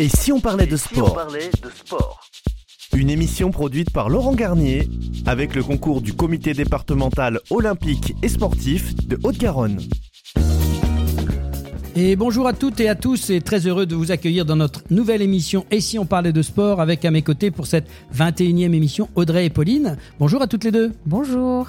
Et 0.00 0.08
si 0.08 0.30
on 0.30 0.38
parlait 0.38 0.68
de 0.68 0.76
sport 0.76 1.18
Une 2.94 3.10
émission 3.10 3.50
produite 3.50 3.90
par 3.90 4.08
Laurent 4.08 4.32
Garnier 4.32 4.88
avec 5.26 5.56
le 5.56 5.64
concours 5.64 6.00
du 6.02 6.12
comité 6.12 6.54
départemental 6.54 7.40
olympique 7.50 8.14
et 8.22 8.28
sportif 8.28 8.94
de 9.08 9.18
Haute-Garonne. 9.24 9.80
Et 11.96 12.14
bonjour 12.14 12.46
à 12.46 12.52
toutes 12.52 12.78
et 12.78 12.88
à 12.88 12.94
tous 12.94 13.30
et 13.30 13.40
très 13.40 13.66
heureux 13.66 13.86
de 13.86 13.96
vous 13.96 14.12
accueillir 14.12 14.44
dans 14.44 14.54
notre 14.54 14.84
nouvelle 14.90 15.20
émission 15.20 15.66
Et 15.72 15.80
si 15.80 15.98
on 15.98 16.06
parlait 16.06 16.32
de 16.32 16.42
sport 16.42 16.80
avec 16.80 17.04
à 17.04 17.10
mes 17.10 17.22
côtés 17.22 17.50
pour 17.50 17.66
cette 17.66 17.88
21e 18.14 18.72
émission 18.72 19.08
Audrey 19.16 19.46
et 19.46 19.50
Pauline. 19.50 19.96
Bonjour 20.20 20.40
à 20.42 20.46
toutes 20.46 20.62
les 20.62 20.70
deux. 20.70 20.92
Bonjour. 21.06 21.66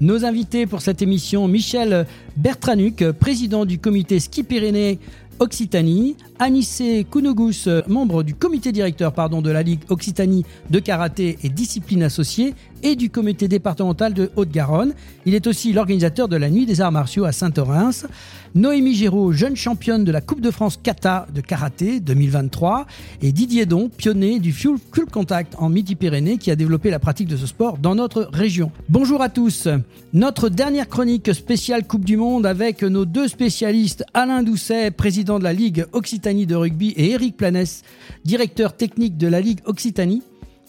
Nos 0.00 0.24
invités 0.24 0.66
pour 0.66 0.82
cette 0.82 1.02
émission, 1.02 1.46
Michel 1.46 2.06
Bertranuc, 2.36 3.12
président 3.12 3.64
du 3.64 3.78
comité 3.78 4.18
ski 4.18 4.42
Pyrénées 4.42 4.98
Occitanie, 5.38 6.16
Anissé 6.38 7.06
Kounougous, 7.08 7.68
membre 7.86 8.22
du 8.22 8.34
comité 8.34 8.72
directeur 8.72 9.12
pardon, 9.12 9.42
de 9.42 9.50
la 9.50 9.62
Ligue 9.62 9.80
Occitanie 9.88 10.44
de 10.70 10.78
karaté 10.78 11.38
et 11.42 11.48
discipline 11.48 12.02
associée 12.02 12.54
et 12.84 12.94
du 12.94 13.10
comité 13.10 13.48
départemental 13.48 14.14
de 14.14 14.30
Haute-Garonne. 14.36 14.94
Il 15.26 15.34
est 15.34 15.48
aussi 15.48 15.72
l'organisateur 15.72 16.28
de 16.28 16.36
la 16.36 16.50
Nuit 16.50 16.66
des 16.66 16.80
Arts 16.80 16.92
Martiaux 16.92 17.24
à 17.24 17.32
Saint-Orens. 17.32 18.06
Noémie 18.54 18.94
Géraud, 18.94 19.32
jeune 19.32 19.56
championne 19.56 20.04
de 20.04 20.12
la 20.12 20.20
Coupe 20.20 20.40
de 20.40 20.52
France 20.52 20.78
Kata 20.80 21.26
de 21.34 21.40
karaté 21.40 21.98
2023. 21.98 22.86
Et 23.22 23.32
Didier 23.32 23.66
Don, 23.66 23.88
pionnier 23.88 24.38
du 24.38 24.52
Fuel 24.52 24.76
Contact 25.10 25.54
en 25.58 25.70
Midi-Pyrénées 25.70 26.38
qui 26.38 26.50
a 26.50 26.56
développé 26.56 26.90
la 26.90 26.98
pratique 26.98 27.26
de 27.26 27.36
ce 27.36 27.46
sport 27.46 27.78
dans 27.78 27.94
notre 27.94 28.28
région. 28.32 28.70
Bonjour 28.88 29.22
à 29.22 29.30
tous. 29.30 29.66
Notre 30.12 30.50
dernière 30.50 30.88
chronique 30.88 31.32
spéciale 31.34 31.86
Coupe 31.86 32.04
du 32.04 32.18
Monde 32.18 32.46
avec 32.46 32.82
nos 32.82 33.06
deux 33.06 33.28
spécialistes 33.28 34.04
Alain 34.12 34.42
Doucet, 34.42 34.90
président 34.90 35.38
de 35.38 35.44
la 35.44 35.54
Ligue 35.54 35.86
Occitanie 35.92 36.46
de 36.46 36.54
rugby 36.54 36.90
et 36.90 37.10
Eric 37.12 37.36
Planès, 37.36 37.82
directeur 38.24 38.76
technique 38.76 39.16
de 39.16 39.26
la 39.26 39.40
Ligue 39.40 39.60
Occitanie. 39.64 40.22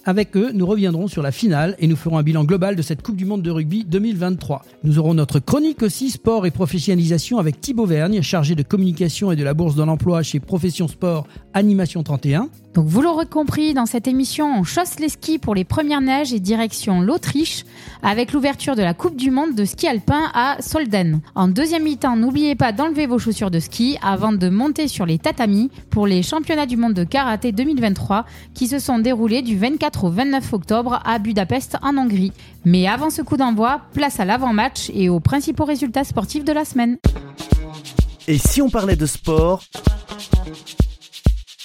Avec 0.08 0.38
eux, 0.38 0.52
nous 0.54 0.68
reviendrons 0.68 1.08
sur 1.08 1.24
la 1.24 1.32
finale 1.32 1.76
et 1.80 1.88
nous 1.88 1.96
ferons 1.96 2.20
un 2.20 2.24
bilan 2.24 2.44
global 2.44 2.76
de 2.76 2.84
cette 2.84 3.02
Coupe 3.02 3.16
du 3.16 3.26
Monde 3.26 3.42
de 3.42 3.50
rugby 3.50 3.84
2023. 3.86 4.64
Nous 4.84 5.00
aurons 5.00 5.16
notre 5.16 5.40
chronique 5.40 5.82
aussi 5.82 6.12
sport 6.12 6.46
et 6.46 6.52
professionnalisation 6.52 7.40
avec 7.40 7.60
Thibaut 7.60 7.88
Vergne, 7.88 8.22
chargé 8.22 8.54
de 8.54 8.62
communication 8.62 9.32
et 9.32 9.36
de 9.36 9.44
la 9.44 9.56
bourse 9.56 9.76
de 9.76 9.82
l'emploi 9.82 10.22
chez 10.22 10.40
Profession 10.40 10.88
Sport 10.88 11.26
Animation 11.56 12.04
31. 12.04 12.50
Donc 12.76 12.88
vous 12.88 13.02
l'aurez 13.02 13.26
compris, 13.26 13.74
dans 13.74 13.86
cette 13.86 14.06
émission, 14.06 14.54
on 14.54 14.66
chausse 14.66 15.00
les 15.00 15.08
skis 15.08 15.40
pour 15.40 15.56
les 15.56 15.64
premières 15.64 16.02
neiges 16.02 16.34
et 16.34 16.42
direction 16.42 17.00
l'Autriche 17.00 17.64
avec 18.04 18.34
l'ouverture 18.34 18.76
de 18.76 18.82
la 18.82 18.94
Coupe 18.94 19.16
du 19.16 19.32
Monde 19.32 19.56
de 19.56 19.64
ski 19.64 19.88
alpin 19.88 20.30
à 20.34 20.58
Solden. 20.60 21.22
En 21.36 21.48
deuxième 21.48 21.84
mi-temps, 21.84 22.18
n'oubliez 22.18 22.56
pas 22.56 22.74
d'enlever 22.74 23.08
vos 23.08 23.18
chaussures 23.18 23.50
de 23.50 23.62
ski 23.62 23.98
avant 24.02 24.34
de 24.34 24.50
monter 24.50 24.90
sur 24.90 25.06
les 25.06 25.18
tatamis 25.18 25.72
pour 25.90 26.06
les 26.06 26.22
championnats 26.22 26.66
du 26.66 26.76
monde 26.76 26.94
de 26.94 27.06
karaté 27.06 27.54
2023 27.54 28.26
qui 28.54 28.68
se 28.68 28.80
sont 28.80 29.00
déroulés 29.00 29.42
du 29.42 29.58
24 29.58 30.04
au 30.04 30.10
29 30.10 30.52
octobre 30.52 31.00
à 31.06 31.18
Budapest 31.18 31.78
en 31.82 31.96
Hongrie. 31.96 32.34
Mais 32.66 32.88
avant 32.88 33.10
ce 33.10 33.22
coup 33.22 33.38
d'envoi, 33.38 33.84
place 33.94 34.20
à 34.20 34.26
l'avant-match 34.26 34.92
et 34.94 35.08
aux 35.08 35.22
principaux 35.22 35.64
résultats 35.64 36.04
sportifs 36.04 36.44
de 36.44 36.52
la 36.52 36.66
semaine. 36.66 36.98
Et 38.28 38.38
si 38.38 38.62
on 38.62 38.70
parlait 38.70 38.98
de 38.98 39.06
sport 39.06 39.64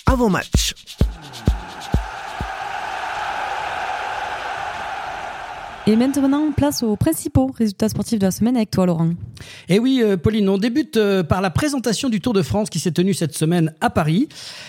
avant-match? 0.07 0.80
Et 5.91 5.97
maintenant, 5.97 6.53
place 6.53 6.85
aux 6.85 6.95
principaux 6.95 7.49
résultats 7.49 7.89
sportifs 7.89 8.21
de 8.21 8.25
la 8.25 8.31
semaine 8.31 8.55
avec 8.55 8.71
toi, 8.71 8.87
Laurent. 8.87 9.11
Et 9.69 9.75
eh 9.75 9.79
oui, 9.81 10.03
euh, 10.05 10.17
Pauline, 10.17 10.49
on 10.49 10.57
débute 10.57 10.97
euh, 10.97 11.25
par 11.25 11.41
la 11.41 11.51
présentation 11.51 12.09
du 12.09 12.21
Tour 12.21 12.33
de 12.33 12.43
France 12.43 12.71
qui 12.71 12.79
s'est 12.79 12.93
tenu 12.93 13.13
cette 13.13 13.37
semaine 13.37 13.75
à 13.81 13.91
Paris. 13.91 14.29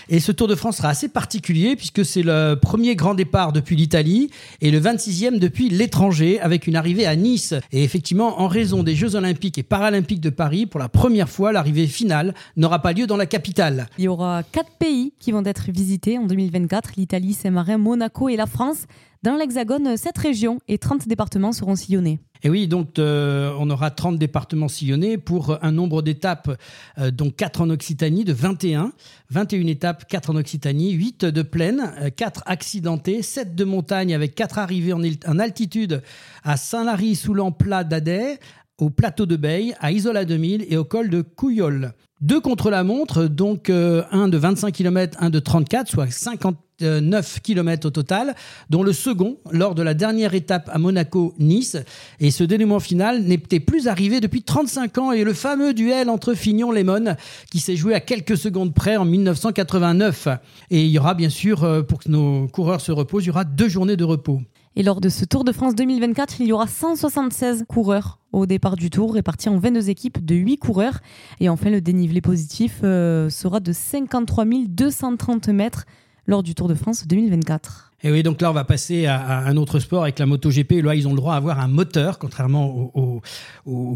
Et 0.09 0.19
ce 0.19 0.31
Tour 0.31 0.47
de 0.47 0.55
France 0.55 0.77
sera 0.77 0.89
assez 0.89 1.09
particulier 1.09 1.75
puisque 1.75 2.03
c'est 2.03 2.23
le 2.23 2.55
premier 2.55 2.95
grand 2.95 3.13
départ 3.13 3.53
depuis 3.53 3.75
l'Italie 3.75 4.31
et 4.61 4.71
le 4.71 4.79
26e 4.79 5.37
depuis 5.37 5.69
l'étranger 5.69 6.39
avec 6.39 6.65
une 6.65 6.75
arrivée 6.75 7.05
à 7.05 7.15
Nice. 7.15 7.53
Et 7.71 7.83
effectivement, 7.83 8.41
en 8.41 8.47
raison 8.47 8.81
des 8.81 8.95
Jeux 8.95 9.13
Olympiques 9.15 9.59
et 9.59 9.63
Paralympiques 9.63 10.21
de 10.21 10.31
Paris, 10.31 10.65
pour 10.65 10.79
la 10.79 10.89
première 10.89 11.29
fois, 11.29 11.51
l'arrivée 11.51 11.85
finale 11.85 12.33
n'aura 12.57 12.79
pas 12.79 12.93
lieu 12.93 13.05
dans 13.05 13.17
la 13.17 13.27
capitale. 13.27 13.85
Il 13.99 14.05
y 14.05 14.07
aura 14.07 14.41
quatre 14.41 14.71
pays 14.79 15.13
qui 15.19 15.31
vont 15.31 15.45
être 15.45 15.69
visités 15.69 16.17
en 16.17 16.25
2024 16.25 16.93
l'Italie, 16.97 17.33
Saint-Marin, 17.35 17.77
Monaco 17.77 18.27
et 18.27 18.37
la 18.37 18.47
France. 18.47 18.87
Dans 19.23 19.35
l'Hexagone, 19.35 19.97
7 19.97 20.17
régions 20.17 20.59
et 20.67 20.79
30 20.79 21.07
départements 21.07 21.51
seront 21.51 21.75
sillonnés. 21.75 22.19
Et 22.41 22.49
oui, 22.49 22.67
donc 22.67 22.97
euh, 22.97 23.53
on 23.59 23.69
aura 23.69 23.91
30 23.91 24.17
départements 24.17 24.67
sillonnés 24.67 25.19
pour 25.19 25.63
un 25.63 25.71
nombre 25.71 26.01
d'étapes, 26.01 26.57
euh, 26.97 27.11
dont 27.11 27.29
4 27.29 27.61
en 27.61 27.69
Occitanie, 27.69 28.23
de 28.23 28.33
21. 28.33 28.93
21 29.29 29.67
étapes, 29.67 30.07
4 30.07 30.31
en 30.31 30.37
Occitanie, 30.37 30.93
8 30.93 31.25
de 31.25 31.43
plaine, 31.43 31.93
4 32.15 32.39
euh, 32.39 32.51
accidentées, 32.51 33.21
7 33.21 33.53
de 33.53 33.63
montagne 33.63 34.15
avec 34.15 34.33
4 34.33 34.57
arrivées 34.57 34.93
en, 34.93 35.03
altitude 35.37 36.01
à 36.43 36.57
Saint-Lary 36.57 37.15
sous 37.15 37.35
l'emplat 37.35 37.83
d'Adet, 37.83 38.39
au 38.79 38.89
plateau 38.89 39.27
de 39.27 39.35
Beille, 39.35 39.75
à 39.79 39.91
Isola 39.91 40.25
2000 40.25 40.65
et 40.67 40.77
au 40.77 40.83
col 40.83 41.11
de 41.11 41.21
Couillol. 41.21 41.93
Deux 42.21 42.39
contre-la-montre, 42.39 43.25
donc 43.25 43.69
un 43.69 44.27
de 44.27 44.37
25 44.37 44.71
km, 44.71 45.17
un 45.19 45.29
de 45.29 45.39
34, 45.39 45.89
soit 45.89 46.11
50 46.11 46.57
9 46.81 47.39
km 47.41 47.87
au 47.87 47.91
total, 47.91 48.35
dont 48.69 48.83
le 48.83 48.93
second 48.93 49.37
lors 49.51 49.75
de 49.75 49.81
la 49.81 49.93
dernière 49.93 50.33
étape 50.33 50.69
à 50.73 50.77
Monaco-Nice. 50.77 51.77
Et 52.19 52.31
ce 52.31 52.43
dénouement 52.43 52.79
final 52.79 53.23
n'était 53.23 53.59
plus 53.59 53.87
arrivé 53.87 54.19
depuis 54.19 54.43
35 54.43 54.97
ans 54.97 55.11
et 55.11 55.23
le 55.23 55.33
fameux 55.33 55.73
duel 55.73 56.09
entre 56.09 56.33
Fignon-Lemon 56.33 57.15
qui 57.51 57.59
s'est 57.59 57.75
joué 57.75 57.93
à 57.93 57.99
quelques 57.99 58.37
secondes 58.37 58.73
près 58.73 58.97
en 58.97 59.05
1989. 59.05 60.27
Et 60.69 60.83
il 60.83 60.89
y 60.89 60.99
aura 60.99 61.13
bien 61.13 61.29
sûr, 61.29 61.63
euh, 61.63 61.81
pour 61.81 61.99
que 61.99 62.09
nos 62.09 62.47
coureurs 62.47 62.81
se 62.81 62.91
reposent, 62.91 63.23
il 63.25 63.27
y 63.27 63.31
aura 63.31 63.43
deux 63.43 63.69
journées 63.69 63.97
de 63.97 64.03
repos. 64.03 64.41
Et 64.77 64.83
lors 64.83 65.01
de 65.01 65.09
ce 65.09 65.25
Tour 65.25 65.43
de 65.43 65.51
France 65.51 65.75
2024, 65.75 66.39
il 66.39 66.47
y 66.47 66.53
aura 66.53 66.65
176 66.65 67.65
coureurs 67.67 68.19
au 68.31 68.45
départ 68.45 68.77
du 68.77 68.89
tour, 68.89 69.13
répartis 69.13 69.49
en 69.49 69.57
22 69.57 69.89
équipes 69.89 70.23
de 70.23 70.33
8 70.35 70.57
coureurs. 70.57 70.99
Et 71.41 71.49
enfin, 71.49 71.69
le 71.69 71.81
dénivelé 71.81 72.21
positif 72.21 72.79
euh, 72.83 73.29
sera 73.29 73.59
de 73.59 73.73
53 73.73 74.45
230 74.67 75.49
mètres 75.49 75.85
lors 76.27 76.43
du 76.43 76.55
Tour 76.55 76.67
de 76.67 76.75
France 76.75 77.07
2024. 77.07 77.91
Et 78.03 78.11
oui, 78.11 78.23
donc 78.23 78.41
là, 78.41 78.49
on 78.49 78.53
va 78.53 78.63
passer 78.63 79.05
à, 79.05 79.39
un 79.45 79.57
autre 79.57 79.77
sport 79.79 80.03
avec 80.03 80.17
la 80.17 80.25
MotoGP. 80.25 80.83
Là, 80.83 80.95
ils 80.95 81.07
ont 81.07 81.11
le 81.11 81.17
droit 81.17 81.35
à 81.35 81.37
avoir 81.37 81.59
un 81.59 81.67
moteur, 81.67 82.17
contrairement 82.17 82.91
aux, 82.95 83.21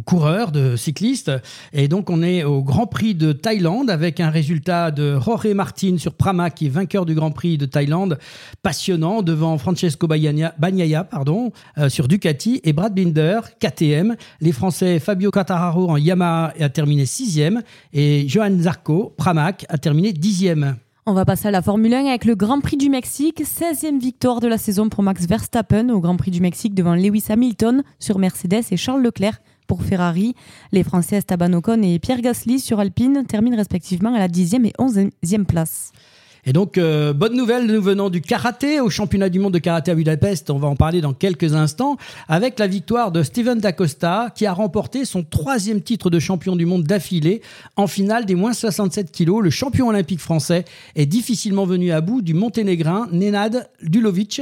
coureurs 0.06 0.52
de 0.52 0.76
cyclistes. 0.76 1.32
Et 1.74 1.88
donc, 1.88 2.12
on 2.12 2.22
est 2.22 2.44
au 2.44 2.62
Grand 2.62 2.86
Prix 2.86 3.16
de 3.16 3.32
Thaïlande 3.32 3.90
avec 3.90 4.20
un 4.20 4.30
résultat 4.30 4.92
de 4.92 5.20
Jorge 5.20 5.48
Martin 5.48 5.98
sur 5.98 6.14
Pramac, 6.14 6.54
qui 6.54 6.68
est 6.68 6.70
vainqueur 6.70 7.08
du 7.08 7.16
Grand 7.16 7.32
Prix 7.32 7.58
de 7.58 7.66
Thaïlande, 7.66 8.20
passionnant, 8.62 9.24
devant 9.24 9.58
Francesco 9.58 10.08
Bagnaia, 10.08 11.04
pardon, 11.04 11.52
euh, 11.80 11.90
sur 11.90 12.08
Ducati 12.08 12.62
et 12.64 12.74
Brad 12.74 12.94
Binder, 12.94 13.40
KTM. 13.60 14.16
Les 14.40 14.52
Français 14.52 15.00
Fabio 15.00 15.32
Quartararo 15.32 15.90
en 15.90 15.98
Yamaha 15.98 16.54
a 16.60 16.70
terminé 16.70 17.08
sixième 17.08 17.64
et 17.92 18.28
Johan 18.28 18.56
Zarco, 18.60 19.16
Pramac, 19.18 19.66
a 19.70 19.80
terminé 19.80 20.14
dixième. 20.14 20.76
On 21.08 21.14
va 21.14 21.24
passer 21.24 21.50
à 21.50 21.52
la 21.52 21.62
Formule 21.62 21.94
1 21.94 22.08
avec 22.08 22.26
le 22.26 22.34
Grand 22.34 22.62
Prix 22.62 22.78
du 22.78 22.90
Mexique. 22.90 23.44
16e 23.44 24.00
victoire 24.00 24.40
de 24.40 24.48
la 24.48 24.58
saison 24.58 24.90
pour 24.90 25.04
Max 25.04 25.28
Verstappen 25.28 25.90
au 25.90 26.00
Grand 26.00 26.18
Prix 26.18 26.32
du 26.32 26.42
Mexique 26.42 26.74
devant 26.74 26.96
Lewis 26.96 27.26
Hamilton 27.30 27.84
sur 28.00 28.18
Mercedes 28.18 28.64
et 28.72 28.76
Charles 28.76 29.04
Leclerc 29.04 29.40
pour 29.68 29.84
Ferrari. 29.84 30.34
Les 30.72 30.82
Français 30.82 31.18
Esteban 31.18 31.54
Ocon 31.54 31.84
et 31.84 32.00
Pierre 32.00 32.22
Gasly 32.22 32.60
sur 32.60 32.80
Alpine 32.80 33.24
terminent 33.28 33.56
respectivement 33.56 34.16
à 34.16 34.18
la 34.18 34.28
10e 34.28 34.66
et 34.66 34.74
11e 34.80 35.46
place. 35.46 35.92
Et 36.48 36.54
donc, 36.54 36.78
euh, 36.78 37.12
bonne 37.12 37.36
nouvelle, 37.36 37.66
nous 37.66 37.82
venons 37.82 38.12
du 38.12 38.22
karaté 38.22 38.80
au 38.80 38.92
championnat 38.92 39.30
du 39.30 39.40
monde 39.40 39.54
de 39.54 39.60
karaté 39.60 39.90
à 39.90 39.96
Budapest. 39.96 40.52
On 40.52 40.60
va 40.60 40.68
en 40.68 40.76
parler 40.76 41.02
dans 41.02 41.14
quelques 41.14 41.56
instants 41.56 41.98
avec 42.28 42.60
la 42.60 42.68
victoire 42.68 43.12
de 43.12 43.24
Steven 43.24 43.60
D'Acosta 43.60 44.32
qui 44.36 44.46
a 44.46 44.54
remporté 44.54 45.06
son 45.06 45.24
troisième 45.24 45.82
titre 45.82 46.12
de 46.12 46.20
champion 46.20 46.56
du 46.56 46.68
monde 46.68 46.84
d'affilée 46.84 47.42
en 47.78 47.88
finale 47.88 48.26
des 48.26 48.36
moins 48.36 48.54
67 48.54 49.12
kilos. 49.12 49.42
Le 49.44 49.50
champion 49.50 49.88
olympique 49.88 50.20
français 50.20 50.66
est 50.96 51.08
difficilement 51.08 51.66
venu 51.66 51.92
à 51.92 52.02
bout 52.02 52.22
du 52.22 52.36
monténégrin 52.36 53.08
Nenad 53.12 53.68
Dulovic. 53.82 54.42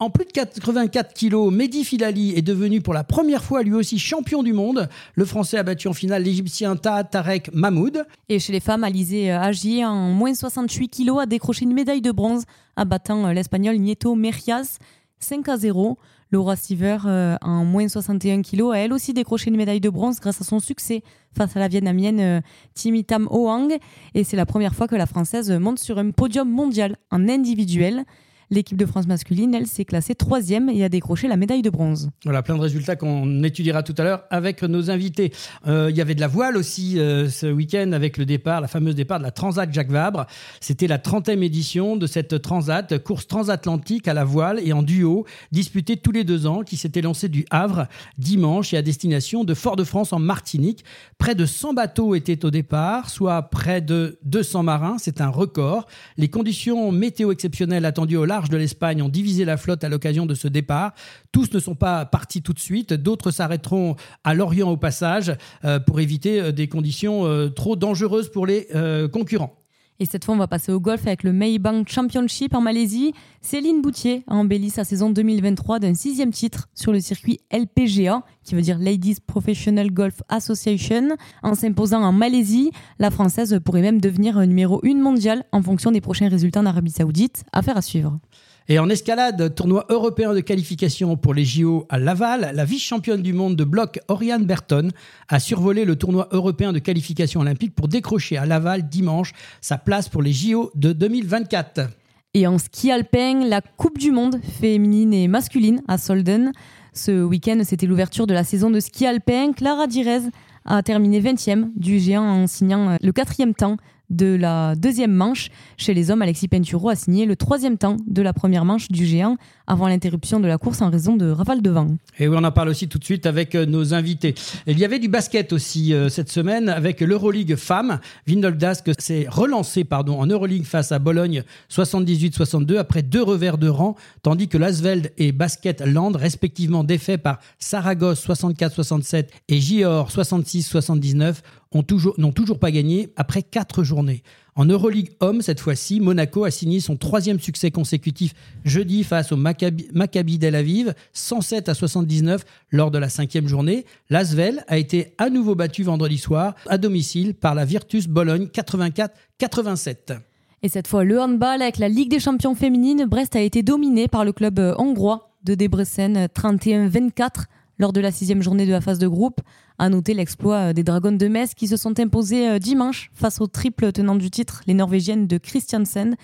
En 0.00 0.10
plus 0.10 0.26
de 0.26 0.30
84 0.30 1.12
kilos, 1.12 1.52
Mehdi 1.52 1.82
Filali 1.82 2.32
est 2.36 2.42
devenu 2.42 2.80
pour 2.80 2.94
la 2.94 3.02
première 3.02 3.42
fois 3.42 3.64
lui 3.64 3.74
aussi 3.74 3.98
champion 3.98 4.44
du 4.44 4.52
monde. 4.52 4.88
Le 5.16 5.24
Français 5.24 5.58
a 5.58 5.64
battu 5.64 5.88
en 5.88 5.92
finale 5.92 6.22
l'Égyptien 6.22 6.76
Taha 6.76 7.02
Tarek 7.02 7.52
Mahmoud. 7.52 8.06
Et 8.28 8.38
chez 8.38 8.52
les 8.52 8.60
femmes, 8.60 8.84
Alizé 8.84 9.32
euh, 9.32 9.40
Agier, 9.40 9.84
en 9.84 10.10
moins 10.10 10.32
68 10.34 10.88
kilos, 10.88 11.20
a 11.20 11.26
décroché 11.26 11.64
une 11.64 11.74
médaille 11.74 12.00
de 12.00 12.12
bronze, 12.12 12.44
abattant 12.76 13.26
euh, 13.26 13.32
l'Espagnol 13.32 13.76
Nieto 13.78 14.14
Merias 14.14 14.78
5 15.18 15.48
à 15.48 15.56
0. 15.56 15.98
Laura 16.30 16.54
Siver, 16.54 16.98
euh, 17.04 17.36
en 17.42 17.64
moins 17.64 17.88
61 17.88 18.42
kilos, 18.42 18.72
a 18.72 18.78
elle 18.78 18.92
aussi 18.92 19.12
décroché 19.12 19.50
une 19.50 19.56
médaille 19.56 19.80
de 19.80 19.90
bronze 19.90 20.20
grâce 20.20 20.40
à 20.40 20.44
son 20.44 20.60
succès 20.60 21.02
face 21.36 21.56
à 21.56 21.58
la 21.58 21.66
Vietnamienne 21.66 22.40
Timitam 22.74 23.26
Hoang. 23.32 23.76
Et 24.14 24.22
c'est 24.22 24.36
la 24.36 24.46
première 24.46 24.76
fois 24.76 24.86
que 24.86 24.94
la 24.94 25.06
Française 25.06 25.50
monte 25.50 25.80
sur 25.80 25.98
un 25.98 26.12
podium 26.12 26.48
mondial 26.48 26.94
en 27.10 27.28
individuel. 27.28 28.04
L'équipe 28.50 28.78
de 28.78 28.86
France 28.86 29.06
masculine, 29.06 29.54
elle, 29.54 29.66
s'est 29.66 29.84
classée 29.84 30.14
troisième 30.14 30.70
et 30.70 30.82
a 30.82 30.88
décroché 30.88 31.28
la 31.28 31.36
médaille 31.36 31.60
de 31.60 31.68
bronze. 31.68 32.10
Voilà, 32.24 32.42
plein 32.42 32.56
de 32.56 32.60
résultats 32.60 32.96
qu'on 32.96 33.42
étudiera 33.42 33.82
tout 33.82 33.94
à 33.98 34.04
l'heure 34.04 34.22
avec 34.30 34.62
nos 34.62 34.90
invités. 34.90 35.32
Euh, 35.66 35.88
il 35.90 35.96
y 35.96 36.00
avait 36.00 36.14
de 36.14 36.20
la 36.20 36.28
voile 36.28 36.56
aussi 36.56 36.98
euh, 36.98 37.28
ce 37.28 37.46
week-end 37.46 37.92
avec 37.92 38.16
le 38.16 38.24
départ, 38.24 38.62
la 38.62 38.68
fameuse 38.68 38.94
départ 38.94 39.18
de 39.18 39.24
la 39.24 39.30
Transat 39.32 39.70
Jacques 39.70 39.90
Vabre. 39.90 40.26
C'était 40.60 40.86
la 40.86 40.96
30e 40.96 41.42
édition 41.42 41.96
de 41.96 42.06
cette 42.06 42.40
Transat, 42.40 42.98
course 43.02 43.26
transatlantique 43.26 44.08
à 44.08 44.14
la 44.14 44.24
voile 44.24 44.60
et 44.64 44.72
en 44.72 44.82
duo, 44.82 45.26
disputée 45.52 45.98
tous 45.98 46.12
les 46.12 46.24
deux 46.24 46.46
ans, 46.46 46.62
qui 46.62 46.78
s'était 46.78 47.02
lancée 47.02 47.28
du 47.28 47.44
Havre 47.50 47.86
dimanche 48.16 48.72
et 48.72 48.78
à 48.78 48.82
destination 48.82 49.44
de 49.44 49.52
Fort-de-France 49.52 50.14
en 50.14 50.18
Martinique. 50.18 50.84
Près 51.18 51.34
de 51.34 51.44
100 51.44 51.74
bateaux 51.74 52.14
étaient 52.14 52.46
au 52.46 52.50
départ, 52.50 53.10
soit 53.10 53.42
près 53.42 53.82
de 53.82 54.18
200 54.24 54.62
marins. 54.62 54.96
C'est 54.98 55.20
un 55.20 55.28
record. 55.28 55.86
Les 56.16 56.28
conditions 56.28 56.90
météo 56.92 57.30
exceptionnelles 57.30 57.84
attendues 57.84 58.16
au 58.16 58.24
large 58.24 58.37
de 58.48 58.56
l'Espagne 58.56 59.02
ont 59.02 59.08
divisé 59.08 59.44
la 59.44 59.56
flotte 59.56 59.82
à 59.82 59.88
l'occasion 59.88 60.24
de 60.24 60.34
ce 60.34 60.46
départ. 60.46 60.92
Tous 61.32 61.52
ne 61.52 61.58
sont 61.58 61.74
pas 61.74 62.04
partis 62.04 62.42
tout 62.42 62.52
de 62.52 62.58
suite, 62.60 62.92
d'autres 62.92 63.32
s'arrêteront 63.32 63.96
à 64.22 64.34
Lorient 64.34 64.70
au 64.70 64.76
passage 64.76 65.34
euh, 65.64 65.80
pour 65.80 65.98
éviter 65.98 66.40
euh, 66.40 66.52
des 66.52 66.68
conditions 66.68 67.26
euh, 67.26 67.48
trop 67.48 67.74
dangereuses 67.74 68.30
pour 68.30 68.46
les 68.46 68.68
concurrents. 69.12 69.57
Et 70.00 70.04
cette 70.04 70.24
fois, 70.24 70.34
on 70.34 70.38
va 70.38 70.46
passer 70.46 70.70
au 70.70 70.78
golf 70.78 71.06
avec 71.08 71.24
le 71.24 71.32
Maybank 71.32 71.88
Championship 71.88 72.54
en 72.54 72.60
Malaisie. 72.60 73.12
Céline 73.40 73.82
Boutier 73.82 74.22
a 74.28 74.36
embelli 74.36 74.70
sa 74.70 74.84
saison 74.84 75.10
2023 75.10 75.80
d'un 75.80 75.94
sixième 75.94 76.30
titre 76.30 76.68
sur 76.72 76.92
le 76.92 77.00
circuit 77.00 77.40
LPGA, 77.50 78.22
qui 78.44 78.54
veut 78.54 78.62
dire 78.62 78.78
Ladies 78.78 79.18
Professional 79.26 79.90
Golf 79.90 80.22
Association. 80.28 81.16
En 81.42 81.54
s'imposant 81.54 82.02
en 82.02 82.12
Malaisie, 82.12 82.70
la 83.00 83.10
Française 83.10 83.58
pourrait 83.64 83.82
même 83.82 84.00
devenir 84.00 84.38
numéro 84.46 84.80
1 84.84 84.94
mondial 84.94 85.44
en 85.50 85.62
fonction 85.62 85.90
des 85.90 86.00
prochains 86.00 86.28
résultats 86.28 86.60
en 86.60 86.66
Arabie 86.66 86.92
Saoudite. 86.92 87.42
Affaire 87.52 87.76
à 87.76 87.82
suivre. 87.82 88.20
Et 88.70 88.78
en 88.78 88.90
escalade, 88.90 89.54
tournoi 89.54 89.86
européen 89.88 90.34
de 90.34 90.40
qualification 90.40 91.16
pour 91.16 91.32
les 91.32 91.46
JO 91.46 91.86
à 91.88 91.98
Laval, 91.98 92.52
la 92.54 92.66
vice-championne 92.66 93.22
du 93.22 93.32
monde 93.32 93.56
de 93.56 93.64
bloc 93.64 93.98
Oriane 94.08 94.44
Berton 94.44 94.90
a 95.30 95.40
survolé 95.40 95.86
le 95.86 95.96
tournoi 95.96 96.28
européen 96.32 96.74
de 96.74 96.78
qualification 96.78 97.40
olympique 97.40 97.74
pour 97.74 97.88
décrocher 97.88 98.36
à 98.36 98.44
Laval 98.44 98.86
dimanche 98.86 99.32
sa 99.62 99.78
place 99.78 100.10
pour 100.10 100.20
les 100.20 100.34
JO 100.34 100.70
de 100.74 100.92
2024. 100.92 101.88
Et 102.34 102.46
en 102.46 102.58
ski 102.58 102.92
alpin, 102.92 103.42
la 103.46 103.62
Coupe 103.62 103.96
du 103.96 104.12
Monde 104.12 104.38
féminine 104.60 105.14
et 105.14 105.28
masculine 105.28 105.80
à 105.88 105.96
Solden. 105.96 106.52
Ce 106.92 107.24
week-end, 107.24 107.62
c'était 107.64 107.86
l'ouverture 107.86 108.26
de 108.26 108.34
la 108.34 108.44
saison 108.44 108.68
de 108.68 108.80
ski 108.80 109.06
alpin. 109.06 109.52
Clara 109.54 109.86
Direz 109.86 110.28
a 110.66 110.82
terminé 110.82 111.22
20e 111.22 111.70
du 111.74 111.98
géant 111.98 112.22
en 112.22 112.46
signant 112.46 112.98
le 113.00 113.12
quatrième 113.12 113.54
temps 113.54 113.78
de 114.10 114.34
la 114.34 114.74
deuxième 114.74 115.12
manche. 115.12 115.50
Chez 115.76 115.94
les 115.94 116.10
hommes, 116.10 116.22
Alexis 116.22 116.48
Penturo 116.48 116.88
a 116.88 116.96
signé 116.96 117.26
le 117.26 117.36
troisième 117.36 117.78
temps 117.78 117.96
de 118.06 118.22
la 118.22 118.32
première 118.32 118.64
manche 118.64 118.88
du 118.88 119.06
géant 119.06 119.36
avant 119.66 119.86
l'interruption 119.86 120.40
de 120.40 120.46
la 120.46 120.58
course 120.58 120.80
en 120.80 120.90
raison 120.90 121.16
de 121.16 121.30
rafales 121.30 121.62
de 121.62 121.70
vent. 121.70 121.88
Et 122.18 122.26
oui, 122.26 122.36
on 122.38 122.44
en 122.44 122.52
parle 122.52 122.68
aussi 122.70 122.88
tout 122.88 122.98
de 122.98 123.04
suite 123.04 123.26
avec 123.26 123.54
euh, 123.54 123.66
nos 123.66 123.94
invités. 123.94 124.34
Il 124.66 124.78
y 124.78 124.84
avait 124.84 124.98
du 124.98 125.08
basket 125.08 125.52
aussi 125.52 125.92
euh, 125.92 126.08
cette 126.08 126.30
semaine 126.30 126.68
avec 126.68 127.00
l'Euroleague 127.00 127.56
Femmes. 127.56 128.00
Vinoldask 128.26 128.90
s'est 128.98 129.26
relancé 129.28 129.84
pardon, 129.84 130.18
en 130.20 130.26
Euroleague 130.26 130.64
face 130.64 130.92
à 130.92 130.98
Bologne 130.98 131.42
78-62 131.70 132.76
après 132.78 133.02
deux 133.02 133.22
revers 133.22 133.58
de 133.58 133.68
rang, 133.68 133.94
tandis 134.22 134.48
que 134.48 134.58
Lasveld 134.58 135.12
et 135.18 135.32
Basket 135.32 135.82
Land, 135.84 136.12
respectivement 136.12 136.84
défaits 136.84 137.22
par 137.22 137.38
Saragosse 137.58 138.26
64-67 138.26 139.26
et 139.48 139.60
Gior 139.60 140.08
66-79, 140.10 141.36
n'ont 141.74 141.82
toujours, 141.82 142.16
toujours 142.34 142.58
pas 142.58 142.70
gagné 142.70 143.10
après 143.16 143.42
quatre 143.42 143.82
journées. 143.82 144.22
En 144.54 144.64
Euroleague 144.64 145.10
Homme, 145.20 145.42
cette 145.42 145.60
fois-ci, 145.60 146.00
Monaco 146.00 146.44
a 146.44 146.50
signé 146.50 146.80
son 146.80 146.96
troisième 146.96 147.38
succès 147.38 147.70
consécutif 147.70 148.34
jeudi 148.64 149.04
face 149.04 149.30
au 149.30 149.36
Maccabi, 149.36 149.88
Maccabi 149.92 150.38
Del 150.38 150.54
Aviv, 150.54 150.94
107 151.12 151.68
à 151.68 151.74
79 151.74 152.44
lors 152.70 152.90
de 152.90 152.98
la 152.98 153.08
cinquième 153.08 153.46
journée. 153.46 153.84
L'Asvel 154.10 154.64
a 154.66 154.78
été 154.78 155.14
à 155.18 155.30
nouveau 155.30 155.54
battu 155.54 155.82
vendredi 155.84 156.18
soir 156.18 156.54
à 156.66 156.78
domicile 156.78 157.34
par 157.34 157.54
la 157.54 157.64
Virtus 157.64 158.08
Bologne 158.08 158.46
84-87. 158.46 160.18
Et 160.62 160.68
cette 160.68 160.88
fois, 160.88 161.04
le 161.04 161.20
handball 161.20 161.62
avec 161.62 161.78
la 161.78 161.88
Ligue 161.88 162.10
des 162.10 162.18
champions 162.18 162.56
féminines, 162.56 163.04
Brest 163.04 163.36
a 163.36 163.40
été 163.40 163.62
dominé 163.62 164.08
par 164.08 164.24
le 164.24 164.32
club 164.32 164.58
hongrois 164.76 165.30
de 165.44 165.54
Debrecen 165.54 166.26
31-24 166.34 167.44
lors 167.78 167.92
de 167.92 168.00
la 168.00 168.10
sixième 168.10 168.42
journée 168.42 168.66
de 168.66 168.72
la 168.72 168.80
phase 168.80 168.98
de 168.98 169.06
groupe. 169.06 169.40
À 169.78 169.88
noter 169.88 170.12
l'exploit 170.12 170.56
euh, 170.56 170.72
des 170.72 170.82
Dragons 170.82 171.12
de 171.12 171.28
Metz 171.28 171.54
qui 171.54 171.68
se 171.68 171.76
sont 171.76 172.00
imposés 172.00 172.48
euh, 172.48 172.58
dimanche 172.58 173.10
face 173.14 173.40
au 173.40 173.46
triple 173.46 173.92
tenant 173.92 174.16
du 174.16 174.28
titre, 174.28 174.62
les 174.66 174.74
Norvégiennes 174.74 175.26
de 175.26 175.38
Christiansen. 175.38 176.16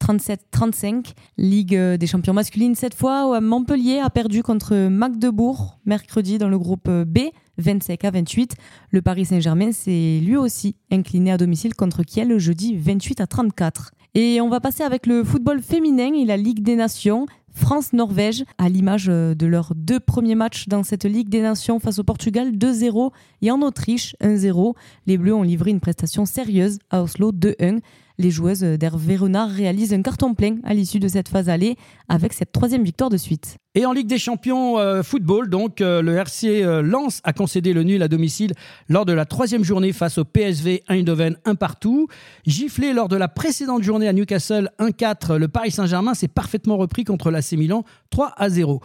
37-35. 0.00 1.12
Ligue 1.36 1.76
euh, 1.76 1.96
des 1.98 2.06
champions 2.06 2.32
masculines 2.32 2.74
cette 2.74 2.94
fois, 2.94 3.28
où 3.28 3.40
Montpellier 3.40 3.98
a 3.98 4.08
perdu 4.08 4.42
contre 4.42 4.88
Magdebourg 4.88 5.78
mercredi 5.84 6.38
dans 6.38 6.48
le 6.48 6.58
groupe 6.58 6.88
B, 6.88 7.18
25 7.58 8.04
à 8.04 8.10
28. 8.10 8.54
Le 8.90 9.02
Paris 9.02 9.26
Saint-Germain 9.26 9.72
s'est 9.72 10.20
lui 10.22 10.36
aussi 10.36 10.76
incliné 10.90 11.32
à 11.32 11.36
domicile 11.36 11.74
contre 11.74 12.02
Kiel 12.02 12.38
jeudi 12.38 12.76
28 12.76 13.20
à 13.20 13.26
34. 13.26 13.92
Et 14.14 14.40
on 14.40 14.48
va 14.48 14.58
passer 14.60 14.82
avec 14.82 15.06
le 15.06 15.22
football 15.22 15.62
féminin 15.62 16.12
et 16.14 16.24
la 16.24 16.36
Ligue 16.36 16.62
des 16.62 16.74
Nations. 16.74 17.26
France-Norvège, 17.52 18.44
à 18.58 18.68
l'image 18.68 19.08
euh, 19.08 19.34
de 19.34 19.46
leurs 19.46 19.74
deux 19.74 20.00
premiers 20.00 20.34
matchs 20.34 20.68
dans 20.68 20.82
cette 20.82 21.04
Ligue 21.04 21.28
des 21.28 21.42
Nations 21.42 21.78
face 21.78 21.98
au 21.98 22.04
Portugal 22.04 22.52
2-0 22.52 23.10
et 23.42 23.50
en 23.50 23.60
Autriche 23.62 24.16
1-0. 24.20 24.74
Les 25.06 25.18
Bleus 25.18 25.34
ont 25.34 25.42
livré 25.42 25.70
une 25.70 25.80
prestation 25.80 26.26
sérieuse 26.26 26.78
à 26.90 27.02
Oslo 27.02 27.32
2-1 27.32 27.80
les 28.20 28.30
joueuses 28.30 28.60
d'Hervé 28.60 29.16
Renard 29.16 29.48
réalisent 29.48 29.94
un 29.94 30.02
carton 30.02 30.34
plein 30.34 30.56
à 30.64 30.74
l'issue 30.74 31.00
de 31.00 31.08
cette 31.08 31.28
phase 31.28 31.48
allée 31.48 31.76
avec 32.08 32.32
cette 32.34 32.52
troisième 32.52 32.84
victoire 32.84 33.10
de 33.10 33.16
suite. 33.16 33.56
Et 33.74 33.86
en 33.86 33.92
Ligue 33.92 34.08
des 34.08 34.18
Champions 34.18 34.78
euh, 34.78 35.02
football, 35.02 35.48
donc 35.48 35.80
euh, 35.80 36.02
le 36.02 36.16
RC 36.16 36.62
euh, 36.62 36.82
Lens 36.82 37.20
a 37.24 37.32
concédé 37.32 37.72
le 37.72 37.82
nul 37.82 38.02
à 38.02 38.08
domicile 38.08 38.52
lors 38.88 39.06
de 39.06 39.12
la 39.12 39.24
troisième 39.24 39.64
journée 39.64 39.92
face 39.92 40.18
au 40.18 40.24
PSV 40.24 40.82
Eindhoven 40.88 41.36
un 41.44 41.54
partout. 41.54 42.08
Giflé 42.46 42.92
lors 42.92 43.08
de 43.08 43.16
la 43.16 43.28
précédente 43.28 43.82
journée 43.82 44.08
à 44.08 44.12
Newcastle 44.12 44.70
1-4, 44.80 45.36
le 45.36 45.48
Paris 45.48 45.70
Saint-Germain 45.70 46.14
s'est 46.14 46.28
parfaitement 46.28 46.76
repris 46.76 47.04
contre 47.04 47.30
l'AC 47.30 47.52
Milan 47.52 47.84
3 48.10 48.34
à 48.36 48.50
0. 48.50 48.82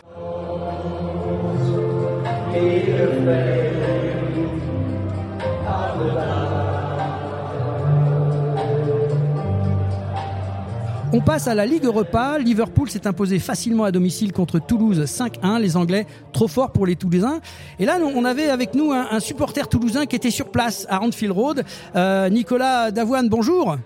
On 11.14 11.22
passe 11.22 11.48
à 11.48 11.56
la 11.56 11.66
Ligue 11.66 11.86
Europa. 11.86 12.38
Liverpool 12.40 12.90
s'est 12.90 13.08
imposé 13.08 13.40
facilement 13.40 13.84
à 13.84 13.92
domicile 13.92 14.34
contre 14.34 14.60
Toulouse 14.60 15.04
5-1. 15.06 15.60
Les 15.60 15.78
Anglais 15.78 16.06
trop 16.34 16.48
forts 16.48 16.72
pour 16.72 16.86
les 16.86 16.96
Toulousains. 16.96 17.40
Et 17.80 17.86
là, 17.86 17.98
on 18.02 18.26
avait 18.26 18.50
avec 18.50 18.74
nous 18.74 18.92
un, 18.92 19.20
supporter 19.20 19.68
toulousain 19.70 20.06
qui 20.06 20.16
était 20.16 20.32
sur 20.32 20.50
place 20.50 20.86
à 20.90 21.02
Anfield 21.02 21.34
Road. 21.34 21.64
Euh, 21.96 22.30
Nicolas 22.30 22.92
Davoine, 22.92 23.30
bonjour. 23.30 23.78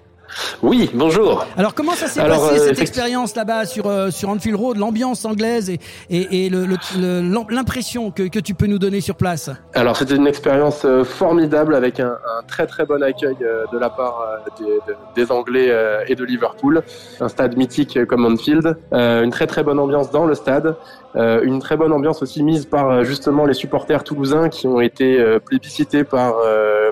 Oui, 0.62 0.90
bonjour. 0.94 1.46
Alors 1.58 1.74
comment 1.74 1.94
ça 1.94 2.08
s'est 2.08 2.22
passé 2.22 2.60
euh, 2.60 2.68
cette 2.68 2.82
expérience 2.82 3.36
là-bas 3.36 3.66
sur 3.66 3.88
euh, 3.88 4.12
sur 4.12 4.30
Anfield 4.30 4.58
Road, 4.58 4.78
l'ambiance 4.78 5.26
anglaise 5.26 5.70
et 5.70 5.80
et, 6.10 6.50
l'impression 6.50 8.12
que, 8.12 8.24
que 8.24 8.40
tu 8.40 8.54
peux 8.54 8.68
nous 8.68 8.80
donner 8.80 9.02
sur 9.02 9.16
place? 9.16 9.50
Alors 9.74 9.98
c'était 9.98 10.16
une 10.16 10.28
expérience 10.28 10.84
euh, 10.86 11.04
formidable 11.04 11.76
avec 11.76 12.00
un, 12.00 12.18
très 12.48 12.68
très 12.68 12.86
bon 12.86 13.02
accueil 13.04 13.36
de 13.36 13.78
la 13.78 13.90
part 13.90 14.24
des, 14.60 15.22
des 15.22 15.32
Anglais 15.32 15.74
et 16.08 16.16
de 16.16 16.24
Liverpool, 16.24 16.82
un 17.20 17.28
stade 17.28 17.58
mythique 17.58 18.06
comme 18.06 18.26
Anfield, 18.26 18.78
une 18.92 19.30
très 19.32 19.48
très 19.48 19.64
bonne 19.64 19.80
ambiance 19.80 20.12
dans 20.12 20.26
le 20.26 20.36
stade, 20.36 20.76
euh, 21.16 21.42
une 21.44 21.60
très 21.60 21.76
bonne 21.76 21.92
ambiance 21.92 22.22
aussi 22.22 22.44
mise 22.44 22.66
par 22.66 22.90
euh, 22.90 23.04
justement 23.04 23.46
les 23.46 23.54
supporters 23.54 24.04
toulousains 24.04 24.50
qui 24.50 24.68
ont 24.68 24.80
été 24.80 25.20
euh, 25.20 25.40
plébiscités 25.40 26.04
par 26.04 26.36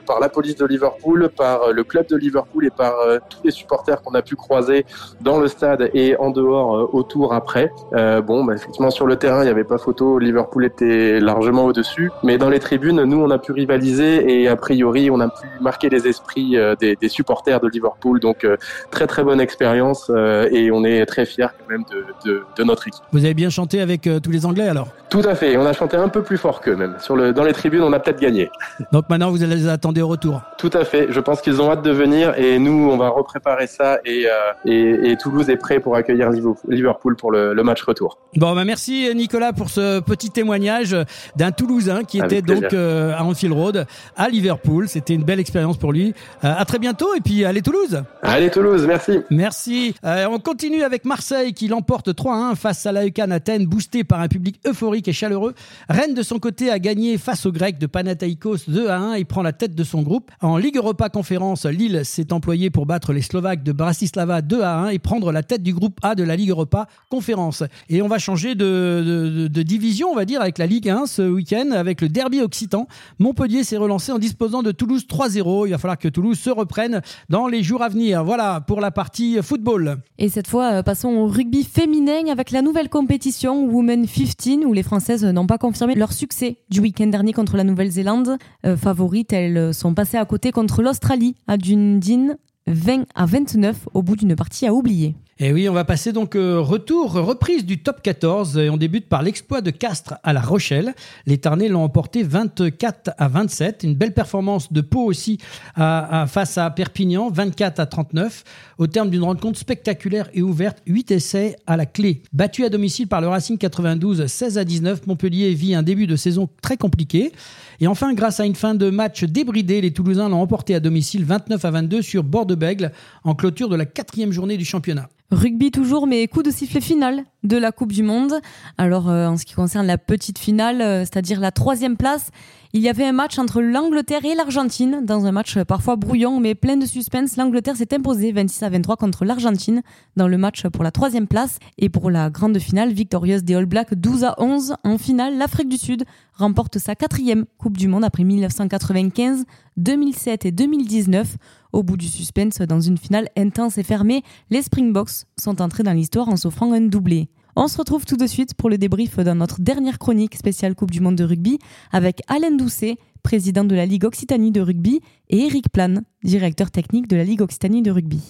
par 0.06 0.20
la 0.20 0.30
police 0.30 0.56
de 0.56 0.66
Liverpool, 0.66 1.30
par 1.36 1.74
le 1.74 1.84
club 1.84 2.08
de 2.08 2.16
Liverpool 2.16 2.66
et 2.66 2.70
par 2.70 2.94
tous 3.30 3.40
les 3.44 3.52
supporters 3.52 4.02
qu'on 4.02 4.14
a 4.14 4.22
pu 4.22 4.36
croiser 4.36 4.86
dans 5.22 5.40
le 5.40 5.48
stade 5.48 5.90
et 5.94 6.16
en 6.18 6.30
dehors 6.30 6.94
autour 6.94 7.34
après. 7.34 7.72
bon, 7.92 8.44
bah, 8.44 8.54
effectivement 8.56 8.90
sur 8.90 9.06
le 9.06 9.16
terrain 9.16 9.42
il 9.42 9.46
n'y 9.46 9.52
avait 9.52 9.64
pas 9.64 9.78
photo, 9.78 10.20
Liverpool 10.20 10.66
était 10.66 11.20
largement 11.20 11.66
au-dessus, 11.66 12.12
mais 12.24 12.38
dans 12.38 12.50
les 12.50 12.60
tribunes 12.60 13.04
nous 13.04 13.20
on 13.20 13.30
a 13.32 13.38
pu 13.38 13.52
rivaliser 13.52 14.42
et 14.42 14.48
a 14.48 14.56
priori 14.56 15.10
on 15.10 15.20
a 15.20 15.30
pu 15.30 15.48
marquer 15.62 15.90
les 15.90 16.08
esprits 16.08 16.58
des, 16.80 16.96
des, 16.96 17.10
supporters 17.10 17.60
de 17.60 17.68
Liverpool. 17.68 18.20
Donc 18.20 18.48
très 18.92 19.08
très 19.08 19.24
bonne 19.24 19.42
expérience 19.42 20.10
et 20.52 20.72
on 20.72 20.84
est 20.84 21.06
très 21.06 21.26
fiers 21.26 21.48
quand 21.60 21.70
même 21.70 21.86
de, 21.92 22.30
de, 22.30 22.44
de 22.58 22.64
notre 22.64 22.88
équipe. 22.88 23.04
Vous 23.12 23.26
avez 23.26 23.34
bien 23.34 23.50
chanté 23.50 23.82
avec 23.82 24.07
tous 24.22 24.32
les 24.32 24.46
Anglais 24.46 24.68
alors 24.68 24.90
Tout 25.10 25.22
à 25.26 25.36
fait, 25.36 25.58
on 25.58 25.66
a 25.66 25.74
chanté 25.74 25.98
un 25.98 26.10
peu 26.10 26.24
plus 26.24 26.38
fort 26.38 26.62
qu'eux 26.62 26.76
même. 26.76 26.96
Sur 27.00 27.16
le, 27.16 27.34
dans 27.34 27.44
les 27.44 27.54
tribunes, 27.54 27.82
on 27.84 27.94
a 27.94 28.00
peut-être 28.00 28.20
gagné. 28.20 28.50
Donc 28.92 29.10
maintenant, 29.10 29.30
vous 29.32 29.38
les 29.38 29.68
attendez 29.68 29.98
est 29.98 30.04
au 30.04 30.08
retour. 30.08 30.42
Tout 30.58 30.70
à 30.74 30.86
fait. 30.86 31.08
Je 31.10 31.20
pense 31.20 31.42
qu'ils 31.42 31.62
ont 31.62 31.72
hâte 31.72 31.82
de 31.82 31.92
venir 31.92 32.34
et 32.38 32.60
nous, 32.60 32.90
on 32.92 32.98
va 32.98 33.10
repréparer 33.10 33.68
ça 33.68 34.00
et, 34.06 34.28
et, 34.66 35.16
Toulouse 35.18 35.50
est 35.50 35.58
prêt 35.58 35.80
pour 35.80 35.96
accueillir 35.96 36.30
Liverpool 36.68 37.16
pour 37.16 37.32
le, 37.32 37.54
match 37.64 37.82
retour. 37.84 38.18
Bon, 38.36 38.56
bah 38.56 38.64
merci 38.64 39.10
Nicolas 39.16 39.52
pour 39.52 39.70
ce 39.70 40.00
petit 40.00 40.30
témoignage 40.30 40.96
d'un 41.36 41.52
Toulousain 41.52 42.04
qui 42.04 42.20
était 42.20 42.42
donc 42.42 42.74
à 42.74 43.24
Anfield 43.24 43.54
Road 43.54 43.86
à 44.16 44.30
Liverpool. 44.30 44.88
C'était 44.88 45.14
une 45.14 45.24
belle 45.24 45.40
expérience 45.40 45.78
pour 45.78 45.92
lui. 45.92 46.14
à 46.42 46.64
très 46.66 46.80
bientôt 46.80 47.14
et 47.16 47.22
puis 47.22 47.44
allez 47.46 47.62
Toulouse. 47.62 48.04
Allez 48.22 48.50
Toulouse, 48.50 48.86
merci. 48.88 49.20
Merci. 49.30 49.96
on 50.04 50.40
continue 50.40 50.84
avec 50.84 51.06
Marseille 51.06 51.54
qui 51.54 51.68
l'emporte 51.68 52.10
3-1 52.10 52.56
face 52.56 52.86
à 52.86 52.92
l'AEK 52.92 53.20
Athènes, 53.20 53.66
boosté 53.66 53.97
par 54.04 54.22
un 54.22 54.28
public 54.28 54.60
euphorique 54.66 55.08
et 55.08 55.14
chaleureux. 55.14 55.54
Rennes, 55.90 56.14
de 56.14 56.22
son 56.22 56.40
côté, 56.40 56.70
a 56.70 56.80
gagné 56.80 57.18
face 57.18 57.46
aux 57.46 57.52
Grecs 57.52 57.80
de 57.80 57.88
Panathinaikos 57.88 58.68
2 58.68 58.90
1 58.90 59.14
et 59.14 59.26
prend 59.26 59.42
la 59.42 59.54
tête 59.54 59.76
de 59.76 59.84
son 59.84 60.02
groupe. 60.02 60.32
En 60.42 60.58
Ligue 60.58 60.78
Europa 60.78 61.10
Conférence, 61.10 61.66
Lille 61.66 62.02
s'est 62.04 62.34
employé 62.34 62.70
pour 62.70 62.86
battre 62.86 63.14
les 63.14 63.22
Slovaques 63.22 63.64
de 63.64 63.72
Bratislava 63.72 64.42
2 64.42 64.64
1 64.64 64.90
et 64.90 65.00
prendre 65.00 65.32
la 65.32 65.44
tête 65.44 65.64
du 65.64 65.74
groupe 65.74 66.00
A 66.04 66.16
de 66.16 66.24
la 66.24 66.36
Ligue 66.36 66.50
Europa 66.50 66.88
Conférence. 67.10 67.64
Et 67.90 68.02
on 68.02 68.08
va 68.08 68.18
changer 68.20 68.56
de, 68.56 69.48
division, 69.48 70.10
on 70.10 70.16
va 70.16 70.26
dire, 70.26 70.42
avec 70.42 70.58
la 70.58 70.66
Ligue 70.66 70.90
1 70.90 71.06
ce 71.06 71.22
week-end, 71.22 71.72
avec 71.72 72.02
le 72.02 72.10
derby 72.10 72.42
occitan. 72.42 72.88
Montpellier 73.20 73.64
s'est 73.64 73.78
relancé 73.78 74.12
en 74.12 74.20
disposant 74.20 74.64
de 74.64 74.72
Toulouse 74.72 75.06
3-0. 75.10 75.68
Il 75.68 75.72
va 75.72 75.78
falloir 75.78 75.98
que 75.98 76.08
Toulouse 76.08 76.40
se 76.40 76.50
reprenne 76.50 77.02
dans 77.30 77.48
les 77.48 77.64
jours 77.64 77.82
à 77.82 77.90
venir. 77.90 78.24
Voilà 78.24 78.62
pour 78.62 78.82
la 78.82 78.92
partie 78.92 79.38
football. 79.42 79.98
Et 80.18 80.30
cette 80.30 80.48
fois, 80.48 80.74
euh, 80.74 80.84
passons 80.84 81.10
au 81.10 81.28
rugby 81.28 81.64
féminin 81.64 82.28
avec 82.32 82.52
la 82.52 82.62
nouvelle 82.62 82.90
compétition 82.90 83.66
Women 83.66 83.87
15 83.96 84.66
où 84.66 84.74
les 84.74 84.84
Françaises 84.84 85.24
n'ont 85.24 85.48
pas 85.48 85.58
confirmé 85.58 85.96
leur 85.96 86.14
succès 86.14 86.58
du 86.70 86.80
week-end 86.80 87.08
dernier 87.08 87.34
contre 87.34 87.58
la 87.58 87.64
Nouvelle-Zélande. 87.64 88.38
Euh, 88.66 88.76
favorites, 88.76 89.34
elles 89.34 89.74
sont 89.74 89.94
passées 89.94 90.18
à 90.18 90.26
côté 90.26 90.52
contre 90.52 90.82
l'Australie 90.82 91.36
à 91.48 91.58
Dundee 91.58 92.34
20 92.68 93.06
à 93.16 93.26
29 93.26 93.88
au 93.94 94.04
bout 94.04 94.16
d'une 94.16 94.36
partie 94.36 94.68
à 94.68 94.74
oublier. 94.74 95.16
Et 95.40 95.54
oui, 95.54 95.70
on 95.70 95.74
va 95.74 95.86
passer 95.86 96.14
donc 96.14 96.36
euh, 96.36 96.60
retour, 96.60 97.14
reprise 97.14 97.64
du 97.64 97.78
top 97.78 98.02
14 98.02 98.58
et 98.58 98.72
on 98.72 98.78
débute 98.78 99.08
par 99.08 99.22
l'exploit 99.22 99.62
de 99.62 99.70
Castres 99.70 100.16
à 100.24 100.34
La 100.34 100.42
Rochelle. 100.42 100.96
Les 101.28 101.38
Tarnais 101.38 101.68
l'ont 101.68 101.84
emporté 101.84 102.24
24 102.24 103.12
à 103.20 103.28
27. 103.28 103.84
Une 103.84 103.94
belle 103.94 104.16
performance 104.16 104.74
de 104.74 104.82
Pau 104.82 105.06
aussi 105.06 105.38
face 105.76 106.58
à 106.58 106.72
Perpignan, 106.72 107.30
24 107.30 107.80
à 107.80 107.86
39. 107.86 108.44
Au 108.80 108.88
terme 108.88 109.12
d'une 109.12 109.24
rencontre 109.24 109.60
spectaculaire 109.60 110.28
et 110.34 110.42
ouverte, 110.42 110.80
8 110.88 111.12
essais 111.12 111.56
à 111.68 111.78
la 111.78 111.86
clé. 111.86 112.24
Battu 112.34 112.66
à 112.66 112.70
domicile 112.70 113.08
par 113.08 113.22
le 113.22 113.28
Racing 113.28 113.60
92, 113.60 114.26
16 114.26 114.58
à 114.58 114.64
19, 114.64 115.06
Montpellier 115.06 115.54
vit 115.54 115.76
un 115.76 115.84
début 115.84 116.08
de 116.08 116.16
saison 116.16 116.50
très 116.64 116.78
compliqué. 116.78 117.32
Et 117.80 117.86
enfin, 117.86 118.16
grâce 118.16 118.40
à 118.40 118.46
une 118.46 118.56
fin 118.56 118.74
de 118.74 118.90
match 118.90 119.24
débridée, 119.24 119.82
les 119.82 119.94
Toulousains 119.94 120.30
l'ont 120.30 120.42
emporté 120.42 120.74
à 120.74 120.80
domicile 120.80 121.26
29 121.26 121.64
à 121.64 121.72
22 121.72 122.02
sur 122.02 122.24
Bord-de-Bègle 122.24 122.92
en 123.24 123.36
clôture 123.36 123.70
de 123.70 123.76
la 123.76 123.86
quatrième 123.86 124.32
journée 124.32 124.58
du 124.58 124.66
championnat. 124.66 125.10
Rugby 125.32 125.72
toujours, 125.72 126.08
mais 126.08 126.28
coup 126.28 126.42
de 126.42 126.52
sifflet 126.52 126.80
final 126.80 127.26
de 127.44 127.58
la 127.58 127.74
Coupe 127.74 127.92
du 127.92 128.02
Monde. 128.02 128.40
Alors, 128.78 129.10
euh, 129.10 129.28
en 129.28 129.38
ce 129.38 129.46
qui 129.46 129.56
concerne 129.56 129.86
la 129.86 129.98
petite 129.98 130.40
finale, 130.40 130.82
euh, 130.82 131.00
c'est-à-dire 131.02 131.42
la 131.42 131.52
troisième 131.52 131.98
place, 131.98 132.30
il 132.78 132.84
y 132.84 132.90
avait 132.90 133.06
un 133.06 133.12
match 133.12 133.40
entre 133.40 133.60
l'Angleterre 133.60 134.24
et 134.24 134.36
l'Argentine, 134.36 135.02
dans 135.04 135.26
un 135.26 135.32
match 135.32 135.58
parfois 135.64 135.96
brouillon 135.96 136.40
mais 136.40 136.54
plein 136.54 136.78
de 136.78 136.86
suspense. 136.86 137.36
L'Angleterre 137.36 137.76
s'est 137.76 137.92
imposée 137.92 138.32
26 138.32 138.62
à 138.62 138.70
23 138.70 138.98
contre 138.98 139.26
l'Argentine 139.26 139.82
dans 140.16 140.28
le 140.28 140.38
match 140.38 140.68
pour 140.68 140.84
la 140.84 140.92
troisième 140.92 141.26
place. 141.26 141.58
Et 141.80 141.90
pour 141.90 142.12
la 142.12 142.30
grande 142.30 142.60
finale, 142.60 142.92
victorieuse 142.94 143.44
des 143.44 143.56
All 143.56 143.66
Blacks 143.66 143.96
12 143.96 144.26
à 144.26 144.36
11 144.38 144.76
en 144.84 145.00
finale, 145.00 145.40
l'Afrique 145.40 145.70
du 145.70 145.78
Sud 145.78 146.04
remporte 146.36 146.78
sa 146.78 146.94
quatrième 146.94 147.46
Coupe 147.58 147.78
du 147.78 147.88
Monde 147.88 148.04
après 148.04 148.24
1995, 148.24 149.46
2007 149.78 150.46
et 150.46 150.52
2019. 150.52 151.36
Au 151.74 151.82
bout 151.82 151.98
du 151.98 152.08
suspense, 152.08 152.60
dans 152.60 152.80
une 152.80 153.00
finale 153.00 153.30
intense 153.36 153.80
et 153.80 153.84
fermée, 153.84 154.22
les 154.52 154.62
Springboks 154.62 155.26
sont 155.36 155.64
entrés 155.64 155.82
dans 155.82 155.94
l'histoire 155.94 156.30
en 156.30 156.36
s'offrant 156.36 156.72
un 156.74 156.82
doublé. 156.82 157.28
On 157.60 157.68
se 157.68 157.80
retrouve 157.80 158.06
tout 158.06 158.18
de 158.18 158.28
suite 158.28 158.54
pour 158.54 158.70
le 158.70 158.78
débrief 158.78 159.18
dans 159.18 159.34
notre 159.34 159.60
dernière 159.60 159.98
chronique 159.98 160.36
spéciale 160.36 160.76
Coupe 160.76 160.92
du 160.92 161.02
Monde 161.02 161.16
de 161.16 161.24
rugby 161.24 161.58
avec 161.92 162.22
Alain 162.28 162.52
Doucet, 162.52 162.98
président 163.24 163.64
de 163.64 163.74
la 163.74 163.88
Ligue 163.88 164.06
Occitanie 164.06 164.52
de 164.52 164.62
rugby, 164.62 165.02
et 165.32 165.40
Eric 165.40 165.70
Plan, 165.70 165.96
directeur 166.24 166.70
technique 166.70 167.08
de 167.08 167.16
la 167.16 167.24
Ligue 167.24 167.42
Occitanie 167.42 167.82
de 167.82 167.90
rugby. 167.90 168.22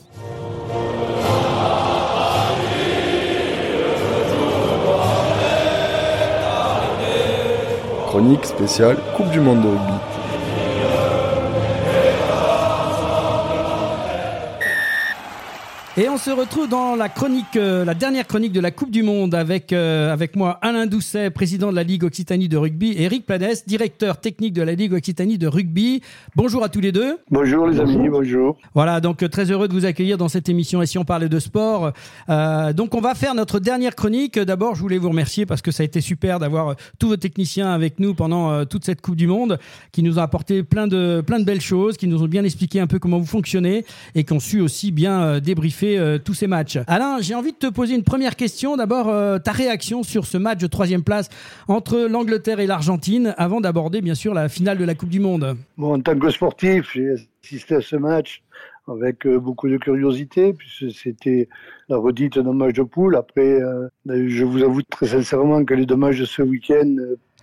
Chronique 8.08 8.46
spéciale 8.46 8.96
Coupe 9.18 9.30
du 9.32 9.42
Monde 9.42 9.62
de 9.62 9.68
rugby. 9.68 10.17
Et 16.00 16.10
on 16.10 16.20
se 16.20 16.30
retrouve 16.30 16.70
dans 16.70 16.96
la 16.96 17.10
chronique, 17.10 17.56
euh, 17.56 17.84
la 17.84 17.96
dernière 17.96 18.28
chronique 18.28 18.52
de 18.52 18.60
la 18.60 18.70
Coupe 18.70 18.92
du 18.92 19.02
Monde 19.02 19.34
avec, 19.34 19.74
euh, 19.74 20.14
avec 20.14 20.36
moi 20.36 20.60
Alain 20.62 20.86
Doucet, 20.86 21.32
président 21.32 21.72
de 21.72 21.76
la 21.76 21.82
Ligue 21.82 22.04
Occitanie 22.04 22.48
de 22.48 22.56
rugby, 22.56 22.92
et 22.92 23.06
Eric 23.06 23.26
Planès, 23.26 23.66
directeur 23.66 24.20
technique 24.20 24.54
de 24.54 24.62
la 24.62 24.74
Ligue 24.74 24.94
Occitanie 24.94 25.40
de 25.40 25.48
rugby. 25.48 26.04
Bonjour 26.36 26.64
à 26.64 26.70
tous 26.70 26.82
les 26.82 26.92
deux. 26.92 27.18
Bonjour 27.32 27.66
les 27.66 27.80
amis, 27.80 28.10
bonjour. 28.10 28.58
Voilà, 28.76 29.02
donc 29.02 29.24
euh, 29.24 29.28
très 29.28 29.50
heureux 29.50 29.68
de 29.68 29.74
vous 29.74 29.86
accueillir 29.86 30.20
dans 30.20 30.28
cette 30.28 30.50
émission. 30.50 30.84
Et 30.84 30.86
si 30.86 31.00
on 31.00 31.04
parlait 31.04 31.30
de 31.30 31.40
sport, 31.40 31.92
donc 32.28 32.94
on 32.94 33.02
va 33.02 33.16
faire 33.16 33.34
notre 33.34 33.60
dernière 33.60 33.96
chronique. 33.96 34.38
D'abord, 34.38 34.76
je 34.76 34.82
voulais 34.82 35.00
vous 35.00 35.10
remercier 35.10 35.48
parce 35.48 35.64
que 35.64 35.72
ça 35.72 35.82
a 35.82 35.86
été 35.88 36.00
super 36.00 36.38
d'avoir 36.38 36.76
tous 37.00 37.08
vos 37.08 37.18
techniciens 37.18 37.74
avec 37.74 38.00
nous 38.00 38.14
pendant 38.14 38.66
toute 38.66 38.86
cette 38.86 39.02
Coupe 39.02 39.16
du 39.16 39.26
Monde, 39.26 39.58
qui 39.92 40.04
nous 40.04 40.20
ont 40.20 40.22
apporté 40.22 40.62
plein 40.62 40.86
de, 40.86 41.24
plein 41.26 41.40
de 41.40 41.44
belles 41.44 41.60
choses, 41.60 41.98
qui 41.98 42.06
nous 42.06 42.22
ont 42.22 42.28
bien 42.28 42.44
expliqué 42.44 42.80
un 42.80 42.86
peu 42.88 43.00
comment 43.00 43.18
vous 43.18 43.26
fonctionnez 43.26 43.84
et 44.14 44.24
qui 44.24 44.34
ont 44.34 44.40
su 44.40 44.62
aussi 44.62 44.92
bien 44.92 45.40
débriefer 45.40 45.87
euh, 45.96 46.18
tous 46.18 46.34
ces 46.34 46.48
matchs. 46.48 46.80
Alain, 46.88 47.20
j'ai 47.22 47.36
envie 47.36 47.52
de 47.52 47.58
te 47.58 47.68
poser 47.68 47.94
une 47.96 48.04
première 48.04 48.36
question. 48.36 48.76
D'abord, 48.76 49.10
euh, 49.10 49.38
ta 49.38 49.52
réaction 49.52 50.02
sur 50.02 50.26
ce 50.26 50.38
match 50.38 50.60
de 50.60 50.68
troisième 50.68 51.04
place 51.04 51.30
entre 51.68 52.08
l'Angleterre 52.10 52.60
et 52.60 52.66
l'Argentine, 52.66 53.36
avant 53.38 53.62
d'aborder 53.62 54.02
bien 54.02 54.16
sûr 54.16 54.34
la 54.34 54.50
finale 54.50 54.78
de 54.78 54.86
la 54.86 54.96
Coupe 54.96 55.10
du 55.10 55.20
Monde. 55.20 55.56
Bon, 55.78 55.94
en 55.94 56.02
tant 56.02 56.18
que 56.18 56.30
sportif, 56.32 56.92
j'ai 56.94 57.16
assisté 57.44 57.76
à 57.76 57.82
ce 57.82 57.96
match 57.96 58.42
avec 58.88 59.28
euh, 59.28 59.40
beaucoup 59.40 59.70
de 59.70 59.78
curiosité, 59.78 60.54
puisque 60.54 60.92
c'était 60.92 61.48
la 61.90 61.98
redite 61.98 62.40
d'un 62.40 62.54
match 62.54 62.74
de 62.74 62.84
poule. 62.84 63.16
Après, 63.16 63.60
je 64.08 64.44
vous 64.44 64.64
avoue 64.64 64.82
très 64.82 65.08
sincèrement 65.08 65.64
que 65.64 65.74
les 65.74 65.86
dommages 65.86 66.20
de 66.20 66.26
ce 66.26 66.42
week-end 66.42 66.96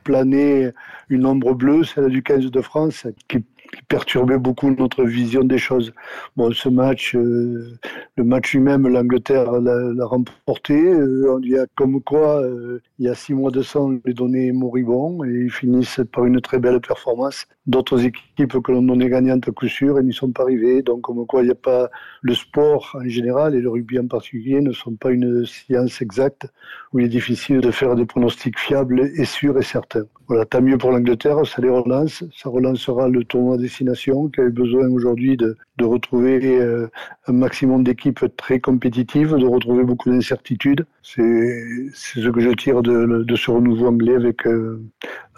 planait 0.03 0.73
une 1.09 1.25
ombre 1.25 1.55
bleue, 1.55 1.85
celle 1.85 2.09
du 2.09 2.23
15 2.23 2.51
de 2.51 2.61
France, 2.61 3.07
qui 3.29 3.39
qui 3.75 3.83
perturbait 3.83 4.39
beaucoup 4.39 4.71
notre 4.71 5.05
vision 5.05 5.45
des 5.45 5.59
choses. 5.59 5.93
Bon, 6.37 6.53
ce 6.53 6.69
match, 6.69 7.15
euh, 7.15 7.79
le 8.17 8.25
match 8.25 8.53
lui-même, 8.55 8.87
l'Angleterre 8.89 9.61
l'a 9.61 10.07
remporté. 10.07 10.75
Euh, 10.75 11.39
il 11.43 11.51
y 11.51 11.59
a 11.59 11.67
comme 11.75 12.01
quoi, 12.03 12.43
euh, 12.43 12.81
il 12.99 13.07
y 13.07 13.09
a 13.09 13.15
six 13.15 13.35
mois 13.35 13.51
de 13.51 13.63
sang, 13.63 13.99
les 14.05 14.15
données 14.15 14.53
moribonds 14.53 15.25
et 15.25 15.31
ils 15.31 15.51
finissent 15.51 16.01
par 16.13 16.25
une 16.25 16.41
très 16.41 16.59
belle 16.59 16.81
performance. 16.81 17.47
D'autres 17.67 18.05
équipes 18.05 18.61
que 18.63 18.73
l'on 18.73 18.83
donnait 18.83 19.09
gagnantes 19.09 19.49
à 19.49 19.53
coup 19.53 19.69
sûr 19.69 19.99
et 19.99 20.03
n'y 20.03 20.13
sont 20.13 20.31
pas 20.31 20.43
arrivées. 20.43 20.83
Donc, 20.83 21.03
comme 21.03 21.27
quoi, 21.27 21.43
il 21.43 21.47
n'y 21.47 21.53
a 21.53 21.57
pas 21.57 21.91
le 22.23 22.35
sport 22.35 22.97
en 23.01 23.09
général 23.09 23.55
et 23.55 23.61
le 23.61 23.71
rugby 23.71 23.99
en 23.99 24.07
particulier 24.07 24.61
ne 24.61 24.73
sont 24.73 24.95
pas 24.95 25.11
une 25.11 25.45
science 25.47 26.01
exacte 26.03 26.47
où 26.93 27.01
il 27.01 27.07
est 27.07 27.09
difficile 27.09 27.61
de 27.61 27.71
faire 27.71 27.95
des 27.95 28.07
pronostics 28.07 28.59
fiables 28.59 29.11
et 29.17 29.25
sûrs 29.25 29.59
et 29.59 29.63
certains. 29.63 30.05
Voilà, 30.27 30.47
tant 30.47 30.63
mieux 30.63 30.79
pour 30.79 30.91
l'Angleterre, 30.91 31.45
ça 31.47 31.61
les 31.61 31.69
relance, 31.69 32.25
ça 32.35 32.49
relancera 32.49 33.09
le 33.09 33.25
tournoi 33.25 33.59
destination 33.65 34.29
qui 34.29 34.41
a 34.41 34.49
besoin 34.49 34.89
aujourd'hui 34.89 35.37
de, 35.37 35.57
retrouver 35.83 36.39
euh, 36.61 36.89
un 37.27 37.33
maximum 37.33 37.83
d'équipes 37.83 38.25
très 38.37 38.61
compétitives, 38.61 39.35
de 39.35 39.47
retrouver 39.47 39.85
beaucoup 39.85 40.11
d'incertitudes. 40.11 40.87
C'est 41.03 41.91
ce 41.95 42.29
que 42.29 42.41
je 42.41 42.51
tire 42.51 42.83
de, 42.83 43.37
ce 43.37 43.51
renouveau 43.51 43.89
anglais 43.89 44.15
avec 44.15 44.47
euh, 44.47 44.83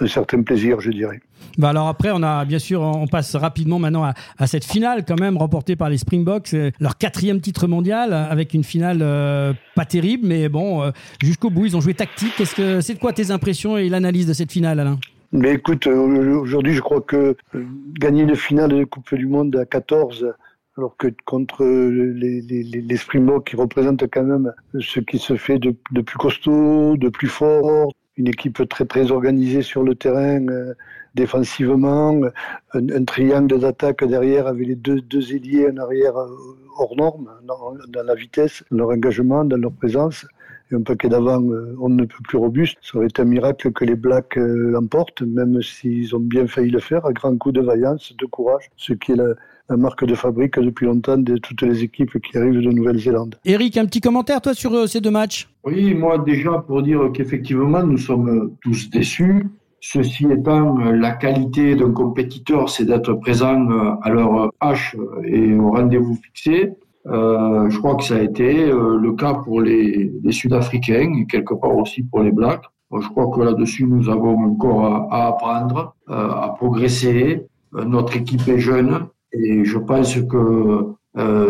un 0.00 0.06
certain 0.06 0.42
plaisir, 0.42 0.80
je 0.80 0.90
dirais. 0.90 1.21
Bah 1.59 1.71
alors 1.71 1.88
après, 1.88 2.11
on 2.12 2.23
a 2.23 2.45
bien 2.45 2.59
sûr, 2.59 2.80
on 2.83 3.06
passe 3.06 3.35
rapidement 3.35 3.78
maintenant 3.78 4.04
à, 4.04 4.47
cette 4.47 4.64
finale 4.64 5.04
quand 5.06 5.18
même 5.18 5.37
remportée 5.37 5.75
par 5.75 5.88
les 5.88 5.99
Springboks, 5.99 6.54
leur 6.80 6.99
quatrième 6.99 7.40
titre 7.40 7.66
mondial 7.66 8.12
avec 8.12 8.52
une 8.54 8.64
finale 8.64 8.99
euh, 9.00 9.52
pas 9.75 9.85
terrible, 9.85 10.26
mais 10.26 10.49
bon, 10.49 10.90
jusqu'au 11.23 11.50
bout 11.50 11.66
ils 11.66 11.76
ont 11.76 11.80
joué 11.80 11.95
tactique. 11.95 12.42
C'est 12.45 12.95
de 12.95 12.99
quoi 12.99 13.12
tes 13.12 13.30
impressions 13.30 13.76
et 13.78 13.88
l'analyse 13.88 14.26
de 14.26 14.33
cette 14.33 14.52
finale? 14.52 14.99
Mais 15.33 15.54
écoute, 15.54 15.87
euh, 15.87 16.38
aujourd'hui, 16.38 16.73
je 16.73 16.80
crois 16.80 17.00
que 17.00 17.37
euh, 17.54 17.64
gagner 17.99 18.23
une 18.23 18.37
finale 18.37 18.71
de 18.71 18.85
Coupe 18.85 19.14
du 19.14 19.26
Monde 19.26 19.56
à 19.56 19.66
14, 19.66 20.35
alors 20.78 20.97
que 20.97 21.09
contre 21.25 21.64
les, 21.64 22.40
les, 22.42 22.62
les 22.62 22.97
Springboks 22.97 23.49
qui 23.49 23.56
représentent 23.56 24.06
quand 24.11 24.23
même 24.23 24.52
ce 24.78 25.00
qui 25.00 25.18
se 25.18 25.37
fait 25.37 25.59
de, 25.59 25.75
plus 26.00 26.18
costaud, 26.18 26.97
de 26.97 27.09
plus 27.09 27.28
fort, 27.28 27.92
une 28.16 28.28
équipe 28.28 28.68
très 28.68 28.85
très 28.85 29.11
organisée 29.11 29.62
sur 29.62 29.83
le 29.83 29.95
terrain, 29.95 30.47
euh, 30.49 30.75
défensivement, 31.14 32.21
un, 32.75 33.04
triangle 33.04 33.59
d'attaque 33.59 34.04
derrière 34.04 34.47
avec 34.47 34.66
les 34.66 34.76
deux, 34.76 35.00
deux 35.00 35.35
ailiers 35.35 35.68
en 35.71 35.78
arrière 35.78 36.14
hors 36.78 36.95
norme, 36.97 37.30
dans, 37.42 37.75
dans, 37.88 38.02
la 38.02 38.14
vitesse, 38.14 38.62
leur 38.71 38.90
engagement, 38.90 39.45
dans 39.45 39.56
leur 39.56 39.73
présence 39.73 40.26
et 40.71 40.75
un 40.75 40.83
paquet 40.83 41.09
d'avant, 41.09 41.43
euh, 41.43 41.77
on 41.81 41.89
ne 41.89 42.05
peut 42.05 42.23
plus 42.25 42.39
robuste. 42.39 42.77
Ça 42.83 42.99
aurait 42.99 43.07
été 43.07 43.23
un 43.23 43.27
miracle 43.27 43.73
que 43.73 43.85
les 43.85 43.95
Blacks 43.95 44.37
euh, 44.37 44.71
l'emportent, 44.71 45.23
même 45.23 45.63
s'ils 45.63 46.15
ont 46.17 46.21
bien 46.21 46.47
failli 46.47 46.71
le 46.71 46.81
faire, 46.81 47.07
à 47.07 47.13
grand 47.13 47.37
coup 47.37 47.53
de 47.53 47.61
vaillance, 47.61 48.15
de 48.19 48.27
courage, 48.27 48.69
ce 48.77 48.93
qui 48.93 49.13
est 49.13 49.17
la, 49.17 49.35
la 49.69 49.77
marque 49.77 50.05
de 50.05 50.15
fabrique 50.15 50.59
depuis 50.59 50.87
longtemps 50.87 51.19
de 51.19 51.37
toutes 51.37 51.63
les 51.63 51.83
équipes 51.83 52.21
qui 52.21 52.37
arrivent 52.37 52.61
de 52.61 52.71
Nouvelle-Zélande. 52.71 53.37
Eric, 53.45 53.77
un 53.77 53.87
petit 53.87 54.01
commentaire 54.01 54.41
toi 54.41 54.55
sur 54.55 54.89
ces 54.89 55.01
deux 55.01 55.11
matchs? 55.11 55.49
Oui, 55.65 55.95
moi 55.95 56.19
déjà 56.19 56.53
pour 56.67 56.83
dire 56.83 57.11
qu'effectivement 57.13 57.83
nous 57.83 57.99
sommes 57.99 58.57
tous 58.63 58.91
déçus. 58.91 59.47
Ceci 59.81 60.27
étant, 60.33 60.79
la 60.79 61.13
qualité 61.13 61.77
d'un 61.77 61.93
compétiteur, 61.93 62.71
c'est 62.71 62.87
d'être 62.87 63.13
présent 63.15 63.69
à 64.03 64.11
leur 64.11 64.51
H 64.61 64.97
et 65.25 65.55
au 65.55 65.71
rendez-vous 65.71 66.15
fixé. 66.15 66.73
Euh, 67.09 67.71
je 67.71 67.79
crois 67.79 67.95
que 67.95 68.05
ça 68.05 68.17
a 68.17 68.21
été 68.21 68.69
euh, 68.69 68.99
le 68.99 69.13
cas 69.13 69.35
pour 69.35 69.61
les, 69.61 70.13
les 70.23 70.33
Sud-Africains 70.33 71.13
et 71.21 71.27
quelque 71.27 71.55
part 71.55 71.77
aussi 71.77 72.03
pour 72.03 72.21
les 72.21 72.33
Blacks. 72.33 72.65
je 73.01 73.09
crois 73.09 73.31
que 73.31 73.41
là-dessus, 73.41 73.87
nous 73.87 74.09
avons 74.09 74.37
encore 74.39 75.13
à, 75.13 75.29
apprendre, 75.29 75.95
euh, 76.09 76.31
à 76.31 76.55
progresser. 76.57 77.47
Euh, 77.75 77.85
notre 77.85 78.17
équipe 78.17 78.47
est 78.49 78.59
jeune 78.59 79.07
et 79.33 79.65
je 79.65 79.79
pense 79.79 80.21
que 80.23 80.93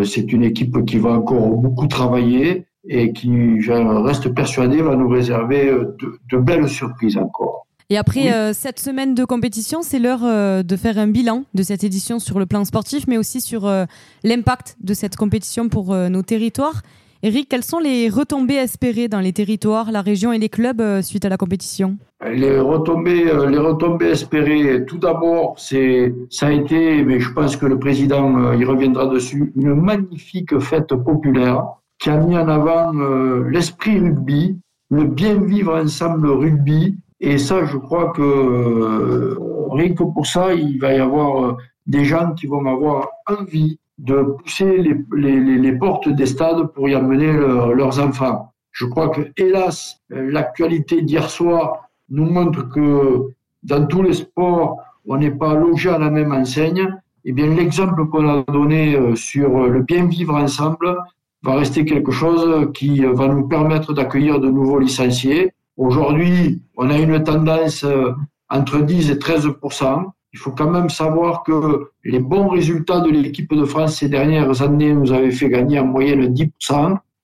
c'est 0.04 0.32
une 0.32 0.44
équipe 0.44 0.84
qui 0.84 0.98
va 0.98 1.10
encore 1.10 1.48
beaucoup 1.56 1.88
travailler 1.88 2.66
et 2.88 3.12
qui, 3.12 3.60
je 3.60 3.72
reste 3.72 4.32
persuadé, 4.32 4.80
va 4.80 4.94
nous 4.94 5.08
réserver 5.08 5.72
de, 5.72 6.20
de 6.30 6.38
belles 6.38 6.68
surprises 6.68 7.16
encore. 7.16 7.65
Et 7.88 7.96
après 7.96 8.32
euh, 8.32 8.52
cette 8.52 8.80
semaine 8.80 9.14
de 9.14 9.24
compétition, 9.24 9.80
c'est 9.80 10.00
l'heure 10.00 10.24
euh, 10.24 10.64
de 10.64 10.76
faire 10.76 10.98
un 10.98 11.06
bilan 11.06 11.44
de 11.54 11.62
cette 11.62 11.84
édition 11.84 12.18
sur 12.18 12.40
le 12.40 12.46
plan 12.46 12.64
sportif, 12.64 13.06
mais 13.06 13.16
aussi 13.16 13.40
sur 13.40 13.64
euh, 13.64 13.84
l'impact 14.24 14.76
de 14.80 14.92
cette 14.92 15.14
compétition 15.14 15.68
pour 15.68 15.94
nos 15.94 16.22
territoires. 16.22 16.82
Eric, 17.22 17.48
quelles 17.48 17.64
sont 17.64 17.78
les 17.78 18.08
retombées 18.08 18.56
espérées 18.56 19.06
dans 19.06 19.20
les 19.20 19.32
territoires, 19.32 19.92
la 19.92 20.02
région 20.02 20.32
et 20.32 20.38
les 20.38 20.48
clubs 20.48 21.00
suite 21.00 21.24
à 21.24 21.28
la 21.28 21.36
compétition? 21.36 21.96
Les 22.28 22.58
retombées, 22.58 23.24
les 23.24 23.58
retombées 23.58 24.10
espérées, 24.10 24.84
tout 24.86 24.98
d'abord, 24.98 25.54
c'est, 25.56 26.12
ça 26.28 26.48
a 26.48 26.52
été, 26.52 27.04
mais 27.04 27.20
je 27.20 27.32
pense 27.32 27.56
que 27.56 27.66
le 27.66 27.78
président 27.78 28.52
y 28.52 28.64
reviendra 28.64 29.06
dessus, 29.06 29.52
une 29.56 29.74
magnifique 29.74 30.58
fête 30.58 30.94
populaire 30.94 31.64
qui 31.98 32.10
a 32.10 32.16
mis 32.18 32.36
en 32.36 32.48
avant 32.48 32.92
l'esprit 33.48 33.98
rugby, 33.98 34.58
le 34.90 35.04
bien 35.04 35.40
vivre 35.40 35.74
ensemble 35.74 36.28
rugby, 36.28 36.96
et 37.20 37.38
ça, 37.38 37.64
je 37.64 37.78
crois 37.78 38.10
que 38.10 38.22
euh, 38.22 39.38
rien 39.70 39.94
que 39.94 40.04
pour 40.04 40.26
ça, 40.26 40.52
il 40.52 40.78
va 40.78 40.92
y 40.92 40.98
avoir 40.98 41.44
euh, 41.44 41.56
des 41.86 42.04
gens 42.04 42.32
qui 42.34 42.46
vont 42.46 42.64
avoir 42.66 43.08
envie 43.26 43.78
de 43.98 44.22
pousser 44.22 44.76
les, 45.12 45.72
portes 45.72 46.10
des 46.10 46.26
stades 46.26 46.66
pour 46.74 46.88
y 46.88 46.94
amener 46.94 47.32
leurs 47.32 47.98
enfants. 47.98 48.52
Je 48.72 48.84
crois 48.84 49.08
que, 49.08 49.22
hélas, 49.38 50.02
euh, 50.12 50.30
l'actualité 50.30 51.00
d'hier 51.00 51.30
soir 51.30 51.88
nous 52.10 52.26
montre 52.26 52.68
que 52.68 53.30
dans 53.62 53.86
tous 53.86 54.02
les 54.02 54.12
sports, 54.12 54.76
on 55.06 55.16
n'est 55.16 55.30
pas 55.30 55.54
logé 55.54 55.88
à 55.88 55.98
la 55.98 56.10
même 56.10 56.32
enseigne. 56.32 57.00
Eh 57.24 57.32
bien, 57.32 57.46
l'exemple 57.46 58.06
qu'on 58.08 58.28
a 58.28 58.44
donné 58.52 59.16
sur 59.16 59.66
le 59.66 59.82
bien 59.82 60.06
vivre 60.06 60.34
ensemble 60.34 60.96
va 61.42 61.54
rester 61.54 61.84
quelque 61.84 62.12
chose 62.12 62.70
qui 62.74 63.00
va 63.00 63.26
nous 63.26 63.48
permettre 63.48 63.94
d'accueillir 63.94 64.38
de 64.38 64.48
nouveaux 64.48 64.78
licenciés 64.78 65.52
Aujourd'hui, 65.76 66.62
on 66.76 66.88
a 66.88 66.98
une 66.98 67.22
tendance 67.22 67.84
euh, 67.84 68.12
entre 68.48 68.80
10 68.80 69.10
et 69.10 69.14
13% 69.16 70.04
Il 70.32 70.38
faut 70.38 70.52
quand 70.52 70.70
même 70.70 70.88
savoir 70.88 71.42
que 71.42 71.90
les 72.04 72.18
bons 72.18 72.48
résultats 72.48 73.00
de 73.00 73.10
l'équipe 73.10 73.52
de 73.52 73.64
France 73.64 73.98
ces 73.98 74.08
dernières 74.08 74.62
années 74.62 74.94
nous 74.94 75.12
avaient 75.12 75.30
fait 75.30 75.50
gagner 75.50 75.78
en 75.78 75.86
moyenne 75.86 76.28
10 76.28 76.50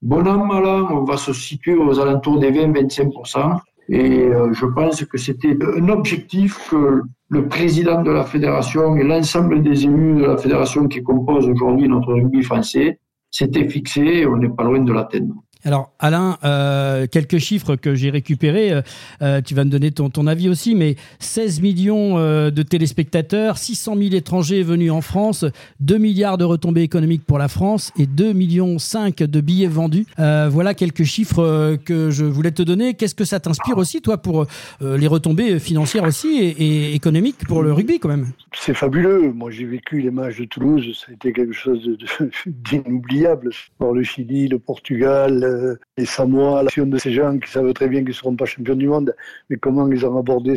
Bon 0.03 0.27
an, 0.27 0.45
mal 0.45 0.67
an, 0.67 0.89
on 0.91 1.05
va 1.05 1.17
se 1.17 1.33
situer 1.33 1.75
aux 1.77 1.99
alentours 2.01 2.41
des 2.41 2.51
20-25% 2.51 3.59
Et 3.89 4.25
euh, 4.25 4.53
je 4.53 4.67
pense 4.67 5.05
que 5.05 5.17
c'était 5.17 5.57
un 5.79 5.89
objectif 5.89 6.69
que 6.69 7.03
le 7.29 7.49
président 7.49 8.03
de 8.03 8.11
la 8.11 8.25
fédération 8.25 8.97
et 8.97 9.05
l'ensemble 9.05 9.63
des 9.63 9.85
élus 9.85 10.17
de 10.17 10.25
la 10.27 10.37
fédération 10.37 10.89
qui 10.89 11.03
composent 11.03 11.49
aujourd'hui 11.49 11.89
notre 11.89 12.13
rugby 12.13 12.43
français 12.43 12.99
s'étaient 13.31 13.69
fixés 13.69 14.19
et 14.19 14.27
on 14.27 14.37
n'est 14.37 14.51
pas 14.51 14.65
loin 14.65 14.81
de 14.81 14.93
l'atteindre. 14.93 15.37
Alors 15.65 15.93
Alain, 16.01 16.39
euh, 16.45 17.07
quelques 17.07 17.39
chiffres 17.39 17.77
que 17.77 17.95
j'ai 17.95 18.11
récupérés, 18.11 18.73
euh, 18.73 18.83
euh, 19.23 19.41
tu 19.41 19.55
vas 19.55 19.65
me 19.65 19.71
donner 19.71 19.93
ton, 19.93 20.27
avis 20.27 20.49
aussi, 20.49 20.75
mais 20.75 20.97
16 21.21 21.61
millions 21.61 22.17
de 22.17 22.63
téléspectateurs, 22.63 23.59
600 23.59 23.97
000 23.97 24.15
étrangers 24.15 24.63
venus 24.63 24.91
en 24.91 25.01
France, 25.01 25.45
2 25.81 25.99
milliards 25.99 26.39
de 26.39 26.45
retombées 26.45 26.83
économiques 26.83 27.25
pour 27.25 27.39
la 27.39 27.49
France 27.49 27.93
et 27.99 28.07
2 28.07 28.33
millions 28.33 28.79
5 28.79 29.17
de 29.17 29.41
billets 29.41 29.67
vendus. 29.67 30.07
voilà 30.17 30.75
quelques 30.75 31.05
chiffres 31.05 31.77
que 31.85 32.11
je 32.11 32.25
voulais 32.25 32.53
te 32.53 32.63
donner. 32.63 32.95
Qu'est-ce 32.95 33.15
que 33.15 33.25
ça 33.25 33.41
t'inspire 33.41 33.79
aussi, 33.79 34.01
toi, 34.01 34.19
pour 34.19 34.47
les 34.81 35.07
retombées 35.07 35.59
financières 35.59 36.05
aussi 36.05 36.39
et, 36.39 36.95
économiques 36.95 37.47
pour 37.47 37.63
le 37.63 37.73
rugby 37.73 37.99
quand 37.99 38.09
même? 38.09 38.29
C'est 38.55 38.75
fabuleux. 38.75 39.33
Moi, 39.33 39.51
j'ai 39.51 39.65
vécu 39.65 40.01
les 40.01 40.11
matchs 40.11 40.39
de 40.39 40.45
Toulouse, 40.45 40.85
ça 40.99 41.11
a 41.11 41.15
été 41.15 41.33
quelque 41.33 41.55
chose 41.55 41.89
d'inoubliable. 42.47 43.51
Le 43.81 44.03
Chili, 44.03 44.49
le 44.49 44.59
Portugal, 44.59 45.52
euh, 45.53 45.79
les 45.97 46.07
Samoa, 46.07 46.63
l'action 46.63 46.87
de 46.87 46.99
ces 46.99 47.13
gens 47.13 47.39
qui 47.39 47.51
savent 47.51 47.73
très 47.73 47.89
bien 47.89 48.01
qu'ils 48.01 48.09
ne 48.09 48.15
seront 48.15 48.37
pas 48.37 48.45
champions 48.45 48.75
du 48.75 48.89
monde, 48.89 49.15
mais 49.49 49.57
comment 49.57 49.91
ils 49.91 50.05
ont 50.07 50.19
abordé, 50.19 50.55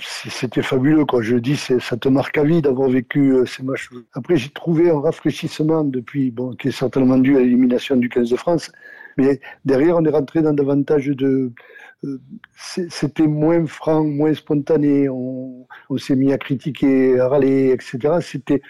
c'était 0.00 0.62
fabuleux. 0.62 1.04
Quoi. 1.04 1.22
Je 1.22 1.36
dis, 1.36 1.56
ça 1.56 1.96
te 1.96 2.08
marque 2.08 2.36
à 2.38 2.44
vie 2.44 2.62
d'avoir 2.62 2.88
vécu 2.88 3.32
euh, 3.32 3.46
ces 3.46 3.62
matchs. 3.62 3.90
Après, 4.12 4.36
j'ai 4.36 4.50
trouvé 4.50 4.90
un 4.90 5.00
rafraîchissement 5.00 5.84
depuis, 5.84 6.30
bon, 6.30 6.54
qui 6.54 6.68
est 6.68 6.72
certainement 6.72 7.18
dû 7.18 7.36
à 7.36 7.40
l'élimination 7.40 7.96
du 7.96 8.08
15 8.08 8.30
de 8.30 8.36
France, 8.36 8.72
mais 9.16 9.40
derrière, 9.64 9.96
on 9.96 10.04
est 10.04 10.10
rentré 10.10 10.42
dans 10.42 10.52
davantage 10.52 11.06
de. 11.06 11.52
Euh, 12.04 12.18
c'était 12.56 13.26
moins 13.26 13.66
franc, 13.66 14.04
moins 14.04 14.32
spontané. 14.32 15.08
On, 15.10 15.66
on 15.90 15.98
s'est 15.98 16.16
mis 16.16 16.32
à 16.32 16.38
critiquer, 16.38 17.20
à 17.20 17.28
râler, 17.28 17.72
etc. 17.72 18.18
C'était 18.22 18.62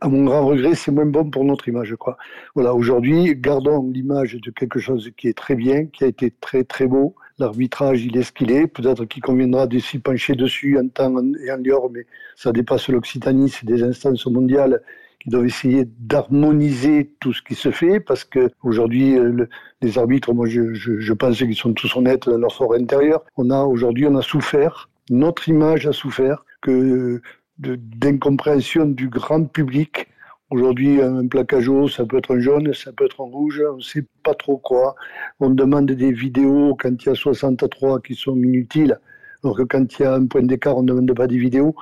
à 0.00 0.08
mon 0.08 0.24
grand 0.24 0.46
regret, 0.46 0.74
c'est 0.74 0.92
moins 0.92 1.06
bon 1.06 1.28
pour 1.28 1.44
notre 1.44 1.68
image, 1.68 1.88
je 1.88 1.94
crois. 1.94 2.16
Voilà, 2.54 2.74
aujourd'hui, 2.74 3.34
gardons 3.36 3.90
l'image 3.90 4.34
de 4.34 4.50
quelque 4.50 4.78
chose 4.78 5.10
qui 5.16 5.28
est 5.28 5.36
très 5.36 5.54
bien, 5.54 5.86
qui 5.86 6.04
a 6.04 6.06
été 6.06 6.30
très 6.30 6.64
très 6.64 6.86
beau. 6.86 7.14
L'arbitrage, 7.38 8.04
il 8.04 8.16
est 8.16 8.22
ce 8.22 8.32
qu'il 8.32 8.52
est. 8.52 8.66
Peut-être 8.66 9.04
qu'il 9.06 9.22
conviendra 9.22 9.66
de 9.66 9.78
s'y 9.78 9.98
pencher 9.98 10.34
dessus 10.34 10.78
en 10.78 10.88
temps 10.88 11.16
et 11.44 11.50
en 11.50 11.56
lieu, 11.56 11.74
mais 11.90 12.06
ça 12.36 12.52
dépasse 12.52 12.88
l'Occitanie. 12.88 13.48
C'est 13.48 13.66
des 13.66 13.82
instances 13.82 14.26
mondiales 14.26 14.82
qui 15.20 15.30
doivent 15.30 15.46
essayer 15.46 15.88
d'harmoniser 16.00 17.12
tout 17.20 17.32
ce 17.32 17.42
qui 17.42 17.54
se 17.54 17.70
fait, 17.70 18.00
parce 18.00 18.24
que 18.24 18.50
aujourd'hui, 18.62 19.16
euh, 19.16 19.46
les 19.80 19.98
arbitres, 19.98 20.32
moi, 20.32 20.46
je, 20.46 20.74
je, 20.74 20.98
je 21.00 21.12
pense 21.12 21.38
qu'ils 21.38 21.54
sont 21.54 21.72
tous 21.72 21.96
honnêtes 21.96 22.28
dans 22.28 22.38
leur 22.38 22.52
fort 22.52 22.74
intérieur. 22.74 23.24
On 23.36 23.50
a 23.50 23.62
aujourd'hui, 23.62 24.06
on 24.06 24.16
a 24.16 24.22
souffert. 24.22 24.88
Notre 25.10 25.48
image 25.48 25.86
a 25.86 25.92
souffert 25.92 26.44
que 26.60 27.20
d'incompréhension 27.58 28.86
du 28.86 29.08
grand 29.08 29.44
public. 29.44 30.08
Aujourd'hui, 30.50 31.00
un 31.00 31.26
plaquage 31.28 31.68
haut, 31.68 31.88
ça 31.88 32.04
peut 32.04 32.18
être 32.18 32.34
un 32.34 32.40
jaune, 32.40 32.74
ça 32.74 32.92
peut 32.92 33.06
être 33.06 33.22
un 33.22 33.30
rouge, 33.30 33.62
on 33.72 33.76
ne 33.76 33.80
sait 33.80 34.04
pas 34.22 34.34
trop 34.34 34.58
quoi. 34.58 34.94
On 35.40 35.48
demande 35.48 35.90
des 35.90 36.12
vidéos 36.12 36.76
quand 36.78 36.90
il 37.02 37.06
y 37.06 37.08
a 37.08 37.14
63 37.14 38.00
qui 38.02 38.14
sont 38.14 38.36
inutiles, 38.36 38.98
alors 39.42 39.56
que 39.56 39.62
quand 39.62 39.98
il 39.98 40.02
y 40.02 40.04
a 40.04 40.14
un 40.14 40.26
point 40.26 40.42
d'écart, 40.42 40.76
on 40.76 40.82
ne 40.82 40.88
demande 40.88 41.14
pas 41.14 41.26
des 41.26 41.38
vidéos. 41.38 41.74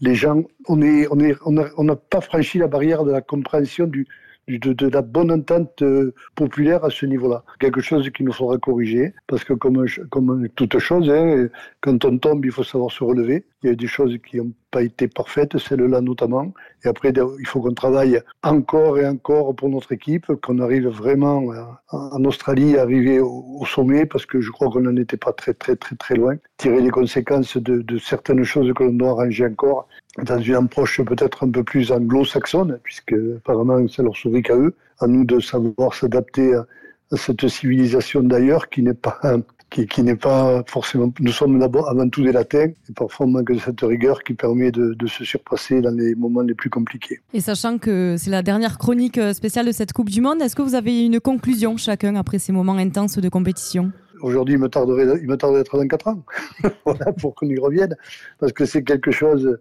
Les 0.00 0.14
gens, 0.14 0.42
on 0.66 0.76
n'a 0.76 1.96
pas 1.96 2.20
franchi 2.20 2.58
la 2.58 2.68
barrière 2.68 3.04
de 3.04 3.12
la 3.12 3.22
compréhension 3.22 3.86
de, 3.86 4.88
la 4.92 5.02
bonne 5.02 5.30
entente 5.30 5.82
euh, 5.82 6.14
populaire 6.34 6.84
à 6.84 6.90
ce 6.90 7.06
niveau-là. 7.06 7.44
Quelque 7.60 7.80
chose 7.80 8.08
qu'il 8.10 8.26
nous 8.26 8.32
faudra 8.32 8.58
corriger, 8.58 9.14
parce 9.26 9.44
que 9.44 9.52
comme, 9.52 9.86
comme 10.10 10.48
toute 10.54 10.78
chose, 10.78 11.10
hein, 11.10 11.48
quand 11.80 12.04
on 12.04 12.18
tombe, 12.18 12.44
il 12.44 12.52
faut 12.52 12.64
savoir 12.64 12.90
se 12.92 13.04
relever. 13.04 13.44
Il 13.62 13.70
y 13.70 13.72
a 13.72 13.74
des 13.74 13.86
choses 13.86 14.16
qui 14.24 14.36
n'ont 14.36 14.52
pas 14.70 14.82
été 14.82 15.08
parfaites, 15.08 15.58
celle-là 15.58 16.00
notamment. 16.00 16.52
Et 16.84 16.88
après, 16.88 17.12
il 17.40 17.46
faut 17.46 17.60
qu'on 17.60 17.74
travaille 17.74 18.20
encore 18.42 18.98
et 18.98 19.06
encore 19.06 19.54
pour 19.56 19.68
notre 19.68 19.92
équipe, 19.92 20.26
qu'on 20.42 20.60
arrive 20.60 20.86
vraiment 20.88 21.42
en 21.90 22.24
Australie 22.24 22.76
arriver 22.78 23.18
au, 23.20 23.64
sommet, 23.66 24.06
parce 24.06 24.26
que 24.26 24.40
je 24.40 24.50
crois 24.50 24.68
qu'on 24.70 24.82
n'en 24.82 24.96
était 24.96 25.16
pas 25.16 25.32
très, 25.32 25.54
très, 25.54 25.74
très, 25.74 25.96
très 25.96 26.14
loin. 26.14 26.36
Tirer 26.56 26.80
les 26.80 26.90
conséquences 26.90 27.56
de, 27.56 27.82
de 27.82 27.98
certaines 27.98 28.44
choses 28.44 28.72
que 28.74 28.84
l'on 28.84 28.92
doit 28.92 29.10
arranger 29.10 29.46
encore 29.46 29.88
dans 30.24 30.40
une 30.40 30.54
approche 30.54 31.00
peut-être 31.02 31.44
un 31.44 31.50
peu 31.50 31.64
plus 31.64 31.92
anglo-saxonne, 31.92 32.78
puisque 32.82 33.14
apparemment 33.36 33.86
ça 33.88 34.02
leur 34.02 34.16
sourit 34.16 34.42
qu'à 34.42 34.56
eux, 34.56 34.74
à 35.00 35.06
nous 35.06 35.24
de 35.24 35.40
savoir 35.40 35.94
s'adapter 35.94 36.54
à, 36.54 36.66
cette 37.16 37.48
civilisation 37.48 38.22
d'ailleurs 38.22 38.68
qui 38.68 38.82
n'est 38.82 38.92
pas 38.92 39.18
qui, 39.70 39.86
qui 39.86 40.02
n'est 40.02 40.16
pas 40.16 40.62
forcément. 40.66 41.12
Nous 41.20 41.32
sommes 41.32 41.58
d'abord 41.58 41.88
avant 41.88 42.08
tout 42.08 42.22
des 42.22 42.32
latins 42.32 42.68
et 42.68 42.92
parfois 42.94 43.26
on 43.26 43.30
manque 43.30 43.52
de 43.52 43.58
cette 43.58 43.80
rigueur 43.80 44.22
qui 44.22 44.34
permet 44.34 44.70
de, 44.70 44.94
de, 44.94 45.06
se 45.06 45.24
surpasser 45.24 45.80
dans 45.80 45.94
les 45.94 46.14
moments 46.14 46.42
les 46.42 46.54
plus 46.54 46.70
compliqués. 46.70 47.20
Et 47.34 47.40
sachant 47.40 47.78
que 47.78 48.16
c'est 48.18 48.30
la 48.30 48.42
dernière 48.42 48.78
chronique 48.78 49.20
spéciale 49.32 49.66
de 49.66 49.72
cette 49.72 49.92
Coupe 49.92 50.10
du 50.10 50.20
Monde, 50.20 50.40
est-ce 50.42 50.56
que 50.56 50.62
vous 50.62 50.74
avez 50.74 51.04
une 51.04 51.20
conclusion 51.20 51.76
chacun 51.76 52.16
après 52.16 52.38
ces 52.38 52.52
moments 52.52 52.76
intenses 52.76 53.18
de 53.18 53.28
compétition? 53.28 53.92
Aujourd'hui, 54.20 54.54
il 54.54 54.60
me 54.60 54.68
tarderait, 54.68 55.20
il 55.20 55.28
me 55.28 55.36
tarderait 55.36 55.60
d'être 55.60 55.76
dans 55.76 55.86
4 55.86 56.08
ans, 56.08 56.22
voilà, 56.84 57.12
pour 57.12 57.34
qu'on 57.34 57.46
y 57.46 57.58
revienne, 57.58 57.94
parce 58.40 58.52
que 58.52 58.64
c'est 58.64 58.82
quelque 58.82 59.12
chose 59.12 59.58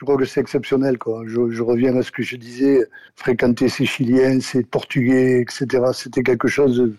je 0.00 0.06
crois 0.06 0.16
que 0.16 0.24
c'est 0.24 0.40
exceptionnel. 0.40 0.96
Quoi. 0.96 1.24
Je, 1.26 1.62
reviens 1.62 1.94
à 1.94 2.02
ce 2.02 2.10
que 2.10 2.22
je 2.22 2.36
disais, 2.36 2.86
fréquenter 3.16 3.68
ces 3.68 3.84
Chiliens, 3.84 4.40
ces 4.40 4.62
Portugais, 4.62 5.42
etc. 5.42 5.66
C'était 5.92 6.22
quelque 6.22 6.48
chose 6.48 6.90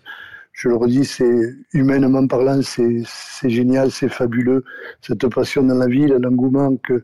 je 0.52 0.68
le 0.68 0.76
redis, 0.76 1.04
c'est 1.04 1.54
humainement 1.72 2.26
parlant, 2.26 2.60
c'est 2.62 3.04
génial, 3.48 3.90
c'est 3.90 4.08
fabuleux. 4.08 4.64
Cette 5.00 5.26
passion 5.28 5.62
dans 5.62 5.74
la 5.74 5.86
ville, 5.86 6.16
l'engouement 6.20 6.76
que 6.76 7.02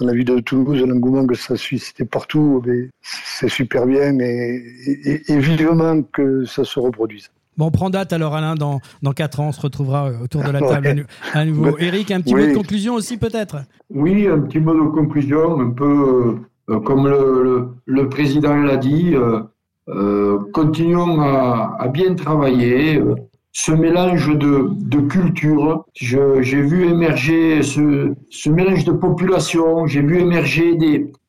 dans 0.00 0.06
la 0.06 0.14
ville 0.14 0.24
de 0.24 0.40
Toulouse, 0.40 0.82
l'engouement 0.82 1.26
que 1.26 1.34
ça 1.34 1.56
suscitait 1.56 2.04
partout, 2.04 2.62
c'est 3.00 3.48
super 3.48 3.86
bien 3.86 4.18
et, 4.18 5.22
et, 5.28 5.38
vivement 5.38 6.02
que 6.02 6.44
ça 6.44 6.64
se 6.64 6.80
reproduise. 6.80 7.30
Bon, 7.58 7.66
on 7.66 7.70
prend 7.70 7.90
date 7.90 8.12
alors 8.14 8.34
Alain, 8.34 8.54
dans, 8.54 8.80
dans 9.02 9.12
4 9.12 9.40
ans, 9.40 9.48
on 9.48 9.52
se 9.52 9.60
retrouvera 9.60 10.08
euh, 10.08 10.24
autour 10.24 10.42
de 10.42 10.50
la 10.50 10.60
table 10.60 11.06
à 11.34 11.44
nouveau. 11.44 11.76
Eric, 11.78 12.10
un 12.10 12.22
petit 12.22 12.34
mot 12.34 12.46
de 12.46 12.54
conclusion 12.54 12.94
aussi 12.94 13.18
peut-être? 13.18 13.58
Oui, 13.90 14.26
un 14.26 14.40
petit 14.40 14.58
mot 14.58 14.74
de 14.74 14.90
conclusion, 14.90 15.60
un 15.60 15.70
peu 15.70 16.38
euh, 16.70 16.80
comme 16.80 17.06
le, 17.06 17.68
le, 17.84 18.08
président 18.08 18.54
l'a 18.56 18.78
dit, 18.78 19.14
euh, 19.14 19.42
continuons 20.52 21.20
à, 21.20 21.88
bien 21.88 22.14
travailler, 22.14 23.00
ce 23.52 23.70
mélange 23.72 24.36
de, 24.36 24.70
de 24.70 25.00
culture. 25.00 25.84
J'ai 25.94 26.62
vu 26.62 26.88
émerger 26.88 27.62
ce, 27.62 28.48
mélange 28.48 28.84
de 28.84 28.92
population, 28.92 29.86
j'ai 29.86 30.00
vu 30.00 30.20
émerger 30.20 30.74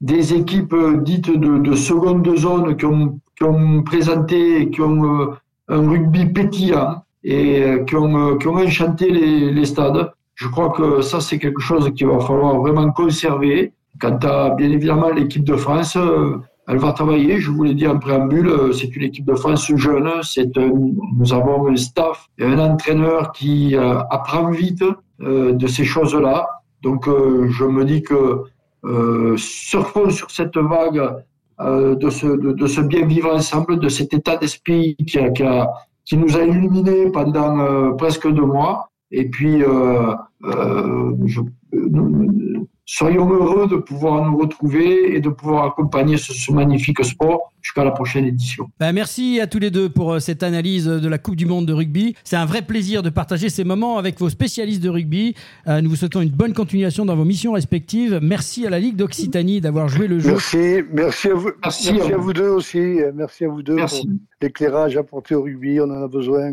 des, 0.01 0.33
équipes 0.33 0.75
dites 1.03 1.29
de, 1.37 1.57
de 1.57 1.75
seconde 1.75 2.35
zone 2.37 2.77
qui 2.77 2.85
ont, 2.85 3.83
présenté, 3.83 4.69
qui 4.69 4.81
ont 4.81 5.21
euh, 5.21 5.35
un 5.67 5.89
rugby 5.89 6.27
pétillant 6.27 7.03
et 7.25 7.61
euh, 7.61 7.83
qui 7.83 7.95
ont, 7.97 8.15
euh, 8.17 8.37
qui 8.37 8.47
ont 8.47 8.55
enchanté 8.55 9.09
les, 9.09 9.51
les 9.51 9.65
stades. 9.65 10.11
Je 10.35 10.47
crois 10.47 10.69
que 10.69 11.01
ça, 11.01 11.19
c'est 11.19 11.39
quelque 11.39 11.61
chose 11.61 11.91
qu'il 11.93 12.07
va 12.07 12.19
falloir 12.21 12.57
vraiment 12.59 12.89
conserver. 12.91 13.73
Quant 13.99 14.17
à, 14.23 14.51
bien 14.51 14.71
évidemment, 14.71 15.09
l'équipe 15.09 15.43
de 15.43 15.55
France, 15.55 15.97
elle 16.67 16.77
va 16.77 16.93
travailler, 16.93 17.39
je 17.39 17.51
vous 17.51 17.63
l'ai 17.63 17.73
dit 17.73 17.87
en 17.87 17.99
préambule, 17.99 18.47
euh, 18.47 18.71
c'est 18.71 18.95
une 18.95 19.03
équipe 19.03 19.25
de 19.25 19.35
France 19.35 19.69
jeune, 19.75 20.09
c'est 20.21 20.55
nous 20.55 21.33
avons 21.33 21.67
un 21.67 21.75
staff 21.75 22.29
et 22.37 22.45
un 22.45 22.57
entraîneur 22.57 23.33
qui 23.33 23.75
euh, 23.75 23.99
apprend 24.09 24.49
vite 24.49 24.83
euh, 25.21 25.51
de 25.51 25.67
ces 25.67 25.83
choses-là. 25.83 26.47
Donc 26.81 27.05
je 27.07 27.63
me 27.63 27.85
dis 27.85 28.01
que 28.01 28.43
surfons 29.37 30.09
sur 30.09 30.29
cette 30.31 30.57
vague 30.57 31.23
de, 31.59 32.09
ce, 32.09 32.27
de, 32.27 32.67
ce 32.67 32.81
bien 32.81 33.05
vivre 33.05 33.33
ensemble, 33.33 33.79
de 33.79 33.87
cet 33.87 34.13
état 34.13 34.35
d'esprit 34.35 34.97
qui, 34.97 35.05
qui, 35.05 35.43
qui, 36.03 36.17
nous 36.17 36.35
a 36.35 36.43
illuminés 36.43 37.09
pendant 37.09 37.95
presque 37.95 38.27
deux 38.29 38.45
mois. 38.45 38.89
Et 39.11 39.29
puis, 39.29 39.61
je, 39.61 41.39
soyons 42.85 43.29
heureux 43.31 43.67
de 43.67 43.77
pouvoir 43.77 44.29
nous 44.29 44.37
retrouver 44.37 45.15
et 45.15 45.21
de 45.21 45.29
pouvoir 45.29 45.65
accompagner 45.65 46.17
ce, 46.17 46.51
magnifique 46.51 47.03
sport 47.03 47.51
jusqu'à 47.61 47.83
la 47.83 47.91
prochaine 47.91 48.25
édition. 48.25 48.69
Ben, 48.79 48.91
merci 48.91 49.39
à 49.39 49.47
tous 49.47 49.59
les 49.59 49.71
deux 49.71 49.89
pour 49.89 50.13
euh, 50.13 50.19
cette 50.19 50.43
analyse 50.43 50.85
de 50.85 51.07
la 51.07 51.17
Coupe 51.17 51.35
du 51.35 51.45
Monde 51.45 51.65
de 51.65 51.73
rugby. 51.73 52.15
C'est 52.23 52.35
un 52.35 52.45
vrai 52.45 52.61
plaisir 52.61 53.01
de 53.01 53.09
partager 53.09 53.49
ces 53.49 53.63
moments 53.63 53.97
avec 53.97 54.19
vos 54.19 54.29
spécialistes 54.29 54.83
de 54.83 54.89
rugby. 54.89 55.33
Euh, 55.67 55.81
nous 55.81 55.89
vous 55.89 55.95
souhaitons 55.95 56.21
une 56.21 56.29
bonne 56.29 56.53
continuation 56.53 57.05
dans 57.05 57.15
vos 57.15 57.23
missions 57.23 57.53
respectives. 57.53 58.19
Merci 58.21 58.67
à 58.67 58.69
la 58.69 58.79
Ligue 58.79 58.97
d'Occitanie 58.97 59.61
d'avoir 59.61 59.87
joué 59.87 60.07
le 60.07 60.19
jeu. 60.19 60.31
Merci, 60.31 60.83
merci 60.91 61.29
à 61.29 61.33
vous, 61.35 61.51
merci, 61.63 61.89
à, 61.89 62.17
vous. 62.17 62.33
deux 62.33 62.49
aussi. 62.49 62.99
Merci 63.15 63.45
à 63.45 63.47
vous 63.47 63.63
deux 63.63 63.77
pour 63.77 64.05
l'éclairage 64.41 64.97
apporté 64.97 65.35
au 65.35 65.43
rugby. 65.43 65.79
On 65.79 65.89
en 65.89 66.03
a 66.03 66.07
besoin. 66.07 66.51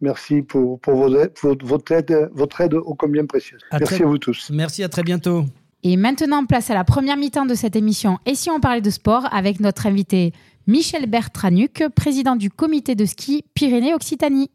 merci 0.00 0.40
pour, 0.40 0.80
pour, 0.80 0.94
votre, 0.94 1.92
aide, 1.92 2.30
votre 2.32 2.60
aide 2.62 2.74
ô 2.74 2.94
combien 2.94 3.26
précieuse. 3.26 3.60
merci 3.78 4.02
à 4.02 4.06
vous 4.06 4.18
tous. 4.18 4.50
Merci, 4.50 4.82
à 4.82 4.88
très 4.88 5.02
bientôt. 5.02 5.44
Et 5.88 5.96
maintenant, 5.96 6.44
place 6.44 6.68
à 6.70 6.74
la 6.74 6.82
première 6.82 7.16
mi-temps 7.16 7.46
de 7.46 7.54
cette 7.54 7.76
émission 7.76 8.18
Et 8.26 8.34
si 8.34 8.50
on 8.50 8.58
parlait 8.58 8.80
de 8.80 8.90
sport 8.90 9.32
avec 9.32 9.60
notre 9.60 9.86
invité 9.86 10.32
Michel 10.66 11.06
Bertranuc, 11.06 11.84
président 11.94 12.34
du 12.34 12.50
comité 12.50 12.96
de 12.96 13.04
ski 13.04 13.44
Pyrénées-Occitanie. 13.54 14.50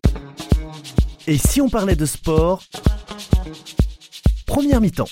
Et 1.28 1.38
si 1.38 1.62
on 1.62 1.70
parlait 1.70 1.96
de 1.96 2.06
sport 2.06 2.62
Première 4.46 4.82
mi-temps. 4.82 5.08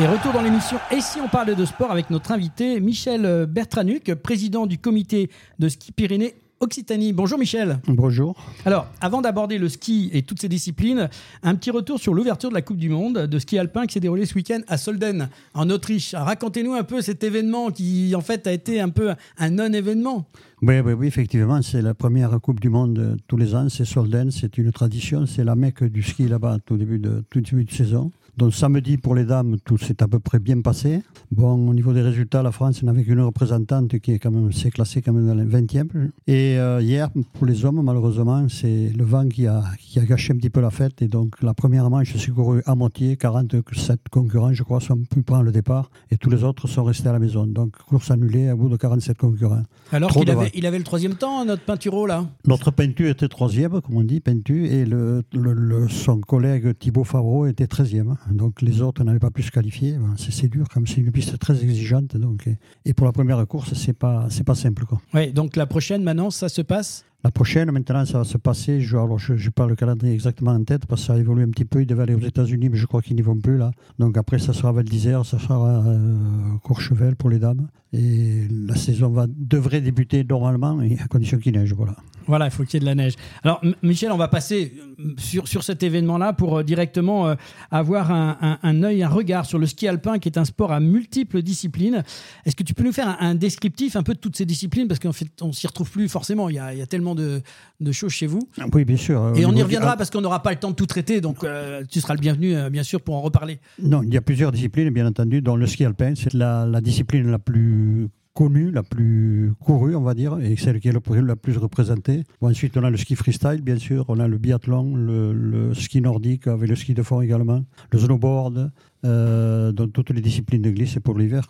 Et 0.00 0.06
retour 0.06 0.32
dans 0.32 0.40
l'émission 0.40 0.78
Et 0.90 1.02
si 1.02 1.20
on 1.20 1.28
parlait 1.28 1.56
de 1.56 1.66
sport 1.66 1.90
avec 1.90 2.08
notre 2.08 2.32
invité 2.32 2.80
Michel 2.80 3.44
Bertranuc, 3.44 4.14
président 4.14 4.64
du 4.64 4.78
comité 4.78 5.28
de 5.58 5.68
ski 5.68 5.92
Pyrénées 5.92 6.36
Occitanie. 6.60 7.12
Bonjour 7.12 7.38
Michel. 7.38 7.78
Bonjour. 7.86 8.34
Alors, 8.64 8.88
avant 9.00 9.20
d'aborder 9.20 9.58
le 9.58 9.68
ski 9.68 10.10
et 10.12 10.22
toutes 10.22 10.40
ses 10.40 10.48
disciplines, 10.48 11.08
un 11.42 11.54
petit 11.54 11.70
retour 11.70 12.00
sur 12.00 12.14
l'ouverture 12.14 12.48
de 12.48 12.54
la 12.54 12.62
Coupe 12.62 12.78
du 12.78 12.88
Monde 12.88 13.26
de 13.26 13.38
ski 13.38 13.58
alpin 13.58 13.86
qui 13.86 13.94
s'est 13.94 14.00
déroulée 14.00 14.26
ce 14.26 14.34
week-end 14.34 14.60
à 14.66 14.76
Solden, 14.76 15.28
en 15.54 15.70
Autriche. 15.70 16.14
Racontez-nous 16.14 16.74
un 16.74 16.82
peu 16.82 17.00
cet 17.00 17.22
événement 17.22 17.70
qui, 17.70 18.12
en 18.16 18.20
fait, 18.20 18.46
a 18.46 18.52
été 18.52 18.80
un 18.80 18.88
peu 18.88 19.14
un 19.38 19.50
non-événement. 19.50 20.26
Oui, 20.60 20.80
oui, 20.80 20.92
oui, 20.94 21.06
effectivement, 21.06 21.62
c'est 21.62 21.82
la 21.82 21.94
première 21.94 22.40
Coupe 22.40 22.58
du 22.58 22.70
Monde 22.70 23.16
tous 23.28 23.36
les 23.36 23.54
ans. 23.54 23.68
C'est 23.68 23.84
Solden, 23.84 24.32
c'est 24.32 24.58
une 24.58 24.72
tradition, 24.72 25.26
c'est 25.26 25.44
la 25.44 25.54
mecque 25.54 25.84
du 25.84 26.02
ski 26.02 26.26
là-bas 26.26 26.58
tout 26.66 26.76
début 26.76 26.98
de, 26.98 27.22
tout 27.30 27.40
début 27.40 27.64
de 27.64 27.70
saison. 27.70 28.10
Donc 28.38 28.54
samedi 28.54 28.98
pour 28.98 29.16
les 29.16 29.24
dames, 29.24 29.56
tout 29.64 29.78
s'est 29.78 30.00
à 30.00 30.06
peu 30.06 30.20
près 30.20 30.38
bien 30.38 30.60
passé. 30.60 31.02
Bon, 31.32 31.54
au 31.68 31.74
niveau 31.74 31.92
des 31.92 32.02
résultats, 32.02 32.40
la 32.40 32.52
France 32.52 32.84
n'avait 32.84 33.02
qu'une 33.02 33.20
représentante 33.20 33.98
qui 33.98 34.12
est 34.12 34.20
quand 34.20 34.30
même 34.30 34.52
s'est 34.52 34.70
classée 34.70 35.02
quand 35.02 35.12
même 35.12 35.26
dans 35.26 35.34
le 35.34 35.44
20e. 35.44 35.88
Et 36.28 36.56
euh, 36.56 36.80
hier, 36.80 37.10
pour 37.32 37.46
les 37.46 37.64
hommes, 37.64 37.82
malheureusement, 37.82 38.46
c'est 38.48 38.92
le 38.96 39.02
vent 39.02 39.26
qui 39.26 39.48
a, 39.48 39.64
qui 39.80 39.98
a 39.98 40.04
gâché 40.04 40.34
un 40.34 40.36
petit 40.36 40.50
peu 40.50 40.60
la 40.60 40.70
fête. 40.70 41.02
Et 41.02 41.08
donc 41.08 41.42
la 41.42 41.52
première 41.52 41.90
manche 41.90 42.16
s'est 42.16 42.30
courue 42.30 42.62
à 42.64 42.76
moitié, 42.76 43.16
47 43.16 44.02
concurrents, 44.08 44.52
je 44.52 44.62
crois, 44.62 44.78
sont 44.78 44.96
pu 44.98 45.22
prendre 45.22 45.42
le 45.42 45.50
départ, 45.50 45.90
et 46.12 46.16
tous 46.16 46.30
les 46.30 46.44
autres 46.44 46.68
sont 46.68 46.84
restés 46.84 47.08
à 47.08 47.12
la 47.12 47.18
maison. 47.18 47.44
Donc 47.44 47.76
course 47.88 48.12
annulée 48.12 48.46
à 48.46 48.54
bout 48.54 48.68
de 48.68 48.76
47 48.76 49.18
concurrents. 49.18 49.64
Alors 49.90 50.12
qu'il 50.12 50.30
avait, 50.30 50.52
il 50.54 50.64
avait 50.64 50.78
le 50.78 50.84
troisième 50.84 51.16
temps, 51.16 51.44
notre 51.44 51.62
peintureau 51.64 52.06
là? 52.06 52.24
Notre 52.46 52.70
peinture 52.70 53.08
était 53.08 53.26
troisième, 53.26 53.80
comme 53.80 53.96
on 53.96 54.04
dit, 54.04 54.20
peinture, 54.20 54.64
et 54.64 54.84
le, 54.84 55.24
le, 55.32 55.88
son 55.88 56.20
collègue 56.20 56.78
Thibaut 56.78 57.02
Favreau 57.02 57.46
était 57.46 57.64
13e. 57.64 58.14
Donc 58.32 58.62
les 58.62 58.82
autres 58.82 59.04
n'avaient 59.04 59.18
pas 59.18 59.30
pu 59.30 59.42
se 59.42 59.50
qualifier. 59.50 59.96
c'est 60.16 60.48
dur, 60.48 60.68
comme 60.68 60.86
c'est 60.86 61.00
une 61.00 61.12
piste 61.12 61.38
très 61.38 61.62
exigeante. 61.62 62.16
Donc, 62.16 62.48
et, 62.84 62.94
pour 62.94 63.06
la 63.06 63.12
première 63.12 63.46
course, 63.46 63.74
c'est 63.74 63.92
pas, 63.92 64.26
c'est 64.30 64.44
pas 64.44 64.54
simple. 64.54 64.84
Quoi. 64.84 65.26
Donc 65.32 65.56
la 65.56 65.66
prochaine, 65.66 66.02
maintenant, 66.02 66.30
ça 66.30 66.48
se 66.48 66.62
passe? 66.62 67.04
La 67.24 67.32
prochaine, 67.32 67.72
maintenant, 67.72 68.06
ça 68.06 68.18
va 68.18 68.24
se 68.24 68.38
passer. 68.38 68.80
Je, 68.80 68.96
alors, 68.96 69.18
je 69.18 69.32
n'ai 69.32 69.50
pas 69.50 69.66
le 69.66 69.74
calendrier 69.74 70.14
exactement 70.14 70.52
en 70.52 70.62
tête 70.62 70.86
parce 70.86 71.00
que 71.00 71.06
ça 71.08 71.14
a 71.14 71.18
évolué 71.18 71.42
un 71.42 71.50
petit 71.50 71.64
peu. 71.64 71.82
Ils 71.82 71.86
devaient 71.86 72.04
aller 72.04 72.14
aux 72.14 72.20
États-Unis, 72.20 72.68
mais 72.68 72.76
je 72.76 72.86
crois 72.86 73.02
qu'ils 73.02 73.16
n'y 73.16 73.22
vont 73.22 73.36
plus 73.36 73.58
là. 73.58 73.72
Donc 73.98 74.16
après, 74.16 74.38
ça 74.38 74.52
sera 74.52 74.70
Val 74.70 74.84
d'Isère, 74.84 75.26
ça 75.26 75.38
sera 75.40 75.84
euh, 75.84 76.16
Courchevel 76.62 77.16
pour 77.16 77.28
les 77.28 77.40
dames. 77.40 77.66
Et 77.92 78.46
la 78.50 78.76
saison 78.76 79.08
va, 79.08 79.26
devrait 79.28 79.80
débuter 79.80 80.22
normalement, 80.22 80.78
à 80.78 81.08
condition 81.08 81.38
qu'il 81.38 81.54
neige. 81.54 81.72
Voilà. 81.72 81.96
Voilà, 82.28 82.44
il 82.44 82.50
faut 82.50 82.62
qu'il 82.64 82.74
y 82.74 82.76
ait 82.76 82.80
de 82.80 82.84
la 82.84 82.94
neige. 82.94 83.14
Alors, 83.42 83.60
Michel, 83.82 84.12
on 84.12 84.16
va 84.16 84.28
passer 84.28 84.74
euh, 85.00 85.14
sur, 85.16 85.48
sur 85.48 85.64
cet 85.64 85.82
événement-là 85.82 86.34
pour 86.34 86.58
euh, 86.58 86.62
directement 86.62 87.34
avoir 87.70 88.12
un, 88.12 88.36
un, 88.40 88.58
un, 88.62 88.82
œil, 88.82 89.02
un 89.02 89.08
regard 89.08 89.46
sur 89.46 89.58
le 89.58 89.66
ski 89.66 89.88
alpin, 89.88 90.18
qui 90.18 90.28
est 90.28 90.38
un 90.38 90.44
sport 90.44 90.70
à 90.72 90.80
multiples 90.80 91.42
disciplines. 91.42 92.04
Est-ce 92.44 92.54
que 92.54 92.62
tu 92.62 92.74
peux 92.74 92.84
nous 92.84 92.92
faire 92.92 93.16
un, 93.20 93.34
descriptif 93.34 93.96
un 93.96 94.02
peu 94.02 94.14
de 94.14 94.18
toutes 94.18 94.36
ces 94.36 94.44
disciplines? 94.44 94.88
Parce 94.88 95.00
qu'en 95.00 95.12
fait, 95.12 95.28
on 95.40 95.52
s'y 95.52 95.66
retrouve 95.66 95.90
plus 95.90 96.08
forcément. 96.08 96.48
Il 96.48 96.56
y 96.56 96.58
a, 96.58 96.72
il 96.74 96.78
y 96.78 96.82
a 96.82 96.86
tellement 96.86 97.14
de, 97.14 97.40
de, 97.80 97.92
choses 97.92 98.12
chez 98.12 98.26
vous. 98.26 98.40
Oui, 98.72 98.84
bien 98.84 98.96
sûr. 98.96 99.32
Et 99.36 99.46
on 99.46 99.52
y 99.52 99.62
reviendra 99.62 99.96
parce 99.96 100.10
qu'on 100.10 100.20
n'aura 100.20 100.42
pas 100.42 100.50
le 100.50 100.58
temps 100.58 100.70
de 100.70 100.76
tout 100.76 100.86
traiter. 100.86 101.20
Donc, 101.20 101.44
tu 101.90 102.00
seras 102.00 102.14
le 102.14 102.20
bienvenu, 102.20 102.54
bien 102.70 102.82
sûr, 102.82 103.00
pour 103.00 103.16
en 103.16 103.22
reparler. 103.22 103.58
Non, 103.82 104.02
il 104.02 104.12
y 104.12 104.16
a 104.16 104.20
plusieurs 104.20 104.52
disciplines, 104.52 104.90
bien 104.90 105.06
entendu, 105.06 105.40
dont 105.40 105.56
le 105.56 105.66
ski 105.66 105.84
alpin. 105.84 106.12
C'est 106.14 106.34
la, 106.34 106.66
la 106.66 106.80
discipline 106.80 107.30
la 107.30 107.38
plus 107.38 108.08
connue, 108.38 108.70
la 108.70 108.84
plus 108.84 109.52
courue, 109.58 109.96
on 109.96 110.02
va 110.02 110.14
dire, 110.14 110.38
et 110.38 110.54
celle 110.54 110.78
qui 110.78 110.86
est 110.86 110.92
la 110.92 111.34
plus 111.34 111.56
représentée. 111.56 112.22
ensuite, 112.40 112.76
on 112.76 112.84
a 112.84 112.90
le 112.90 112.96
ski 112.96 113.16
freestyle, 113.16 113.62
bien 113.62 113.80
sûr, 113.80 114.04
on 114.06 114.20
a 114.20 114.28
le 114.28 114.38
biathlon, 114.38 114.94
le, 114.94 115.74
ski 115.74 116.00
nordique 116.00 116.46
avec 116.46 116.68
le 116.68 116.76
ski 116.76 116.94
de 116.94 117.02
fond 117.02 117.20
également, 117.20 117.64
le 117.90 117.98
snowboard, 117.98 118.70
euh, 119.04 119.72
donc 119.72 119.92
toutes 119.92 120.10
les 120.10 120.20
disciplines 120.20 120.62
de 120.62 120.70
glisse 120.70 121.00
pour 121.02 121.18
l'hiver, 121.18 121.48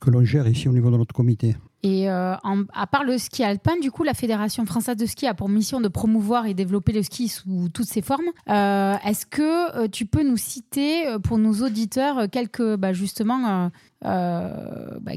que 0.00 0.10
l'on 0.10 0.24
gère 0.24 0.48
ici 0.48 0.68
au 0.68 0.72
niveau 0.72 0.90
de 0.90 0.96
notre 0.96 1.14
comité. 1.14 1.54
Et 1.84 2.10
euh, 2.10 2.34
à 2.34 2.86
part 2.90 3.04
le 3.04 3.16
ski 3.16 3.44
alpin, 3.44 3.78
du 3.80 3.92
coup, 3.92 4.02
la 4.02 4.14
Fédération 4.14 4.66
française 4.66 4.96
de 4.96 5.06
ski 5.06 5.28
a 5.28 5.34
pour 5.34 5.48
mission 5.48 5.80
de 5.80 5.86
promouvoir 5.86 6.46
et 6.46 6.54
développer 6.54 6.90
le 6.90 7.04
ski 7.04 7.28
sous 7.28 7.68
toutes 7.68 7.86
ses 7.86 8.02
formes. 8.02 8.26
Euh, 8.48 8.96
est-ce 9.04 9.24
que 9.24 9.86
tu 9.86 10.04
peux 10.04 10.28
nous 10.28 10.36
citer 10.36 11.04
pour 11.22 11.38
nos 11.38 11.64
auditeurs 11.64 12.28
quelques, 12.28 12.74
bah, 12.74 12.92
justement, 12.92 13.70
bah, 14.02 15.12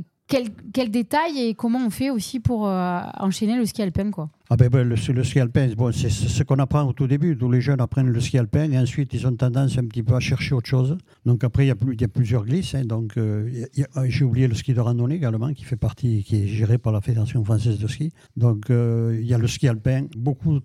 quel, 0.73 0.91
détail 0.91 1.39
et 1.39 1.53
comment 1.53 1.85
on 1.85 1.89
fait 1.89 2.09
aussi 2.09 2.39
pour 2.39 2.67
euh, 2.67 2.99
enchaîner 3.19 3.57
le 3.57 3.65
ski 3.65 3.81
alpin 3.81 4.11
quoi 4.11 4.29
ah 4.53 4.57
ben, 4.57 4.67
ben, 4.67 4.85
le, 4.85 5.23
ski 5.23 5.39
alpin, 5.39 5.69
c'est 5.93 6.09
ce 6.09 6.43
qu'on 6.43 6.59
apprend 6.59 6.83
au 6.83 6.91
tout 6.91 7.07
début. 7.07 7.37
Tous 7.37 7.49
les 7.49 7.61
jeunes 7.61 7.79
apprennent 7.79 8.09
le 8.09 8.19
ski 8.19 8.37
alpin 8.37 8.69
et 8.69 8.77
ensuite 8.77 9.13
ils 9.13 9.25
ont 9.25 9.33
tendance 9.33 9.77
un 9.77 9.85
petit 9.85 10.03
peu 10.03 10.13
à 10.13 10.19
chercher 10.19 10.53
autre 10.53 10.67
chose. 10.67 10.97
Donc 11.25 11.45
après, 11.45 11.63
il 11.63 11.69
y 11.69 12.03
a, 12.03 12.07
plusieurs 12.09 12.43
glisses. 12.43 12.75
Hein. 12.75 12.83
donc 12.83 13.15
euh, 13.15 13.49
j'ai 14.07 14.25
oublié 14.25 14.49
le 14.49 14.53
ski 14.53 14.73
de 14.73 14.81
randonnée 14.81 15.15
également, 15.15 15.53
qui 15.53 15.63
fait 15.63 15.77
partie, 15.77 16.25
qui 16.25 16.43
est 16.43 16.47
géré 16.47 16.77
par 16.77 16.91
la 16.91 16.99
Fédération 16.99 17.41
française 17.45 17.79
de 17.79 17.87
ski. 17.87 18.11
Donc 18.35 18.69
euh, 18.69 19.17
il 19.21 19.25
y 19.25 19.33
a 19.33 19.37
le 19.37 19.47
ski 19.47 19.69
alpin. 19.69 20.07
Beaucoup 20.17 20.59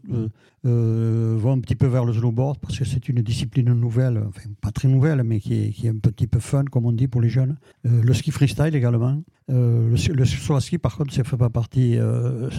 vont 0.64 1.52
un 1.52 1.61
petit 1.61 1.76
peu 1.76 1.87
vers 1.87 2.05
le 2.05 2.12
snowboard 2.12 2.59
parce 2.59 2.76
que 2.76 2.85
c'est 2.85 3.09
une 3.09 3.22
discipline 3.22 3.72
nouvelle, 3.72 4.24
pas 4.62 4.72
très 4.72 4.88
nouvelle, 4.88 5.22
mais 5.22 5.38
qui 5.38 5.72
est, 5.85 5.88
un 5.88 5.98
petit 5.98 6.26
peu 6.26 6.40
fun, 6.40 6.64
comme 6.64 6.87
on 6.87 6.92
dit 6.92 7.07
pour 7.07 7.20
les 7.20 7.29
jeunes. 7.29 7.57
le 7.85 8.12
ski 8.14 8.33
freestyle 8.33 8.74
également. 8.74 9.22
Euh, 9.48 9.90
le, 9.90 10.14
le 10.14 10.61
ski, 10.61 10.78
par 10.78 10.96
contre, 10.96 11.14
ça 11.14 11.22
fait 11.22 11.37
pas 11.37 11.50
partie. 11.50 11.96
Euh, 11.96 12.50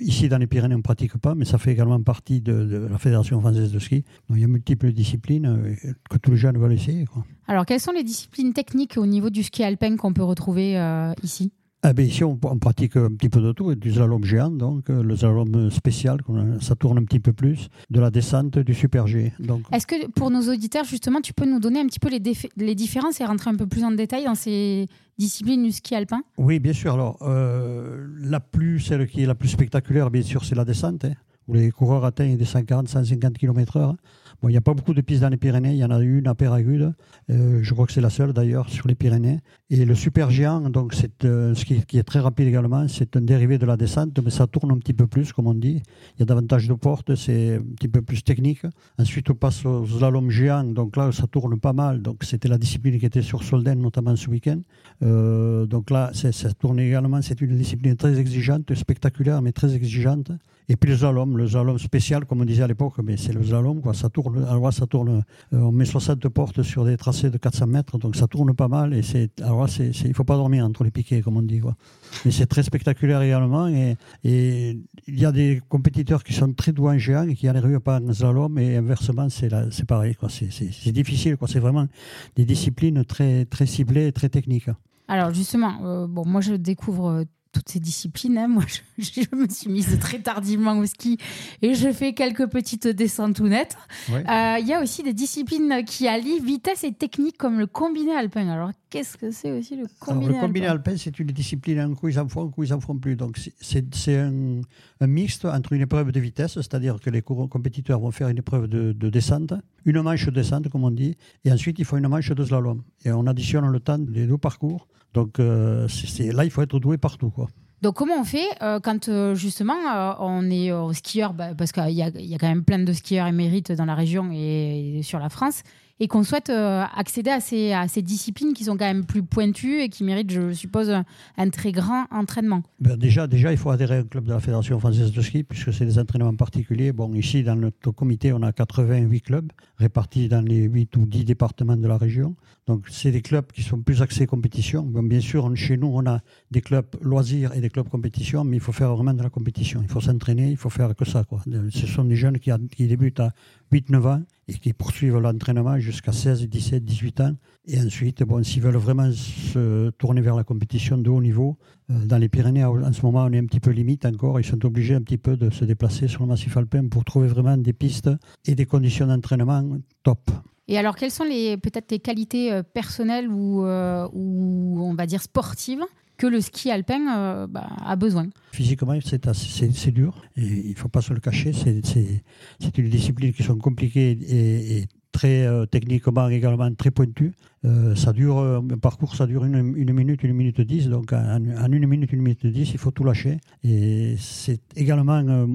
ici 0.00 0.28
dans 0.28 0.38
les 0.38 0.46
Pyrénées, 0.46 0.74
on 0.74 0.78
ne 0.78 0.82
pratique 0.82 1.16
pas, 1.18 1.34
mais 1.34 1.44
ça 1.44 1.58
fait 1.58 1.72
également 1.72 2.00
partie 2.02 2.40
de, 2.40 2.88
la 2.90 2.98
Fédération 2.98 3.40
française 3.40 3.72
de 3.72 3.78
ski. 3.78 4.04
Donc, 4.28 4.38
il 4.38 4.40
y 4.40 4.44
a 4.44 4.48
multiples 4.48 4.92
disciplines 4.92 5.46
euh, 5.46 5.90
que 6.10 6.18
tous 6.18 6.32
les 6.32 6.36
jeunes 6.36 6.58
veulent 6.58 6.72
essayer. 6.72 7.04
Alors, 7.46 7.64
quelles 7.64 7.80
sont 7.80 7.92
les 7.92 8.02
disciplines 8.02 8.52
techniques 8.52 8.96
au 8.96 9.06
niveau 9.06 9.30
du 9.30 9.42
ski 9.42 9.62
alpin 9.62 9.96
qu'on 9.96 10.12
peut 10.12 10.24
retrouver 10.24 10.74
ici? 11.22 11.52
Ah 11.88 11.92
ben 11.92 12.04
ici, 12.04 12.24
on, 12.24 12.36
pratique 12.36 12.96
un 12.96 13.14
petit 13.14 13.28
peu 13.28 13.40
de 13.40 13.52
tout, 13.52 13.72
du 13.76 13.92
slalom 13.92 14.24
géant, 14.24 14.50
donc 14.50 14.90
euh, 14.90 15.04
le 15.04 15.14
slalom 15.14 15.70
spécial, 15.70 16.18
ça 16.60 16.74
tourne 16.74 16.98
un 16.98 17.04
petit 17.04 17.20
peu 17.20 17.32
plus, 17.32 17.68
de 17.90 18.00
la 18.00 18.10
descente, 18.10 18.58
du 18.58 18.74
super 18.74 19.06
G. 19.06 19.32
Est-ce 19.70 19.86
que 19.86 20.10
pour 20.10 20.32
nos 20.32 20.52
auditeurs, 20.52 20.84
justement, 20.84 21.20
tu 21.20 21.32
peux 21.32 21.46
nous 21.46 21.60
donner 21.60 21.78
un 21.78 21.86
petit 21.86 22.00
peu 22.00 22.08
les, 22.08 22.20
les 22.56 22.74
différences 22.74 23.20
et 23.20 23.24
rentrer 23.24 23.50
un 23.50 23.54
peu 23.54 23.68
plus 23.68 23.84
en 23.84 23.92
détail 23.92 24.24
dans 24.24 24.34
ces 24.34 24.88
disciplines 25.16 25.62
du 25.62 25.70
ski 25.70 25.94
alpin? 25.94 26.22
Oui, 26.38 26.58
bien 26.58 26.72
sûr. 26.72 26.94
Alors, 26.94 27.18
euh, 27.22 28.04
la 28.20 28.40
plus, 28.40 28.80
celle 28.80 29.06
qui 29.06 29.22
est 29.22 29.26
la 29.26 29.36
plus 29.36 29.50
spectaculaire, 29.50 30.10
bien 30.10 30.22
sûr, 30.22 30.44
c'est 30.44 30.56
la 30.56 30.64
descente, 30.64 31.04
hein, 31.04 31.12
où 31.46 31.54
les 31.54 31.70
coureurs 31.70 32.04
atteignent 32.04 32.36
des 32.36 32.44
140, 32.44 32.88
150 32.88 33.38
km/h. 33.38 33.94
Bon, 34.42 34.48
il 34.48 34.52
n'y 34.52 34.58
a 34.58 34.62
pas 34.62 34.74
beaucoup 34.74 34.94
de 34.94 35.00
pistes 35.00 35.22
dans 35.22 35.28
les 35.28 35.36
Pyrénées. 35.36 35.72
Il 35.72 35.78
y 35.78 35.84
en 35.84 35.90
a 35.90 35.98
une 36.00 36.26
à 36.26 36.34
Péragude. 36.34 36.92
Euh, 37.30 37.60
je 37.62 37.72
crois 37.72 37.86
que 37.86 37.92
c'est 37.92 38.00
la 38.00 38.10
seule 38.10 38.32
d'ailleurs 38.32 38.68
sur 38.68 38.86
les 38.86 38.94
Pyrénées. 38.94 39.40
Et 39.70 39.84
le 39.84 39.94
super 39.94 40.30
géant, 40.30 40.68
donc 40.70 40.94
c'est 40.94 41.24
euh, 41.24 41.54
ce 41.54 41.64
qui, 41.64 41.98
est 41.98 42.02
très 42.02 42.20
rapide 42.20 42.46
également. 42.48 42.86
C'est 42.88 43.16
un 43.16 43.20
dérivé 43.20 43.58
de 43.58 43.66
la 43.66 43.76
descente, 43.76 44.18
mais 44.22 44.30
ça 44.30 44.46
tourne 44.46 44.70
un 44.70 44.78
petit 44.78 44.92
peu 44.92 45.06
plus, 45.06 45.32
comme 45.32 45.46
on 45.46 45.54
dit. 45.54 45.82
Il 46.16 46.20
y 46.20 46.22
a 46.22 46.26
davantage 46.26 46.68
de 46.68 46.74
portes, 46.74 47.14
c'est 47.14 47.56
un 47.56 47.74
petit 47.76 47.88
peu 47.88 48.02
plus 48.02 48.22
technique. 48.22 48.62
Ensuite, 48.98 49.30
on 49.30 49.34
passe 49.34 49.64
au 49.64 49.86
slalom 49.86 50.30
géant. 50.30 50.64
Donc 50.64 50.96
là, 50.96 51.12
ça 51.12 51.26
tourne 51.26 51.58
pas 51.58 51.72
mal. 51.72 52.02
Donc 52.02 52.24
c'était 52.24 52.48
la 52.48 52.58
discipline 52.58 52.98
qui 52.98 53.06
était 53.06 53.22
sur 53.22 53.42
Solden, 53.42 53.80
notamment 53.80 54.16
ce 54.16 54.28
week-end. 54.28 54.60
Euh, 55.02 55.66
donc 55.66 55.90
là, 55.90 56.10
ça 56.12 56.52
tourne 56.52 56.78
également. 56.78 57.22
C'est 57.22 57.40
une 57.40 57.56
discipline 57.56 57.96
très 57.96 58.18
exigeante, 58.18 58.72
spectaculaire, 58.74 59.42
mais 59.42 59.52
très 59.52 59.74
exigeante. 59.74 60.30
Et 60.68 60.76
puis 60.76 60.90
le 60.90 60.96
slalom, 60.96 61.38
le 61.38 61.46
slalom 61.46 61.78
spécial, 61.78 62.24
comme 62.24 62.40
on 62.40 62.44
disait 62.44 62.64
à 62.64 62.66
l'époque, 62.66 62.94
mais 63.04 63.16
c'est 63.16 63.32
le 63.32 63.44
slalom, 63.44 63.80
quoi. 63.80 63.94
Ça 63.94 64.08
tourne, 64.08 64.44
alors 64.44 64.72
ça 64.72 64.86
tourne, 64.86 65.22
euh, 65.52 65.58
on 65.58 65.70
met 65.70 65.84
60 65.84 66.28
portes 66.28 66.62
sur 66.62 66.84
des 66.84 66.96
tracés 66.96 67.30
de 67.30 67.38
400 67.38 67.66
mètres, 67.68 67.98
donc 67.98 68.16
ça 68.16 68.26
tourne 68.26 68.52
pas 68.54 68.66
mal. 68.66 68.92
Et 68.92 69.02
c'est, 69.02 69.40
alors 69.40 69.68
c'est, 69.68 69.90
il 69.90 70.14
faut 70.14 70.24
pas 70.24 70.36
dormir 70.36 70.64
entre 70.64 70.82
les 70.82 70.90
piquets, 70.90 71.22
comme 71.22 71.36
on 71.36 71.42
dit, 71.42 71.60
quoi. 71.60 71.76
Mais 72.24 72.32
c'est 72.32 72.46
très 72.46 72.64
spectaculaire 72.64 73.22
également. 73.22 73.68
Et, 73.68 73.96
il 74.24 75.20
y 75.20 75.24
a 75.24 75.30
des 75.30 75.62
compétiteurs 75.68 76.24
qui 76.24 76.32
sont 76.32 76.52
très 76.52 76.72
doués 76.72 76.94
en 76.94 76.98
géant 76.98 77.28
et 77.28 77.34
qui 77.34 77.46
n'arrivent 77.46 77.80
pas 77.80 78.00
en 78.00 78.12
slalom, 78.12 78.58
et 78.58 78.76
inversement, 78.76 79.28
c'est, 79.28 79.50
c'est 79.70 79.86
pareil, 79.86 80.16
quoi. 80.16 80.28
C'est, 80.28 80.50
c'est, 80.50 80.92
difficile, 80.92 81.36
quoi. 81.36 81.46
C'est 81.46 81.60
vraiment 81.60 81.86
des 82.34 82.44
disciplines 82.44 83.04
très, 83.04 83.44
très 83.44 83.66
ciblées 83.66 84.08
et 84.08 84.12
très 84.12 84.28
techniques. 84.28 84.68
Alors 85.08 85.32
justement, 85.32 85.84
euh, 85.84 86.06
bon, 86.08 86.24
moi 86.26 86.40
je 86.40 86.54
découvre 86.54 87.06
euh, 87.06 87.24
toutes 87.56 87.70
ces 87.70 87.80
disciplines. 87.80 88.36
Hein. 88.36 88.48
Moi, 88.56 88.64
je, 88.98 89.22
me 89.34 89.48
suis 89.48 89.70
mise 89.70 89.98
très 89.98 90.18
tardivement 90.18 90.78
au 90.78 90.86
ski 90.86 91.18
et 91.62 91.74
je 91.74 91.90
fais 91.90 92.12
quelques 92.12 92.46
petites 92.48 92.86
descentes 92.86 93.36
tout 93.36 93.48
nettes. 93.48 93.76
Euh, 94.10 94.56
il 94.60 94.66
y 94.66 94.74
a 94.74 94.82
aussi 94.82 95.02
des 95.02 95.14
disciplines 95.14 95.84
qui 95.86 96.06
allient 96.06 96.40
vitesse 96.40 96.84
et 96.84 96.92
technique 96.92 97.38
comme 97.38 97.58
le 97.58 97.66
combiné 97.66 98.14
alpin. 98.14 98.48
Alors, 98.48 98.70
qu'est-ce 98.90 99.16
que 99.16 99.30
c'est 99.30 99.52
aussi 99.52 99.76
le 99.76 99.86
combiné 100.00 100.26
alpin 100.26 100.40
Le 100.40 100.46
combiné 100.46 100.66
alpin, 100.66 100.96
c'est 100.96 101.18
une 101.18 101.28
discipline, 101.28 101.78
un 101.78 101.94
coup 101.94 102.08
ils 102.08 102.20
en 102.20 102.28
font, 102.28 102.46
un 102.46 102.50
coup 102.50 102.62
ils 102.62 102.74
en 102.74 102.80
font 102.80 102.96
plus. 102.96 103.16
Donc, 103.16 103.38
c'est 103.60 104.18
un, 104.18 104.60
un, 105.00 105.06
mixte 105.06 105.46
entre 105.46 105.72
une 105.72 105.82
épreuve 105.82 106.12
de 106.12 106.20
vitesse, 106.20 106.54
c'est-à-dire 106.54 107.00
que 107.00 107.10
les 107.10 107.22
compétiteurs 107.22 108.00
vont 108.00 108.10
faire 108.10 108.28
une 108.28 108.38
épreuve 108.38 108.68
de, 108.68 108.92
de, 108.92 109.08
descente, 109.08 109.54
une 109.86 110.02
manche 110.02 110.26
de 110.26 110.30
descente, 110.30 110.68
comme 110.68 110.84
on 110.84 110.90
dit, 110.90 111.16
et 111.44 111.52
ensuite 111.52 111.78
il 111.78 111.84
faut 111.86 111.96
une 111.96 112.08
manche 112.08 112.30
de 112.30 112.44
slalom. 112.44 112.82
Et 113.04 113.12
on 113.12 113.26
additionne 113.26 113.66
le 113.66 113.80
temps 113.80 113.98
des 113.98 114.26
deux 114.26 114.38
parcours 114.38 114.88
donc 115.16 115.40
euh, 115.40 115.88
c'est, 115.88 116.30
là, 116.30 116.44
il 116.44 116.50
faut 116.50 116.60
être 116.60 116.78
doué 116.78 116.98
partout. 116.98 117.30
Quoi. 117.30 117.48
Donc 117.80 117.94
comment 117.94 118.20
on 118.20 118.24
fait 118.24 118.46
euh, 118.60 118.80
quand 118.80 119.08
euh, 119.08 119.34
justement 119.34 119.76
on 120.20 120.50
est 120.50 120.70
skieur, 120.92 121.32
bah, 121.32 121.54
parce 121.56 121.72
qu'il 121.72 121.88
y, 121.88 122.02
a, 122.02 122.10
quand 122.10 122.48
même 122.48 122.64
plein 122.64 122.78
de 122.78 122.92
skieurs 122.92 123.26
émérites 123.26 123.72
dans 123.72 123.86
la 123.86 123.94
région 123.94 124.30
et 124.30 125.00
sur 125.02 125.18
la 125.18 125.30
France, 125.30 125.62
et 126.00 126.08
qu'on 126.08 126.22
souhaite 126.22 126.50
accéder 126.50 127.30
à 127.30 127.40
ces, 127.40 127.72
à 127.72 127.88
ces 127.88 128.02
disciplines 128.02 128.52
qui 128.52 128.64
sont 128.64 128.76
quand 128.76 128.84
même 128.84 129.06
plus 129.06 129.22
pointues 129.22 129.80
et 129.80 129.88
qui 129.88 130.04
méritent, 130.04 130.30
je 130.30 130.52
suppose, 130.52 130.90
un 131.38 131.48
très 131.48 131.72
grand 131.72 132.04
entraînement? 132.10 132.62
Ben 132.78 132.98
déjà, 132.98 133.26
déjà, 133.26 133.50
il 133.52 133.56
faut 133.56 133.70
adhérer 133.70 134.00
au 134.00 134.04
club 134.04 134.24
de 134.24 134.34
la 134.34 134.40
Fédération 134.40 134.78
française 134.78 135.10
de 135.10 135.22
ski 135.22 135.44
puisque 135.44 135.72
c'est 135.72 135.86
des 135.86 135.98
entraînements 135.98 136.36
particuliers. 136.36 136.92
Bon, 136.92 137.14
ici, 137.14 137.42
dans 137.42 137.56
notre 137.56 137.90
comité, 137.92 138.34
on 138.34 138.42
a 138.42 138.52
88 138.52 139.20
clubs 139.22 139.50
répartis 139.78 140.28
dans 140.28 140.46
les 140.46 140.64
8 140.64 140.94
ou 140.98 141.06
10 141.06 141.24
départements 141.24 141.78
de 141.78 141.88
la 141.88 141.96
région. 141.96 142.36
Donc, 142.66 142.86
c'est 142.90 143.12
des 143.12 143.22
clubs 143.22 143.46
qui 143.52 143.62
sont 143.62 143.80
plus 143.80 144.02
axés 144.02 144.26
compétition. 144.26 144.82
Bien 144.82 145.20
sûr, 145.20 145.54
chez 145.56 145.76
nous, 145.76 145.86
on 145.86 146.04
a 146.06 146.20
des 146.50 146.60
clubs 146.60 146.86
loisirs 147.00 147.54
et 147.54 147.60
des 147.60 147.70
clubs 147.70 147.88
compétition, 147.88 148.42
mais 148.42 148.56
il 148.56 148.60
faut 148.60 148.72
faire 148.72 148.92
vraiment 148.92 149.14
de 149.14 149.22
la 149.22 149.30
compétition. 149.30 149.80
Il 149.82 149.88
faut 149.88 150.00
s'entraîner, 150.00 150.50
il 150.50 150.56
faut 150.56 150.68
faire 150.68 150.96
que 150.96 151.04
ça. 151.04 151.22
Quoi. 151.22 151.42
Ce 151.70 151.86
sont 151.86 152.04
des 152.04 152.16
jeunes 152.16 152.40
qui, 152.40 152.50
qui 152.74 152.88
débutent 152.88 153.20
à 153.20 153.32
8-9 153.72 154.06
ans 154.08 154.22
et 154.48 154.54
qui 154.54 154.72
poursuivent 154.72 155.18
l'entraînement 155.18 155.78
jusqu'à 155.78 156.10
16, 156.10 156.48
17, 156.48 156.84
18 156.84 157.20
ans. 157.20 157.36
Et 157.68 157.80
ensuite, 157.80 158.24
bon, 158.24 158.42
s'ils 158.42 158.62
veulent 158.62 158.76
vraiment 158.76 159.12
se 159.12 159.90
tourner 159.90 160.20
vers 160.20 160.34
la 160.34 160.42
compétition 160.42 160.98
de 160.98 161.08
haut 161.08 161.22
niveau, 161.22 161.58
euh, 161.90 162.04
dans 162.04 162.18
les 162.18 162.28
Pyrénées, 162.28 162.64
en 162.64 162.92
ce 162.92 163.02
moment, 163.02 163.24
on 163.24 163.32
est 163.32 163.38
un 163.38 163.46
petit 163.46 163.60
peu 163.60 163.70
limite 163.70 164.06
encore. 164.06 164.40
Ils 164.40 164.46
sont 164.46 164.64
obligés 164.66 164.96
un 164.96 165.02
petit 165.02 165.18
peu 165.18 165.36
de 165.36 165.50
se 165.50 165.64
déplacer 165.64 166.08
sur 166.08 166.22
le 166.22 166.28
massif 166.28 166.56
alpin 166.56 166.88
pour 166.88 167.04
trouver 167.04 167.28
vraiment 167.28 167.56
des 167.56 167.72
pistes 167.72 168.10
et 168.44 168.56
des 168.56 168.66
conditions 168.66 169.06
d'entraînement 169.06 169.78
top. 170.02 170.30
Et 170.68 170.78
alors, 170.78 170.96
quelles 170.96 171.10
sont 171.10 171.24
peut-être 171.24 171.90
les 171.92 172.00
qualités 172.00 172.52
euh, 172.52 172.62
personnelles 172.62 173.28
ou, 173.28 173.64
euh, 173.64 174.08
ou 174.12 174.80
on 174.82 174.94
va 174.94 175.06
dire 175.06 175.22
sportives 175.22 175.84
que 176.16 176.26
le 176.26 176.40
ski 176.40 176.70
alpin 176.70 177.16
euh, 177.16 177.46
bah, 177.46 177.68
a 177.84 177.94
besoin? 177.94 178.28
Physiquement, 178.52 178.98
c'est 179.02 179.90
dur. 179.90 180.22
Et 180.36 180.42
il 180.42 180.70
ne 180.70 180.76
faut 180.76 180.88
pas 180.88 181.02
se 181.02 181.12
le 181.12 181.20
cacher. 181.20 181.52
C'est 181.52 182.78
une 182.78 182.88
discipline 182.88 183.32
qui 183.32 183.42
sont 183.42 183.58
compliquées 183.58 184.18
et, 184.28 184.86
très 185.16 185.46
euh, 185.46 185.64
techniquement 185.64 186.28
également 186.28 186.72
très 186.74 186.90
pointues. 186.90 187.32
Euh, 187.64 187.94
ça 187.94 188.12
dure, 188.12 188.38
un 188.38 188.78
parcours, 188.78 189.16
ça 189.16 189.26
dure 189.26 189.44
une, 189.44 189.62
minute, 189.92 190.22
une 190.22 190.34
minute 190.34 190.60
dix. 190.60 190.88
Donc 190.88 191.12
en, 191.12 191.72
une 191.72 191.86
minute, 191.86 192.12
une 192.12 192.22
minute 192.22 192.46
dix, 192.46 192.70
il 192.72 192.78
faut 192.78 192.90
tout 192.90 193.02
lâcher. 193.02 193.38
Et 193.64 194.16
c'est 194.18 194.60
également 194.76 195.46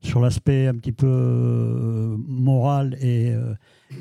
sur 0.00 0.20
l'aspect 0.20 0.66
un 0.66 0.74
petit 0.74 0.92
peu 0.92 2.16
moral 2.26 2.96
et 3.00 3.34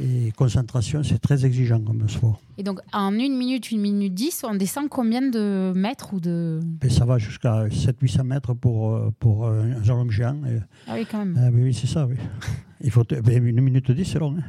et 0.02 0.32
concentration, 0.36 1.04
c'est 1.04 1.20
très 1.20 1.46
exigeant 1.46 1.80
comme 1.80 2.08
sport. 2.10 2.42
Et 2.58 2.64
donc, 2.64 2.80
en 2.92 3.14
une 3.14 3.38
minute, 3.38 3.72
une 3.72 3.82
minute 3.82 4.14
dix, 4.14 4.44
on 4.44 4.56
descend 4.56 4.90
combien 4.90 5.22
de 5.22 5.74
mètres 5.76 6.14
ou 6.14 6.20
de... 6.20 6.60
Ben, 6.64 6.90
ça 6.90 7.06
va 7.06 7.18
jusqu'à 7.18 7.68
700-800 7.68 8.24
mètres 8.24 8.54
pour, 8.54 8.96
euh, 8.96 9.12
pour 9.20 9.46
euh, 9.46 9.62
un 9.62 9.84
jalon 9.84 10.10
géant. 10.10 10.38
ah 10.88 10.94
oui, 10.96 11.06
quand 11.10 11.20
même. 11.20 11.38
Ah, 11.40 11.52
ben 11.52 11.64
oui, 11.64 11.74
c'est 11.74 11.88
ça, 11.88 12.08
oui. 12.08 12.16
Il 12.82 12.92
faut, 12.92 13.04
ben, 13.04 13.46
une 13.46 13.62
minute 13.62 13.92
dix, 13.92 14.06
c'est 14.06 14.20
long. 14.20 14.36
Hein. 14.38 14.44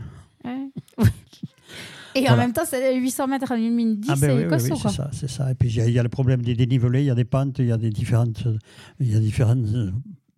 Et 2.16 2.29
en 2.31 2.37
même 2.37 2.52
temps, 2.52 2.64
c'est 2.64 2.96
800 2.96 3.26
mètres 3.29 3.52
en 3.52 3.57
une 3.57 3.74
minute 3.74 4.00
10, 4.00 4.11
ah 4.11 4.14
ben 4.14 4.20
c'est 4.20 4.35
oui, 4.35 4.44
oui, 4.50 4.61
c'est 4.61 4.88
ça, 4.88 5.11
c'est 5.12 5.31
ça. 5.31 5.50
Et 5.50 5.55
puis, 5.55 5.68
il 5.68 5.90
y, 5.90 5.98
a 5.98 6.02
le 6.02 6.09
problème 6.09 6.42
des 6.42 6.55
dénivelés, 6.55 7.02
il 7.02 7.07
y 7.07 7.11
a 7.11 7.14
des 7.14 7.24
pentes, 7.24 7.59
il 7.59 7.66
y 7.66 7.72
a 7.72 7.76
des 7.76 7.90
différentes, 7.90 8.44
il 9.00 9.12
y 9.12 9.16
a 9.16 9.20
différentes 9.20 9.66
euh, 9.74 9.90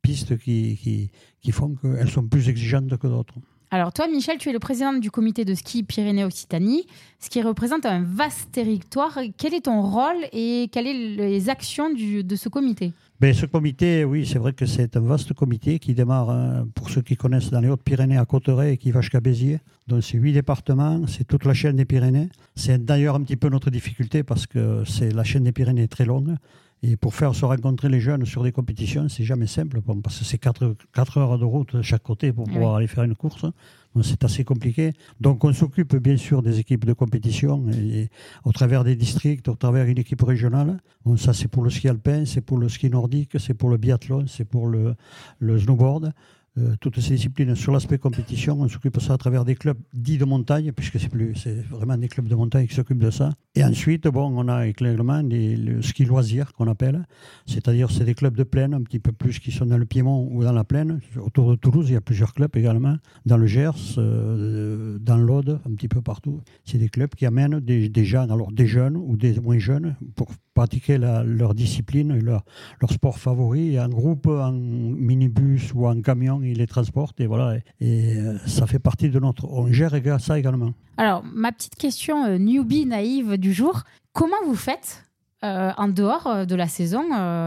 pistes 0.03 0.38
qui, 0.38 0.79
qui, 0.83 1.11
qui 1.41 1.53
font 1.53 1.75
qu'elles 1.75 2.11
sont 2.11 2.27
plus 2.27 2.49
exigeantes 2.49 2.97
que 2.97 3.07
d'autres. 3.07 3.35
Alors 3.71 3.93
toi, 3.93 4.09
Michel, 4.09 4.38
tu 4.38 4.49
es 4.49 4.53
le 4.53 4.59
président 4.59 4.95
du 4.95 5.11
comité 5.11 5.45
de 5.45 5.55
ski 5.55 5.83
Pyrénées-Occitanie, 5.83 6.87
ce 7.21 7.29
qui 7.29 7.43
représente 7.43 7.85
un 7.85 8.03
vaste 8.03 8.51
territoire. 8.51 9.19
Quel 9.37 9.53
est 9.53 9.67
ton 9.67 9.83
rôle 9.83 10.25
et 10.33 10.71
quelles 10.73 10.87
sont 10.87 11.23
les 11.23 11.51
actions 11.51 11.91
de 11.93 12.37
ce 12.37 12.49
comité? 12.49 12.93
Ben, 13.20 13.35
Ce 13.35 13.46
comité, 13.46 14.04
oui, 14.04 14.26
c'est 14.26 14.38
vrai 14.38 14.52
que 14.52 14.66
c'est 14.66 14.96
un 14.96 15.00
vaste 15.00 15.33
comité 15.33 15.78
qui 15.78 15.94
démarre, 15.94 16.31
hein, 16.31 16.68
pour 16.74 16.90
ceux 16.90 17.02
qui 17.02 17.16
connaissent, 17.16 17.50
dans 17.50 17.61
les 17.61 17.68
Hautes-Pyrénées 17.68 18.18
à 18.18 18.24
Cotteret 18.24 18.74
et 18.74 18.76
qui 18.76 18.90
va 18.90 19.00
jusqu'à 19.00 19.20
Béziers. 19.20 19.61
Donc 19.87 20.02
c'est 20.02 20.18
huit 20.18 20.33
départements, 20.33 21.07
c'est 21.07 21.24
toute 21.24 21.44
la 21.44 21.54
chaîne 21.54 21.76
des 21.76 21.85
Pyrénées. 21.85 22.28
C'est 22.54 22.85
d'ailleurs 22.85 23.14
un 23.14 23.22
petit 23.22 23.37
peu 23.37 23.48
notre 23.48 23.70
difficulté 23.70 24.22
parce 24.22 24.46
que 24.46 24.85
c'est 24.87 25.12
la 25.12 25.24
chaîne 25.24 25.44
des 25.44 25.52
Pyrénées 25.52 25.85
est 25.85 25.88
très 25.88 26.04
longue. 26.04 26.37
Et 26.83 26.97
pour 26.97 27.14
faire 27.14 27.35
se 27.35 27.45
rencontrer 27.45 27.88
les 27.88 28.01
jeunes 28.01 28.25
sur 28.25 28.45
des 28.45 28.53
compétitions, 28.53 29.09
c'est 29.09 29.25
jamais 29.25 29.49
simple, 29.49 29.81
parce 30.03 30.19
que 30.19 30.25
c'est 30.25 30.38
4, 30.38 30.77
heures 31.17 31.38
de 31.38 31.45
route 31.45 31.77
de 31.77 31.83
chaque 31.83 32.03
côté 32.03 32.33
pour 32.33 32.45
pouvoir 32.45 32.77
aller 32.77 32.87
faire 32.87 33.05
une 33.05 33.17
course. 33.17 33.47
Donc 33.95 34.05
c'est 34.05 34.23
assez 34.23 34.45
compliqué. 34.45 34.93
Donc 35.21 35.43
on 35.45 35.53
s'occupe 35.53 35.97
bien 35.97 36.17
sûr 36.17 36.43
des 36.43 36.61
équipes 36.61 36.85
de 36.85 36.93
compétition, 36.93 37.64
et, 37.71 38.11
au 38.45 38.53
travers 38.53 38.85
des 38.85 38.95
districts, 38.95 39.49
au 39.49 39.55
travers 39.55 39.87
d'une 39.87 39.99
équipe 39.99 40.23
régionale. 40.23 40.79
ça 41.17 41.33
c'est 41.33 41.49
pour 41.49 41.64
le 41.64 41.71
ski 41.71 41.88
alpin, 41.88 42.25
c'est 42.25 42.43
pour 42.43 42.59
le 42.59 42.69
ski 42.69 42.91
nordique, 42.91 43.33
c'est 43.38 43.55
pour 43.55 43.71
le 43.71 43.77
biathlon, 43.77 44.27
c'est 44.29 44.45
pour 44.45 44.69
le, 44.69 44.95
le 45.41 45.59
snowboard. 45.59 46.12
Euh, 46.59 46.75
toutes 46.81 47.01
ces 47.01 47.14
disciplines 47.14 47.55
sur 47.55 47.73
l'aspect 47.73 47.99
compétition. 47.99 48.61
On 48.61 48.68
s'occupe 48.68 48.94
de 48.94 49.01
ça 49.01 49.14
à 49.14 49.18
travers 49.18 49.44
des 49.44 49.55
clubs 49.55 49.79
dits 49.92 50.18
de 50.18 50.25
montagne, 50.25 50.73
puisque 50.73 50.99
c'est 50.99 51.09
plus, 51.09 51.35
c'est 51.37 51.62
vraiment 51.68 51.97
des 51.97 52.09
clubs 52.09 52.29
de 52.29 52.35
montagne 52.35 52.66
qui 52.66 52.75
s'occupent 52.75 52.99
de 52.99 53.11
ça. 53.11 53.33
Et 53.55 53.64
ensuite, 53.64 54.07
bon, 54.09 54.33
on 54.37 54.49
a 54.49 54.66
également 54.66 55.23
des, 55.23 55.57
le 55.57 55.83
ski 55.83 56.05
loisir 56.05 56.53
qu'on 56.53 56.68
appelle, 56.68 57.07
c'est-à-dire 57.47 57.90
c'est 57.90 58.05
des 58.05 58.14
clubs 58.14 58.37
de 58.37 58.44
plaine, 58.44 58.75
un 58.75 58.83
petit 58.83 58.99
peu 58.99 59.12
plus 59.12 59.38
qui 59.38 59.53
sont 59.53 59.66
dans 59.66 59.79
le 59.79 59.87
Piémont 59.87 60.29
ou 60.33 60.44
dans 60.44 60.53
la 60.53 60.64
plaine. 60.64 61.01
Autour 61.16 61.51
de 61.51 61.57
Toulouse, 61.57 61.87
il 61.88 61.94
y 61.94 61.97
a 61.97 62.01
plusieurs 62.01 62.35
clubs 62.35 62.55
également. 62.57 62.97
Dans 63.27 63.37
le 63.37 63.47
Gers, 63.47 63.97
euh, 63.99 64.99
dans 64.99 65.16
l'Aude, 65.16 65.61
un 65.68 65.75
petit 65.75 65.88
peu 65.88 66.03
partout. 66.03 66.40
C'est 66.64 66.79
des 66.79 66.88
clubs 66.88 67.11
qui 67.11 67.27
amènent 67.27 67.61
des, 67.61 67.88
des 67.88 68.05
gens, 68.05 68.29
alors 68.29 68.53
des 68.53 68.66
jeunes 68.66 68.97
ou 68.97 69.16
des 69.16 69.38
moins 69.40 69.59
jeunes, 69.59 69.97
pour 70.14 70.29
pratiquer 70.55 70.99
leur 70.99 71.55
discipline, 71.55 72.18
leur, 72.18 72.44
leur 72.81 72.90
sport 72.90 73.18
favori. 73.18 73.79
En 73.79 73.88
groupe, 73.88 74.27
en 74.27 74.53
minibus 74.53 75.73
ou 75.73 75.87
en 75.87 76.01
camion, 76.01 76.42
ils 76.49 76.59
les 76.59 76.67
transportent 76.67 77.21
et 77.21 77.27
voilà. 77.27 77.57
Et, 77.81 78.17
euh, 78.17 78.39
ça 78.47 78.67
fait 78.67 78.79
partie 78.79 79.11
de 79.11 79.19
notre. 79.19 79.47
On 79.51 79.73
gère 79.73 79.93
ça 80.21 80.39
également. 80.39 80.73
Alors, 80.97 81.23
ma 81.25 81.53
petite 81.53 81.77
question 81.77 82.25
euh, 82.25 82.39
newbie 82.39 82.87
naïve 82.87 83.37
du 83.37 83.53
jour 83.53 83.85
comment 84.13 84.37
vous 84.45 84.57
faites 84.57 85.05
euh, 85.45 85.71
en 85.77 85.89
dehors 85.89 86.27
euh, 86.27 86.45
de 86.45 86.57
la 86.57 86.67
saison 86.67 87.05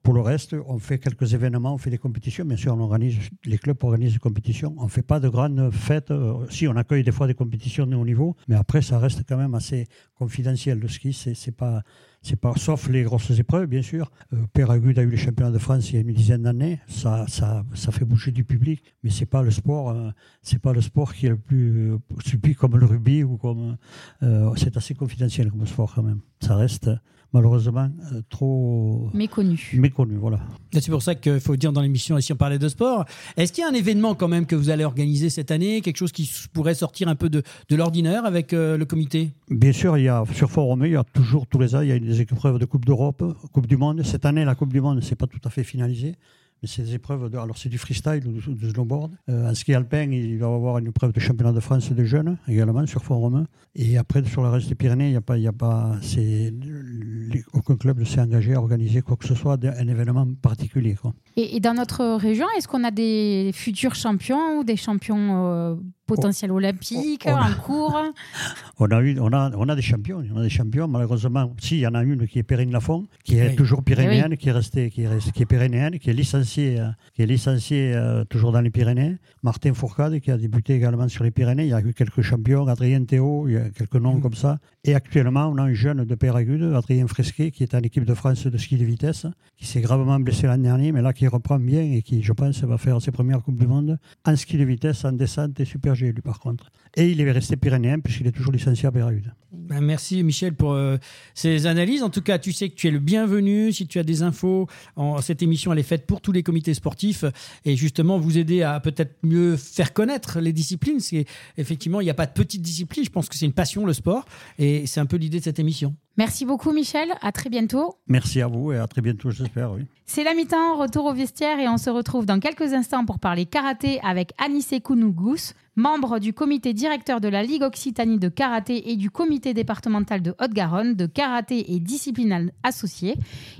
pour 0.08 0.14
le 0.14 0.22
reste, 0.22 0.56
on 0.66 0.78
fait 0.78 0.98
quelques 0.98 1.34
événements, 1.34 1.74
on 1.74 1.76
fait 1.76 1.90
des 1.90 1.98
compétitions. 1.98 2.42
Bien 2.46 2.56
sûr, 2.56 2.74
on 2.74 2.80
organise, 2.80 3.18
les 3.44 3.58
clubs 3.58 3.76
organisent 3.84 4.14
des 4.14 4.18
compétitions. 4.18 4.74
On 4.78 4.84
ne 4.84 4.88
fait 4.88 5.02
pas 5.02 5.20
de 5.20 5.28
grandes 5.28 5.70
fêtes. 5.70 6.10
euh, 6.10 6.46
Si, 6.48 6.66
on 6.66 6.76
accueille 6.76 7.04
des 7.04 7.12
fois 7.12 7.26
des 7.26 7.34
compétitions 7.34 7.86
de 7.86 7.94
haut 7.94 8.06
niveau, 8.06 8.34
mais 8.48 8.54
après, 8.54 8.80
ça 8.80 8.98
reste 8.98 9.24
quand 9.28 9.36
même 9.36 9.54
assez 9.54 9.86
confidentiel. 10.14 10.78
Le 10.78 10.88
ski, 10.88 11.12
c'est 11.12 11.54
pas, 11.54 11.82
c'est 12.22 12.36
pas, 12.36 12.52
sauf 12.56 12.88
les 12.88 13.02
grosses 13.04 13.30
épreuves, 13.38 13.66
bien 13.66 13.82
sûr. 13.82 14.10
Euh, 14.32 14.36
Péragude 14.52 14.98
a 14.98 15.02
eu 15.02 15.10
les 15.10 15.16
championnats 15.16 15.52
de 15.52 15.58
France 15.58 15.90
il 15.90 15.94
y 15.94 15.98
a 15.98 16.00
une 16.00 16.12
dizaine 16.12 16.42
d'années. 16.42 16.80
Ça, 16.88 17.24
ça, 17.28 17.64
ça 17.74 17.92
fait 17.92 18.04
bouger 18.04 18.32
du 18.32 18.44
public, 18.44 18.82
mais 19.02 19.10
c'est 19.10 19.26
pas 19.26 19.42
le 19.42 19.50
sport, 19.50 19.90
euh, 19.90 20.10
c'est 20.42 20.58
pas 20.60 20.72
le 20.72 20.80
sport 20.80 21.14
qui 21.14 21.26
est 21.26 21.30
le 21.30 21.36
plus 21.38 21.92
euh, 21.92 21.98
suivi 22.24 22.54
comme 22.54 22.76
le 22.76 22.86
rugby 22.86 23.22
ou 23.22 23.36
comme. 23.36 23.76
euh, 24.22 24.50
c'est 24.56 24.76
assez 24.76 24.94
confidentiel 24.94 25.50
comme 25.50 25.66
sport 25.66 25.92
quand 25.94 26.02
même. 26.02 26.20
Ça 26.40 26.56
reste 26.56 26.90
malheureusement 27.34 27.90
euh, 28.14 28.22
trop 28.30 29.10
Méconnu. 29.12 29.60
méconnu, 29.74 30.16
voilà. 30.16 30.40
Et 30.72 30.80
C'est 30.80 30.90
pour 30.90 31.02
ça 31.02 31.14
qu'il 31.14 31.40
faut 31.40 31.56
dire 31.56 31.72
dans 31.72 31.82
l'émission, 31.82 32.16
et 32.16 32.22
si 32.22 32.32
on 32.32 32.36
parlait 32.36 32.58
de 32.58 32.68
sport, 32.68 33.04
est-ce 33.36 33.52
qu'il 33.52 33.62
y 33.62 33.66
a 33.66 33.70
un 33.70 33.74
événement 33.74 34.14
quand 34.14 34.28
même 34.28 34.46
que 34.46 34.56
vous 34.56 34.70
allez 34.70 34.84
organiser 34.84 35.28
cette 35.28 35.50
année, 35.50 35.82
quelque 35.82 35.98
chose 35.98 36.10
qui 36.12 36.30
pourrait 36.54 36.72
sortir 36.74 37.06
un 37.08 37.16
peu 37.16 37.28
de, 37.28 37.42
de 37.68 37.76
l'ordinaire 37.76 38.24
avec 38.24 38.54
euh, 38.54 38.78
le 38.78 38.84
comité? 38.86 39.32
Bien 39.50 39.72
sûr, 39.72 39.98
il 39.98 40.04
y 40.04 40.08
a 40.08 40.24
sur 40.32 40.50
Fort-Romeu, 40.50 40.86
il 40.86 40.92
y 40.92 40.96
a 40.96 41.04
toujours 41.04 41.46
tous 41.46 41.58
les 41.58 41.74
ans, 41.74 41.82
il 41.82 41.88
y 41.88 41.92
a 41.92 41.96
des 42.08 42.20
épreuves 42.20 42.58
de 42.58 42.64
Coupe 42.64 42.84
d'Europe, 42.84 43.22
Coupe 43.52 43.66
du 43.66 43.76
Monde. 43.76 44.02
Cette 44.02 44.24
année, 44.24 44.44
la 44.44 44.54
Coupe 44.54 44.72
du 44.72 44.80
Monde, 44.80 45.00
c'est 45.02 45.16
pas 45.16 45.26
tout 45.26 45.40
à 45.44 45.50
fait 45.50 45.64
finalisé. 45.64 46.14
Mais 46.60 46.66
c'est 46.66 46.82
des 46.82 46.94
épreuves, 46.94 47.30
alors 47.36 47.56
c'est 47.56 47.68
du 47.68 47.78
freestyle 47.78 48.26
ou 48.26 48.32
du, 48.52 48.70
snowboard. 48.70 49.12
Euh, 49.28 49.48
en 49.48 49.54
ski 49.54 49.74
alpin, 49.74 50.10
il 50.10 50.38
va 50.38 50.48
y 50.48 50.52
avoir 50.52 50.78
une 50.78 50.88
épreuve 50.88 51.12
de 51.12 51.20
championnat 51.20 51.52
de 51.52 51.60
France 51.60 51.92
de 51.92 52.02
jeunes 52.04 52.36
également 52.48 52.84
sur 52.84 53.04
Fort-Romeu. 53.04 53.44
Et 53.76 53.96
après, 53.96 54.24
sur 54.24 54.42
le 54.42 54.48
reste 54.48 54.68
des 54.68 54.74
Pyrénées, 54.74 55.10
il 55.10 55.16
a 55.16 55.20
pas, 55.20 55.38
y 55.38 55.46
a 55.46 55.52
pas, 55.52 55.94
les- 56.16 57.44
aucun 57.52 57.76
club 57.76 58.00
ne 58.00 58.04
s'est 58.04 58.20
engagé 58.20 58.54
à 58.54 58.58
organiser 58.60 59.02
quoi 59.02 59.16
que 59.16 59.26
ce 59.26 59.36
soit, 59.36 59.56
un 59.64 59.86
événement 59.86 60.26
particulier. 60.42 60.96
Et 61.36 61.60
dans 61.60 61.74
notre 61.74 62.16
région, 62.16 62.46
est-ce 62.56 62.66
qu'on 62.66 62.82
a 62.82 62.90
des 62.90 63.52
futurs 63.54 63.94
champions 63.94 64.58
ou 64.58 64.64
des 64.64 64.76
champions 64.76 65.46
euh, 65.46 65.76
potentiels 66.08 66.50
olympiques 66.50 67.24
on 67.26 67.36
a- 67.36 67.50
en 67.50 67.54
cours 67.54 67.96
On 68.80 68.86
a, 68.86 69.00
eu, 69.02 69.18
on, 69.18 69.32
a, 69.32 69.50
on 69.56 69.68
a 69.68 69.74
des 69.74 69.82
champions, 69.82 70.22
on 70.32 70.38
a 70.38 70.42
des 70.42 70.48
champions. 70.48 70.86
Malheureusement, 70.86 71.52
si, 71.60 71.76
il 71.78 71.80
y 71.80 71.86
en 71.86 71.94
a 71.94 72.02
une 72.04 72.28
qui 72.28 72.38
est 72.38 72.44
Perrine 72.44 72.70
Lafont, 72.70 73.06
qui 73.24 73.36
est 73.36 73.48
Oui. 73.48 73.56
toujours 73.56 73.82
pyrénéenne, 73.82 74.30
Eh 74.32 74.36
qui 74.36 74.48
est 74.48 74.52
restée, 74.52 74.88
qui 74.90 75.02
est, 75.02 75.08
restée- 75.08 75.32
qui 75.32 75.42
est 75.42 75.46
pyrénéenne, 75.46 75.98
qui 75.98 76.10
est 76.10 76.12
licenciée, 76.12 76.78
euh, 76.78 76.88
qui 77.14 77.22
est 77.22 77.26
licenciée 77.26 77.92
euh, 77.94 78.24
toujours 78.24 78.52
dans 78.52 78.60
les 78.60 78.70
Pyrénées. 78.70 79.16
Martin 79.42 79.74
Fourcade, 79.74 80.20
qui 80.20 80.30
a 80.30 80.36
débuté 80.38 80.74
également 80.74 81.08
sur 81.08 81.24
les 81.24 81.32
Pyrénées. 81.32 81.64
Il 81.64 81.70
y 81.70 81.72
a 81.72 81.80
eu 81.80 81.92
quelques 81.92 82.22
champions, 82.22 82.66
Adrien 82.68 83.02
Théo, 83.04 83.46
il 83.48 83.54
y 83.54 83.56
a 83.56 83.68
quelques 83.70 83.96
noms 83.96 84.20
comme 84.20 84.34
ça. 84.34 84.58
Et 84.84 84.94
actuellement, 84.94 85.48
on 85.48 85.56
a 85.58 85.62
un 85.62 85.74
jeune 85.74 86.04
de 86.04 86.14
Péragude, 86.14 86.62
Adrien 86.76 87.08
Fresquet, 87.08 87.50
qui 87.50 87.64
est 87.64 87.74
en 87.74 87.80
équipe 87.80 88.04
de 88.04 88.14
France 88.14 88.46
de 88.46 88.56
ski 88.58 88.76
de 88.76 88.84
vitesse, 88.84 89.26
qui 89.56 89.66
s'est 89.66 89.80
gravement 89.80 90.20
blessé 90.20 90.46
l'an 90.46 90.56
dernier, 90.58 90.92
mais 90.92 91.02
là 91.02 91.12
qui 91.12 91.26
reprend 91.26 91.58
bien 91.58 91.82
et 91.82 92.02
qui, 92.02 92.22
je 92.22 92.32
pense, 92.32 92.62
va 92.62 92.78
faire 92.78 93.02
ses 93.02 93.10
premières 93.10 93.42
Coupes 93.42 93.58
du 93.58 93.66
Monde 93.66 93.98
en 94.24 94.36
ski 94.36 94.56
de 94.56 94.64
vitesse, 94.64 95.04
en 95.04 95.10
descente 95.12 95.58
et 95.58 95.64
super 95.64 95.96
Lui, 96.06 96.22
par 96.22 96.40
contre. 96.40 96.70
Et 96.96 97.10
il 97.10 97.20
est 97.20 97.30
resté 97.30 97.56
pyrénéen, 97.56 98.00
puisqu'il 98.00 98.26
est 98.26 98.32
toujours 98.32 98.52
licencié 98.52 98.86
à 98.86 98.92
Péragude. 98.92 99.32
Ben, 99.52 99.80
merci 99.80 100.22
Michel 100.22 100.54
pour 100.54 100.72
euh, 100.72 100.98
ces 101.34 101.66
analyses. 101.66 102.02
En 102.02 102.10
tout 102.10 102.20
cas, 102.20 102.38
tu 102.38 102.52
sais 102.52 102.68
que 102.68 102.74
tu 102.74 102.86
es 102.86 102.90
le 102.90 102.98
bienvenu. 102.98 103.72
Si 103.72 103.86
tu 103.86 103.98
as 103.98 104.02
des 104.02 104.22
infos, 104.22 104.66
en, 104.96 105.20
cette 105.22 105.42
émission 105.42 105.72
elle 105.72 105.78
est 105.78 105.82
faite 105.82 106.06
pour 106.06 106.20
tous 106.20 106.32
les 106.32 106.42
comités 106.42 106.74
sportifs 106.74 107.24
et 107.64 107.76
justement 107.76 108.18
vous 108.18 108.36
aider 108.36 108.62
à 108.62 108.78
peut-être 108.80 109.16
mieux 109.22 109.56
faire 109.56 109.92
connaître 109.92 110.40
les 110.40 110.52
disciplines. 110.52 111.00
C'est 111.00 111.24
effectivement 111.56 112.00
il 112.00 112.04
n'y 112.04 112.10
a 112.10 112.14
pas 112.14 112.26
de 112.26 112.32
petite 112.32 112.62
discipline. 112.62 113.04
Je 113.04 113.10
pense 113.10 113.28
que 113.28 113.36
c'est 113.36 113.46
une 113.46 113.52
passion 113.52 113.86
le 113.86 113.92
sport 113.94 114.26
et 114.58 114.86
c'est 114.86 115.00
un 115.00 115.06
peu 115.06 115.16
l'idée 115.16 115.38
de 115.38 115.44
cette 115.44 115.58
émission. 115.58 115.94
Merci 116.18 116.44
beaucoup 116.44 116.72
Michel, 116.72 117.12
à 117.22 117.30
très 117.30 117.48
bientôt. 117.48 117.94
Merci 118.08 118.42
à 118.42 118.48
vous 118.48 118.72
et 118.72 118.78
à 118.78 118.88
très 118.88 119.00
bientôt, 119.00 119.30
j'espère. 119.30 119.72
Oui. 119.72 119.86
C'est 120.04 120.24
la 120.24 120.34
mi-temps, 120.34 120.76
retour 120.76 121.04
au 121.04 121.14
vestiaire 121.14 121.60
et 121.60 121.68
on 121.68 121.78
se 121.78 121.90
retrouve 121.90 122.26
dans 122.26 122.40
quelques 122.40 122.72
instants 122.72 123.04
pour 123.04 123.20
parler 123.20 123.46
karaté 123.46 124.00
avec 124.02 124.32
Anissé 124.36 124.80
Kounougus, 124.80 125.54
membre 125.78 126.18
du 126.18 126.32
comité 126.32 126.74
directeur 126.74 127.20
de 127.20 127.28
la 127.28 127.42
Ligue 127.42 127.62
Occitanie 127.62 128.18
de 128.18 128.28
karaté 128.28 128.90
et 128.90 128.96
du 128.96 129.10
comité 129.10 129.54
départemental 129.54 130.20
de 130.20 130.34
Haute-Garonne 130.40 130.94
de 130.94 131.06
karaté 131.06 131.72
et 131.72 131.78
discipline 131.78 132.50
associée. 132.64 133.14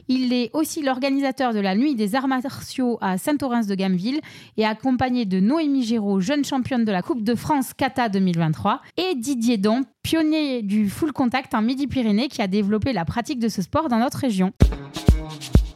Il 0.09 0.33
est 0.33 0.51
aussi 0.53 0.83
l'organisateur 0.83 1.55
de 1.55 1.61
la 1.61 1.77
nuit 1.77 1.95
des 1.95 2.17
arts 2.17 2.27
martiaux 2.27 2.99
à 3.01 3.19
Saint-Orens 3.19 3.67
de 3.69 3.75
Gameville 3.75 4.21
et 4.57 4.67
accompagné 4.67 5.25
de 5.27 5.39
Noémie 5.39 5.85
Géraud, 5.85 6.21
jeune 6.21 6.45
championne 6.45 6.85
de 6.85 6.93
la 6.93 7.03
Coupe 7.03 7.23
de 7.23 7.37
France 7.37 7.73
Kata 7.73 8.09
2023, 8.09 8.83
et 8.97 9.15
Didier 9.15 9.57
Don, 9.57 9.85
pionnier 10.03 10.63
du 10.63 10.91
full 10.91 11.13
contact 11.13 11.55
en 11.55 11.63
Midi-Pyrénées 11.63 12.29
qui 12.29 12.43
a 12.43 12.49
développé 12.49 12.93
la 12.93 13.05
pratique 13.05 13.39
de 13.39 13.49
ce 13.49 13.63
sport 13.63 13.89
dans 13.89 13.99
notre 13.99 14.19
région. 14.19 14.53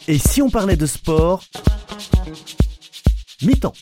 Et 0.09 0.19
si 0.19 0.43
on 0.43 0.51
parlait 0.51 0.77
de 0.77 0.87
sport? 0.87 1.45
Mi-temps. 3.43 3.75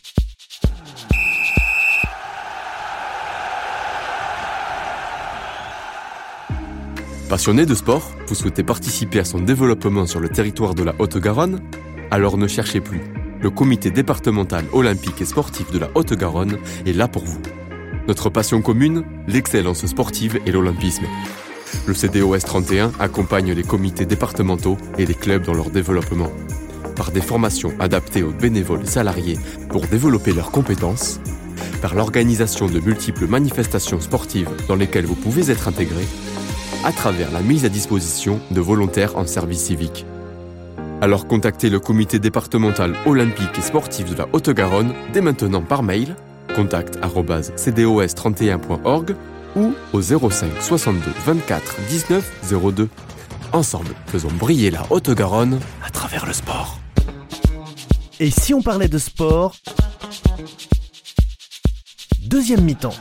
Passionné 7.31 7.64
de 7.64 7.76
sport, 7.76 8.10
vous 8.26 8.35
souhaitez 8.35 8.64
participer 8.64 9.20
à 9.20 9.24
son 9.24 9.38
développement 9.38 10.04
sur 10.04 10.18
le 10.18 10.28
territoire 10.28 10.74
de 10.74 10.83
la 10.83 10.96
Haute-Garonne 10.98 11.60
Alors 12.10 12.37
ne 12.37 12.48
cherchez 12.48 12.81
plus. 12.81 13.02
Le 13.40 13.50
comité 13.50 13.92
départemental 13.92 14.64
olympique 14.72 15.22
et 15.22 15.24
sportif 15.24 15.70
de 15.70 15.78
la 15.78 15.88
Haute-Garonne 15.94 16.58
est 16.87 16.92
là 16.92 17.06
pour 17.06 17.24
vous. 17.24 17.40
Notre 18.08 18.31
passion 18.31 18.62
commune, 18.62 19.04
l'excellence 19.28 19.87
sportive 19.87 20.40
et 20.44 20.50
l'olympisme. 20.50 21.04
Le 21.87 21.94
CDOS 21.94 22.40
31 22.40 22.90
accompagne 22.98 23.52
les 23.52 23.62
comités 23.62 24.06
départementaux 24.06 24.76
et 24.98 25.06
les 25.06 25.14
clubs 25.14 25.44
dans 25.44 25.54
leur 25.54 25.70
développement. 25.70 26.33
Par 26.96 27.12
des 27.12 27.20
formations 27.20 27.72
adaptées 27.78 28.24
aux 28.24 28.33
bénévoles 28.33 28.88
salariés 28.88 29.38
pour 29.68 29.87
développer 29.87 30.33
leurs 30.33 30.50
compétences, 30.50 31.20
par 31.81 31.94
l'organisation 31.94 32.66
de 32.66 32.81
multiples 32.81 33.28
manifestations 33.28 34.00
sportives 34.00 34.50
dans 34.66 34.74
lesquelles 34.74 35.06
vous 35.06 35.14
pouvez 35.14 35.52
être 35.52 35.68
intégré, 35.68 36.04
à 36.85 36.92
travers 36.92 37.31
la 37.31 37.40
mise 37.40 37.64
à 37.64 37.68
disposition 37.68 38.40
de 38.50 38.60
volontaires 38.60 39.16
en 39.16 39.26
service 39.26 39.64
civique. 39.64 40.04
Alors 41.00 41.26
contactez 41.26 41.70
le 41.70 41.81
comité 41.81 42.18
départemental 42.18 42.94
olympique 43.06 43.58
et 43.58 43.62
sportif 43.62 44.10
de 44.10 44.16
la 44.16 44.26
Haute-Garonne 44.33 44.92
dès 45.12 45.20
maintenant 45.20 45.62
par 45.62 45.83
mail 45.83 46.14
contact@cdos31.org 46.54 49.16
ou 49.56 49.74
au 49.92 50.00
05 50.00 50.48
62 50.60 51.10
24 51.24 51.76
19 51.88 52.33
02. 52.74 52.88
Ensemble, 53.52 53.90
faisons 54.06 54.31
briller 54.31 54.70
la 54.70 54.87
Haute-Garonne 54.90 55.58
à 55.85 55.90
travers 55.90 56.24
le 56.26 56.33
sport. 56.33 56.78
Et 58.20 58.31
si 58.31 58.54
on 58.54 58.62
parlait 58.62 58.87
de 58.88 58.98
sport? 58.98 59.56
Deuxième 62.20 62.62
mi-temps. 62.62 62.94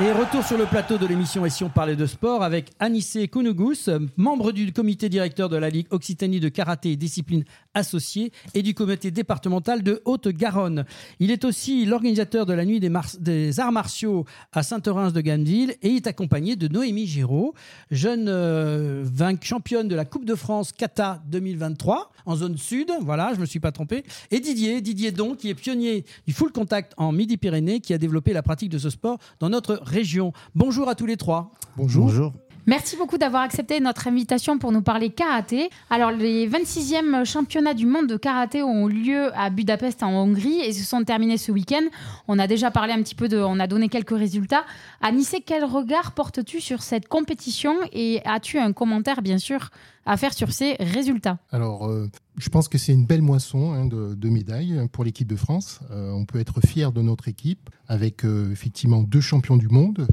Et 0.00 0.10
retour 0.10 0.44
sur 0.44 0.58
le 0.58 0.66
plateau 0.66 0.98
de 0.98 1.06
l'émission 1.06 1.46
Et 1.46 1.50
si 1.50 1.62
on 1.62 1.68
parlait 1.68 1.94
de 1.94 2.06
sport 2.06 2.42
avec 2.42 2.72
Anissé 2.80 3.28
Kounougous, 3.28 3.88
membre 4.16 4.50
du 4.50 4.72
comité 4.72 5.08
directeur 5.08 5.48
de 5.48 5.56
la 5.56 5.70
Ligue 5.70 5.86
Occitanie 5.90 6.40
de 6.40 6.48
karaté 6.48 6.90
et 6.90 6.96
discipline 6.96 7.44
associée 7.74 8.32
et 8.54 8.62
du 8.62 8.74
comité 8.74 9.12
départemental 9.12 9.84
de 9.84 10.02
Haute-Garonne. 10.04 10.84
Il 11.20 11.30
est 11.30 11.44
aussi 11.44 11.84
l'organisateur 11.84 12.44
de 12.44 12.52
la 12.52 12.64
nuit 12.64 12.80
des, 12.80 13.60
arts 13.60 13.70
martiaux 13.70 14.24
à 14.52 14.64
Saint-Orens 14.64 15.12
de 15.12 15.20
Gameville 15.20 15.76
et 15.82 15.94
est 15.94 16.08
accompagné 16.08 16.56
de 16.56 16.66
Noémie 16.66 17.06
Giraud, 17.06 17.54
jeune 17.92 18.26
euh, 18.28 19.04
championne 19.42 19.86
de 19.86 19.94
la 19.94 20.04
Coupe 20.04 20.24
de 20.24 20.34
France 20.34 20.72
Kata 20.72 21.22
2023 21.28 22.10
en 22.26 22.34
zone 22.34 22.58
sud. 22.58 22.90
Voilà, 23.02 23.32
je 23.32 23.40
me 23.40 23.46
suis 23.46 23.60
pas 23.60 23.70
trompé. 23.70 24.02
Et 24.32 24.40
Didier, 24.40 24.80
Didier 24.80 25.12
Don, 25.12 25.36
qui 25.36 25.50
est 25.50 25.54
pionnier 25.54 26.04
du 26.26 26.32
full 26.32 26.50
contact 26.50 26.94
en 26.96 27.12
Midi-Pyrénées, 27.12 27.78
qui 27.78 27.94
a 27.94 27.98
développé 27.98 28.32
la 28.32 28.42
pratique 28.42 28.70
de 28.70 28.78
ce 28.78 28.90
sport 28.90 29.18
dans 29.38 29.50
notre 29.50 29.83
région. 29.84 30.32
Bonjour 30.54 30.88
à 30.88 30.94
tous 30.94 31.06
les 31.06 31.16
trois. 31.16 31.52
Bonjour. 31.76 32.06
Bonjour. 32.06 32.32
Merci 32.66 32.96
beaucoup 32.96 33.18
d'avoir 33.18 33.42
accepté 33.42 33.78
notre 33.78 34.08
invitation 34.08 34.58
pour 34.58 34.72
nous 34.72 34.80
parler 34.80 35.10
karaté. 35.10 35.68
Alors, 35.90 36.10
les 36.12 36.48
26e 36.48 37.26
championnats 37.26 37.74
du 37.74 37.84
monde 37.84 38.06
de 38.06 38.16
karaté 38.16 38.62
ont 38.62 38.86
lieu 38.86 39.30
à 39.38 39.50
Budapest 39.50 40.02
en 40.02 40.12
Hongrie 40.12 40.60
et 40.60 40.72
se 40.72 40.82
sont 40.82 41.04
terminés 41.04 41.36
ce 41.36 41.52
week-end. 41.52 41.82
On 42.26 42.38
a 42.38 42.46
déjà 42.46 42.70
parlé 42.70 42.94
un 42.94 43.02
petit 43.02 43.14
peu 43.14 43.28
de, 43.28 43.36
on 43.36 43.60
a 43.60 43.66
donné 43.66 43.90
quelques 43.90 44.16
résultats. 44.16 44.64
Anissé, 45.02 45.42
quel 45.44 45.62
regard 45.62 46.12
portes-tu 46.12 46.62
sur 46.62 46.80
cette 46.80 47.06
compétition? 47.06 47.76
Et 47.92 48.22
as-tu 48.24 48.58
un 48.58 48.72
commentaire, 48.72 49.20
bien 49.20 49.36
sûr, 49.36 49.68
à 50.06 50.16
faire 50.16 50.34
sur 50.34 50.52
ces 50.52 50.74
résultats 50.80 51.38
Alors, 51.50 51.86
euh, 51.86 52.10
je 52.36 52.48
pense 52.48 52.68
que 52.68 52.78
c'est 52.78 52.92
une 52.92 53.06
belle 53.06 53.22
moisson 53.22 53.72
hein, 53.72 53.86
de, 53.86 54.28
médailles 54.28 54.88
pour 54.92 55.04
l'équipe 55.04 55.28
de 55.28 55.36
France. 55.36 55.80
Euh, 55.90 56.10
on 56.12 56.24
peut 56.24 56.40
être 56.40 56.60
fier 56.66 56.92
de 56.92 57.02
notre 57.02 57.28
équipe 57.28 57.70
avec 57.88 58.24
euh, 58.24 58.50
effectivement 58.50 59.02
deux 59.02 59.20
champions 59.20 59.56
du 59.56 59.68
monde, 59.68 60.06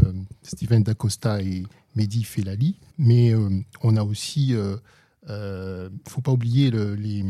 Steven 0.43 0.83
Dacosta 0.83 1.41
et 1.41 1.63
Mehdi 1.95 2.23
Felali. 2.23 2.77
Mais 2.97 3.33
on 3.81 3.97
a 3.97 4.03
aussi, 4.03 4.49
il 4.49 4.75
ne 5.27 5.89
faut 6.07 6.21
pas 6.21 6.31
oublier 6.31 6.71
les, 6.71 7.23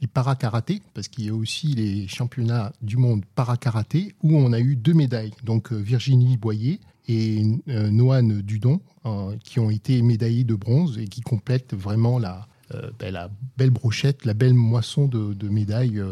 les 0.00 0.06
para-karaté, 0.06 0.82
parce 0.94 1.08
qu'il 1.08 1.24
y 1.24 1.28
a 1.30 1.34
aussi 1.34 1.68
les 1.68 2.06
championnats 2.06 2.72
du 2.82 2.96
monde 2.96 3.24
para-karaté 3.34 4.14
où 4.22 4.36
on 4.36 4.52
a 4.52 4.60
eu 4.60 4.76
deux 4.76 4.94
médailles. 4.94 5.32
Donc 5.44 5.72
Virginie 5.72 6.36
Boyer 6.36 6.80
et 7.08 7.44
euh, 7.68 7.90
Noan 7.90 8.40
Dudon, 8.42 8.80
euh, 9.04 9.36
qui 9.44 9.60
ont 9.60 9.70
été 9.70 10.02
médaillés 10.02 10.44
de 10.44 10.54
bronze 10.54 10.98
et 10.98 11.06
qui 11.06 11.20
complètent 11.20 11.74
vraiment 11.74 12.18
la, 12.18 12.46
euh, 12.74 12.90
ben, 12.98 13.12
la 13.12 13.30
belle 13.56 13.70
brochette, 13.70 14.24
la 14.24 14.34
belle 14.34 14.54
moisson 14.54 15.06
de, 15.06 15.48
médailles 15.48 16.02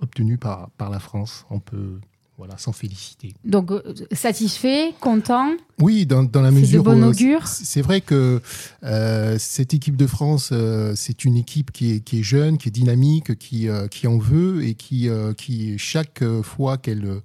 obtenues 0.00 0.38
par, 0.38 0.70
par 0.76 0.90
la 0.90 0.98
France. 0.98 1.46
On 1.50 1.60
peut 1.60 1.98
voilà, 2.36 2.56
s'en 2.56 2.72
féliciter. 2.72 3.34
Donc, 3.44 3.70
satisfait, 4.12 4.94
content? 4.98 5.50
Oui, 5.78 6.06
dans, 6.06 6.24
dans 6.24 6.40
la 6.40 6.50
mesure 6.50 6.82
de 6.82 6.88
bon 6.88 7.02
augure? 7.04 7.46
C'est 7.46 7.82
vrai 7.82 8.00
que 8.00 8.40
cette 9.38 9.74
équipe 9.74 9.96
de 9.96 10.06
France, 10.06 10.52
c'est 10.94 11.24
une 11.26 11.36
équipe 11.36 11.70
qui 11.70 11.92
est, 11.92 12.00
qui 12.00 12.20
est, 12.20 12.22
jeune, 12.22 12.56
qui 12.56 12.68
est 12.68 12.72
dynamique, 12.72 13.36
qui, 13.38 13.68
qui 13.90 14.06
en 14.06 14.16
veut 14.16 14.64
et 14.64 14.74
qui, 14.74 15.08
qui 15.36 15.78
chaque 15.78 16.24
fois 16.42 16.78
qu'elle 16.78 17.20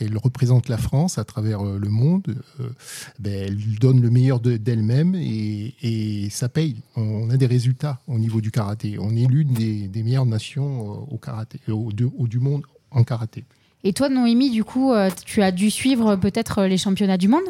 qu'elle 0.00 0.16
représente 0.16 0.68
la 0.68 0.78
France 0.78 1.18
à 1.18 1.24
travers 1.24 1.60
euh, 1.60 1.78
le 1.78 1.90
monde, 1.90 2.34
euh, 2.60 2.70
ben, 3.18 3.32
elle 3.32 3.78
donne 3.78 4.00
le 4.00 4.10
meilleur 4.10 4.40
d'elle-même 4.40 5.14
et, 5.14 6.28
ça 6.30 6.48
paye. 6.48 6.76
On 6.96 7.28
a 7.30 7.36
des 7.36 7.46
résultats 7.46 7.98
au 8.06 8.18
niveau 8.18 8.40
du 8.40 8.50
karaté. 8.50 8.96
On 8.98 9.10
est 9.10 9.26
l'une 9.26 9.52
des, 9.52 10.02
meilleures 10.02 10.26
nations 10.26 10.80
euh, 10.80 11.14
au 11.14 11.18
karaté, 11.18 11.60
au, 11.68 11.92
du 11.92 12.38
monde 12.38 12.62
en 12.90 13.04
karaté. 13.04 13.44
Et 13.84 13.92
toi, 13.92 14.08
Noémie, 14.08 14.50
du 14.50 14.64
coup, 14.64 14.92
tu 15.24 15.42
as 15.42 15.52
dû 15.52 15.70
suivre 15.70 16.16
peut-être 16.16 16.64
les 16.64 16.76
championnats 16.76 17.16
du 17.16 17.28
monde? 17.28 17.44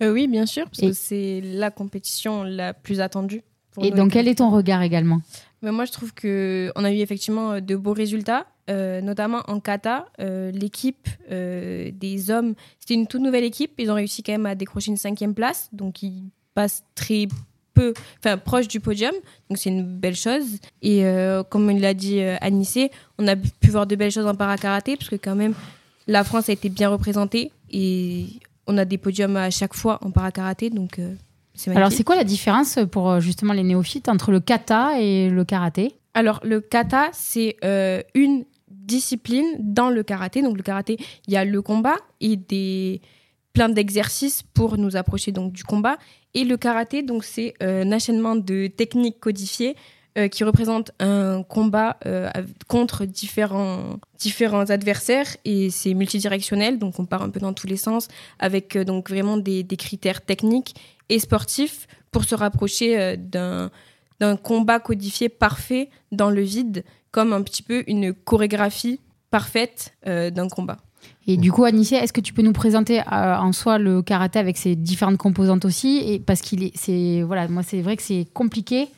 Oui, 0.00 0.26
bien 0.26 0.46
sûr, 0.46 0.64
parce 0.64 0.80
que 0.80 0.92
c'est 0.92 1.40
la 1.40 1.70
compétition 1.70 2.42
la 2.42 2.74
plus 2.74 3.00
attendue. 3.00 3.42
et 3.80 3.90
donc, 3.90 4.12
quel 4.12 4.28
est 4.28 4.36
ton 4.36 4.50
regard 4.50 4.82
également? 4.82 5.20
Mais 5.62 5.72
Moi, 5.72 5.84
je 5.84 5.92
trouve 5.92 6.12
qu'on 6.12 6.84
a 6.84 6.92
eu 6.92 6.98
effectivement 6.98 7.60
de 7.60 7.76
beaux 7.76 7.92
résultats. 7.94 8.46
Euh, 8.68 9.00
notamment 9.00 9.42
en 9.46 9.60
kata, 9.60 10.06
euh, 10.18 10.50
l'équipe 10.50 11.08
euh, 11.30 11.92
des 11.94 12.32
hommes, 12.32 12.54
c'était 12.80 12.94
une 12.94 13.06
toute 13.06 13.20
nouvelle 13.20 13.44
équipe. 13.44 13.72
Ils 13.78 13.92
ont 13.92 13.94
réussi 13.94 14.24
quand 14.24 14.32
même 14.32 14.46
à 14.46 14.56
décrocher 14.56 14.90
une 14.90 14.96
cinquième 14.96 15.34
place, 15.34 15.68
donc 15.72 16.02
ils 16.02 16.30
passent 16.52 16.82
très 16.96 17.28
peu, 17.74 17.94
enfin 18.18 18.38
proche 18.38 18.66
du 18.66 18.80
podium, 18.80 19.12
donc 19.48 19.58
c'est 19.58 19.70
une 19.70 19.84
belle 19.84 20.16
chose. 20.16 20.58
Et 20.82 21.04
comme 21.48 21.70
il 21.70 21.80
l'a 21.80 21.94
dit 21.94 22.20
Anissé, 22.40 22.90
on 23.18 23.28
a 23.28 23.36
pu 23.36 23.70
voir 23.70 23.86
de 23.86 23.94
belles 23.94 24.10
choses 24.10 24.26
en 24.26 24.34
para-karaté, 24.34 24.96
parce 24.96 25.10
que 25.10 25.16
quand 25.16 25.36
même 25.36 25.54
la 26.08 26.24
France 26.24 26.48
a 26.48 26.52
été 26.52 26.68
bien 26.68 26.88
représentée 26.88 27.52
et 27.70 28.26
on 28.66 28.78
a 28.78 28.84
des 28.84 28.98
podiums 28.98 29.36
à 29.36 29.50
chaque 29.50 29.74
fois 29.74 29.98
en 30.02 30.10
para-karaté, 30.10 30.70
donc 30.70 30.98
alors, 31.68 31.92
c'est 31.92 32.04
quoi 32.04 32.16
la 32.16 32.24
différence 32.24 32.78
pour 32.90 33.20
justement 33.20 33.54
les 33.54 33.62
néophytes 33.62 34.08
entre 34.08 34.30
le 34.30 34.40
kata 34.40 35.00
et 35.00 35.30
le 35.30 35.44
karaté? 35.44 35.94
Alors, 36.12 36.40
le 36.44 36.60
kata, 36.60 37.10
c'est 37.12 37.56
une 38.14 38.44
disciplines 38.86 39.56
dans 39.58 39.90
le 39.90 40.02
karaté. 40.02 40.42
Donc 40.42 40.56
le 40.56 40.62
karaté, 40.62 40.96
il 41.26 41.34
y 41.34 41.36
a 41.36 41.44
le 41.44 41.60
combat 41.62 41.96
et 42.20 42.36
des 42.36 43.00
plein 43.56 43.70
d'exercices 43.70 44.42
pour 44.42 44.76
nous 44.76 44.96
approcher 44.96 45.32
donc 45.32 45.52
du 45.54 45.64
combat. 45.64 45.96
Et 46.34 46.44
le 46.44 46.58
karaté, 46.58 47.02
donc 47.02 47.24
c'est 47.24 47.54
euh, 47.62 47.84
un 47.84 47.92
enchaînement 47.92 48.36
de 48.36 48.66
techniques 48.66 49.18
codifiées 49.18 49.76
euh, 50.18 50.28
qui 50.28 50.44
représentent 50.44 50.92
un 51.00 51.42
combat 51.42 51.96
euh, 52.04 52.28
contre 52.68 53.06
différents, 53.06 53.98
différents 54.18 54.68
adversaires 54.68 55.38
et 55.46 55.70
c'est 55.70 55.94
multidirectionnel, 55.94 56.78
donc 56.78 56.98
on 56.98 57.06
part 57.06 57.22
un 57.22 57.30
peu 57.30 57.40
dans 57.40 57.54
tous 57.54 57.66
les 57.66 57.78
sens 57.78 58.08
avec 58.38 58.76
donc 58.76 59.08
vraiment 59.08 59.38
des, 59.38 59.62
des, 59.62 59.76
critères 59.78 60.20
techniques 60.20 60.74
et 61.08 61.18
sportifs 61.18 61.86
pour 62.10 62.24
se 62.24 62.34
rapprocher 62.34 63.16
d'un 63.16 63.70
d'un 64.20 64.36
combat 64.36 64.80
codifié 64.80 65.28
parfait 65.28 65.90
dans 66.12 66.30
le 66.30 66.42
vide 66.42 66.84
comme 67.10 67.32
un 67.32 67.42
petit 67.42 67.62
peu 67.62 67.84
une 67.86 68.12
chorégraphie 68.12 69.00
parfaite 69.30 69.94
euh, 70.06 70.30
d'un 70.30 70.48
combat. 70.48 70.78
Et 71.26 71.36
du 71.36 71.52
coup, 71.52 71.64
Anissé, 71.64 71.96
est-ce 71.96 72.12
que 72.12 72.20
tu 72.20 72.32
peux 72.32 72.42
nous 72.42 72.52
présenter 72.52 73.00
euh, 73.00 73.36
en 73.36 73.52
soi 73.52 73.78
le 73.78 74.02
karaté 74.02 74.38
avec 74.38 74.56
ses 74.56 74.76
différentes 74.76 75.18
composantes 75.18 75.64
aussi? 75.64 75.98
Et 75.98 76.18
Parce 76.18 76.40
qu'il 76.40 76.62
est, 76.62 76.72
c'est 76.76 77.22
voilà, 77.22 77.48
moi 77.48 77.62
c'est 77.62 77.80
vrai 77.82 77.96
que 77.96 78.02
c'est 78.02 78.26
compliqué 78.32 78.88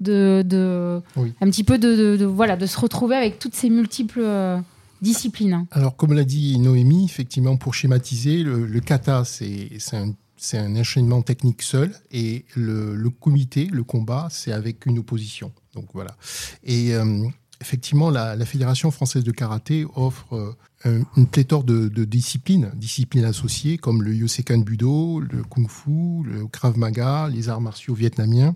de, 0.00 0.42
de 0.46 1.00
un 1.40 1.46
petit 1.46 1.64
peu 1.64 1.78
de, 1.78 2.16
de, 2.16 2.24
voilà, 2.24 2.56
de 2.56 2.66
se 2.66 2.78
retrouver 2.78 3.16
avec 3.16 3.38
toutes 3.38 3.54
ces 3.54 3.70
multiples 3.70 4.20
euh, 4.22 4.58
discipline 5.02 5.66
Alors, 5.70 5.96
comme 5.96 6.12
l'a 6.12 6.24
dit 6.24 6.58
Noémie, 6.58 7.04
effectivement, 7.04 7.56
pour 7.56 7.74
schématiser, 7.74 8.42
le, 8.42 8.80
kata, 8.80 9.24
c'est 9.24 9.70
un, 9.92 10.12
un, 10.54 10.76
enchaînement 10.76 11.22
technique 11.22 11.62
seul, 11.62 11.94
et 12.10 12.44
le, 12.54 12.94
le 12.94 13.10
comité, 13.10 13.66
le 13.66 13.84
combat, 13.84 14.28
c'est 14.30 14.52
avec 14.52 14.86
une 14.86 14.98
opposition. 14.98 15.52
Donc 15.74 15.86
voilà. 15.94 16.16
Et 16.64 16.94
euh, 16.94 17.26
effectivement, 17.60 18.10
la, 18.10 18.44
Fédération 18.44 18.90
française 18.90 19.24
de 19.24 19.30
karaté 19.30 19.86
offre 19.94 20.56
euh, 20.86 21.02
une 21.16 21.26
pléthore 21.26 21.64
de, 21.64 21.88
disciplines, 22.04 22.70
disciplines 22.74 23.24
associées 23.24 23.78
comme 23.78 24.02
le 24.02 24.14
Yosekan 24.14 24.58
Budo, 24.58 25.20
le 25.20 25.42
Kung 25.42 25.68
Fu, 25.68 26.24
le 26.24 26.46
Krav 26.46 26.78
Maga, 26.78 27.28
les 27.28 27.48
arts 27.48 27.60
martiaux 27.60 27.94
vietnamiens, 27.94 28.54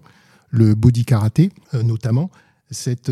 le 0.50 0.74
Body 0.74 1.04
Karaté 1.04 1.52
euh, 1.74 1.82
notamment. 1.82 2.30
Cette 2.74 3.10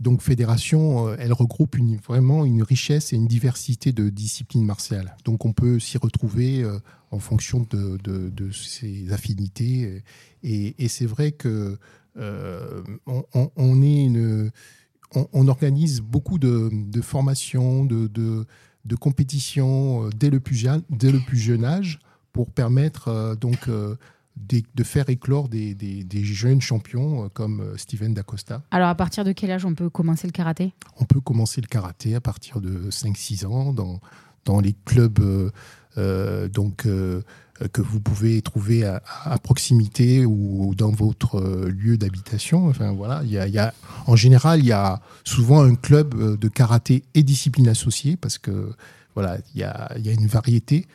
donc 0.00 0.20
fédération, 0.20 1.14
elle 1.14 1.32
regroupe 1.32 1.76
vraiment 2.04 2.44
une 2.44 2.62
richesse 2.62 3.12
et 3.12 3.16
une 3.16 3.26
diversité 3.26 3.92
de 3.92 4.10
disciplines 4.10 4.64
martiales. 4.64 5.16
Donc 5.24 5.44
on 5.46 5.52
peut 5.52 5.78
s'y 5.78 5.96
retrouver 5.96 6.64
en 7.10 7.18
fonction 7.18 7.66
de, 7.70 8.50
ses 8.52 9.12
affinités. 9.12 10.02
Et, 10.42 10.88
c'est 10.88 11.06
vrai 11.06 11.32
que 11.32 11.78
euh, 12.16 12.82
organise 15.48 16.00
beaucoup 16.00 16.38
de, 16.38 16.70
formations, 17.02 17.84
de, 17.84 18.46
compétitions 18.98 20.06
euh, 20.06 20.10
dès 20.16 20.30
le, 20.30 20.40
plus 20.40 20.56
jeune, 20.56 21.64
âge 21.64 21.98
pour 22.32 22.50
permettre 22.50 23.08
euh, 23.08 23.34
donc 23.34 23.68
de 24.36 24.84
faire 24.84 25.08
éclore 25.08 25.48
des, 25.48 26.04
jeunes 26.24 26.60
champions 26.60 27.28
comme 27.30 27.74
Steven 27.76 28.14
Dacosta. 28.14 28.62
Alors 28.70 28.88
à 28.88 28.94
partir 28.94 29.24
de 29.24 29.32
quel 29.32 29.50
âge 29.50 29.64
on 29.64 29.74
peut 29.74 29.90
commencer 29.90 30.26
le 30.26 30.32
karaté? 30.32 30.74
On 30.98 31.04
peut 31.04 31.20
commencer 31.20 31.60
le 31.60 31.66
karaté 31.66 32.14
à 32.14 32.20
partir 32.20 32.60
de 32.60 32.90
5-6 32.90 33.46
ans 33.46 33.72
dans, 33.72 34.00
dans 34.44 34.60
les 34.60 34.74
clubs 34.84 35.52
donc 36.52 36.86
euh, 37.62 37.68
que 37.68 37.82
vous 37.82 38.00
pouvez 38.00 38.42
trouver 38.42 38.84
à, 38.84 39.00
proximité 39.42 40.26
ou 40.26 40.74
dans 40.76 40.90
votre 40.90 41.36
euh, 41.38 41.70
lieu 41.70 41.96
d'habitation. 41.96 42.66
Enfin 42.66 42.90
voilà, 42.92 43.22
il 43.24 43.30
y, 43.30 43.58
a, 43.58 43.72
en 44.06 44.16
général, 44.16 44.58
il 44.58 44.66
y 44.66 44.72
a 44.72 45.00
souvent 45.22 45.62
un 45.62 45.76
club 45.76 46.14
euh, 46.14 46.36
de 46.36 46.48
karaté 46.48 47.04
et 47.14 47.22
discipline 47.22 47.68
associée 47.68 48.16
parce 48.16 48.38
que 48.38 48.72
voilà, 49.14 49.38
il 49.54 49.60
y 49.60 49.64
a, 49.64 49.92
y 49.98 50.08
a, 50.08 50.12
une 50.12 50.26
variété 50.26 50.86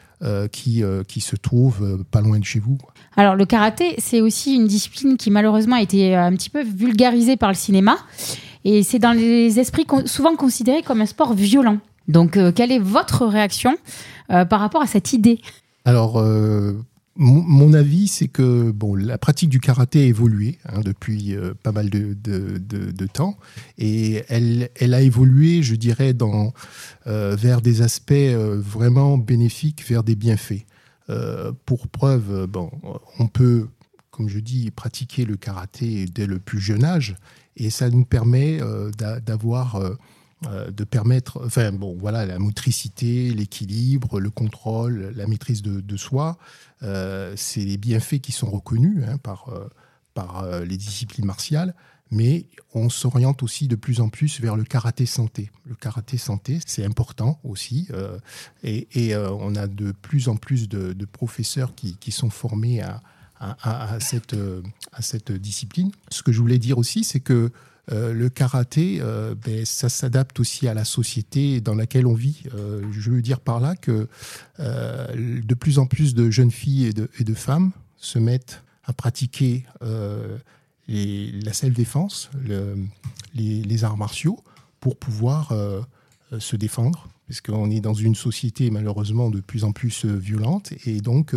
qui, 0.51 0.83
qui 1.07 1.21
se 1.21 1.37
trouve 1.37 2.03
pas 2.11 2.19
loin 2.19 2.39
de 2.39 2.43
chez 2.43 2.59
vous. 2.59 2.77
Alors 3.15 3.35
le 3.35 3.45
karaté, 3.45 3.95
c'est 3.99 4.19
aussi 4.19 4.55
une 4.55 4.67
discipline 4.67 5.15
qui 5.15 5.31
malheureusement 5.31 5.77
a 5.77 5.81
été 5.81 6.13
un 6.13 6.33
petit 6.33 6.49
peu 6.49 6.61
vulgarisée 6.61 7.37
par 7.37 7.47
le 7.47 7.55
cinéma 7.55 7.97
et 8.65 8.83
c'est 8.83 8.99
dans 8.99 9.13
les 9.13 9.59
esprits 9.59 9.87
souvent 10.05 10.35
considéré 10.35 10.83
comme 10.83 10.99
un 10.99 11.05
sport 11.05 11.33
violent. 11.33 11.77
Donc 12.09 12.37
quelle 12.53 12.73
est 12.73 12.79
votre 12.79 13.25
réaction 13.25 13.77
par 14.27 14.59
rapport 14.59 14.81
à 14.81 14.87
cette 14.87 15.13
idée? 15.13 15.39
Alors, 15.85 16.19
euh, 16.19 16.73
mon 17.15 17.73
avis, 17.73 18.07
c'est 18.07 18.27
que 18.27 18.71
bon, 18.71 18.95
la 18.95 19.17
pratique 19.17 19.49
du 19.49 19.59
karaté 19.59 20.03
a 20.03 20.05
évolué 20.05 20.57
hein, 20.65 20.79
depuis 20.81 21.35
euh, 21.35 21.53
pas 21.61 21.71
mal 21.71 21.89
de, 21.89 23.05
temps 23.11 23.37
et 23.77 24.23
elle, 24.29 24.69
elle, 24.75 24.93
a 24.93 25.01
évolué, 25.01 25.61
je 25.61 25.75
dirais, 25.75 26.13
dans, 26.13 26.53
euh, 27.07 27.35
vers 27.35 27.61
des 27.61 27.81
aspects 27.81 28.13
vraiment 28.13 29.17
bénéfiques, 29.17 29.83
vers 29.87 30.03
des 30.03 30.15
bienfaits. 30.15 30.65
pour 31.65 31.87
preuve, 31.87 32.45
bon, 32.47 32.71
on 33.17 33.27
peut, 33.27 33.67
comme 34.11 34.29
je 34.29 34.39
dis, 34.39 34.71
pratiquer 34.71 35.25
le 35.25 35.35
karaté 35.35 36.05
dès 36.05 36.27
le 36.27 36.39
plus 36.39 36.59
jeune 36.59 36.85
âge 36.85 37.15
et 37.57 37.69
ça 37.69 37.89
nous 37.89 38.05
permet 38.05 38.59
d'avoir 39.25 39.81
euh, 40.47 40.71
de 40.71 40.85
permettre, 40.85 41.41
enfin 41.45 41.73
bon, 41.73 41.97
voilà, 41.99 42.25
la 42.25 42.39
motricité, 42.39 43.29
l'équilibre, 43.31 44.21
le 44.21 44.29
contrôle, 44.29 45.11
la 45.13 45.27
maîtrise 45.27 45.61
de, 45.61 45.97
soi, 45.97 46.37
euh, 46.81 47.33
c'est 47.35 47.65
les 47.65 47.75
bienfaits 47.75 48.19
qui 48.21 48.31
sont 48.31 48.49
reconnus 48.49 49.03
hein, 49.05 49.17
par, 49.17 49.49
euh, 49.49 50.63
les 50.63 50.77
disciplines 50.77 51.25
martiales, 51.25 51.75
mais 52.09 52.45
on 52.73 52.87
s'oriente 52.89 53.43
aussi 53.43 53.67
de 53.67 53.75
plus 53.75 53.99
en 53.99 54.07
plus 54.07 54.39
vers 54.39 54.55
le 54.55 54.63
karaté 54.63 55.05
santé. 55.05 55.51
Le 55.65 55.75
karaté 55.75 56.17
santé, 56.17 56.59
c'est 56.65 56.85
important 56.85 57.41
aussi, 57.43 57.89
et, 58.63 59.15
on 59.15 59.55
a 59.55 59.67
de 59.67 59.91
plus 59.91 60.29
en 60.29 60.37
plus 60.37 60.69
de, 60.69 61.05
professeurs 61.05 61.75
qui, 61.75 61.97
qui, 61.97 62.11
sont 62.11 62.29
formés 62.29 62.81
à, 62.81 63.01
à, 63.39 63.99
cette, 63.99 64.35
à 64.93 65.01
cette 65.01 65.33
discipline. 65.33 65.91
Ce 66.09 66.23
que 66.23 66.31
je 66.31 66.39
voulais 66.39 66.59
dire 66.59 66.77
aussi, 66.77 67.03
c'est 67.03 67.19
que 67.19 67.51
euh, 67.91 68.13
le 68.13 68.29
karaté, 68.29 68.99
euh, 69.01 69.33
ben, 69.35 69.65
ça 69.65 69.89
s'adapte 69.89 70.39
aussi 70.39 70.67
à 70.67 70.73
la 70.73 70.85
société 70.85 71.59
dans 71.61 71.73
laquelle 71.73 72.05
on 72.05 72.13
vit. 72.13 72.43
Euh, 72.53 72.83
je 72.91 73.09
veux 73.09 73.21
dire 73.21 73.39
par 73.39 73.59
là 73.59 73.75
que 73.75 74.07
de 74.59 75.53
plus 75.55 75.79
en 75.79 75.85
plus 75.85 76.13
de 76.13 76.29
jeunes 76.29 76.51
filles 76.51 76.91
et 77.19 77.23
de, 77.23 77.33
femmes 77.33 77.71
se 77.97 78.19
mettent 78.19 78.63
à 78.83 78.93
pratiquer 78.93 79.65
la 80.87 81.53
self-défense, 81.53 82.29
les, 83.33 83.83
arts 83.83 83.97
martiaux, 83.97 84.43
pour 84.79 84.97
pouvoir 84.97 85.53
se 86.37 86.55
défendre, 86.55 87.07
puisqu'on 87.25 87.71
est 87.71 87.79
dans 87.79 87.93
une 87.93 88.15
société 88.15 88.69
malheureusement 88.71 89.29
de 89.29 89.39
plus 89.39 89.63
en 89.63 89.71
plus 89.71 90.05
violente, 90.05 90.73
et 90.85 90.99
donc 91.01 91.35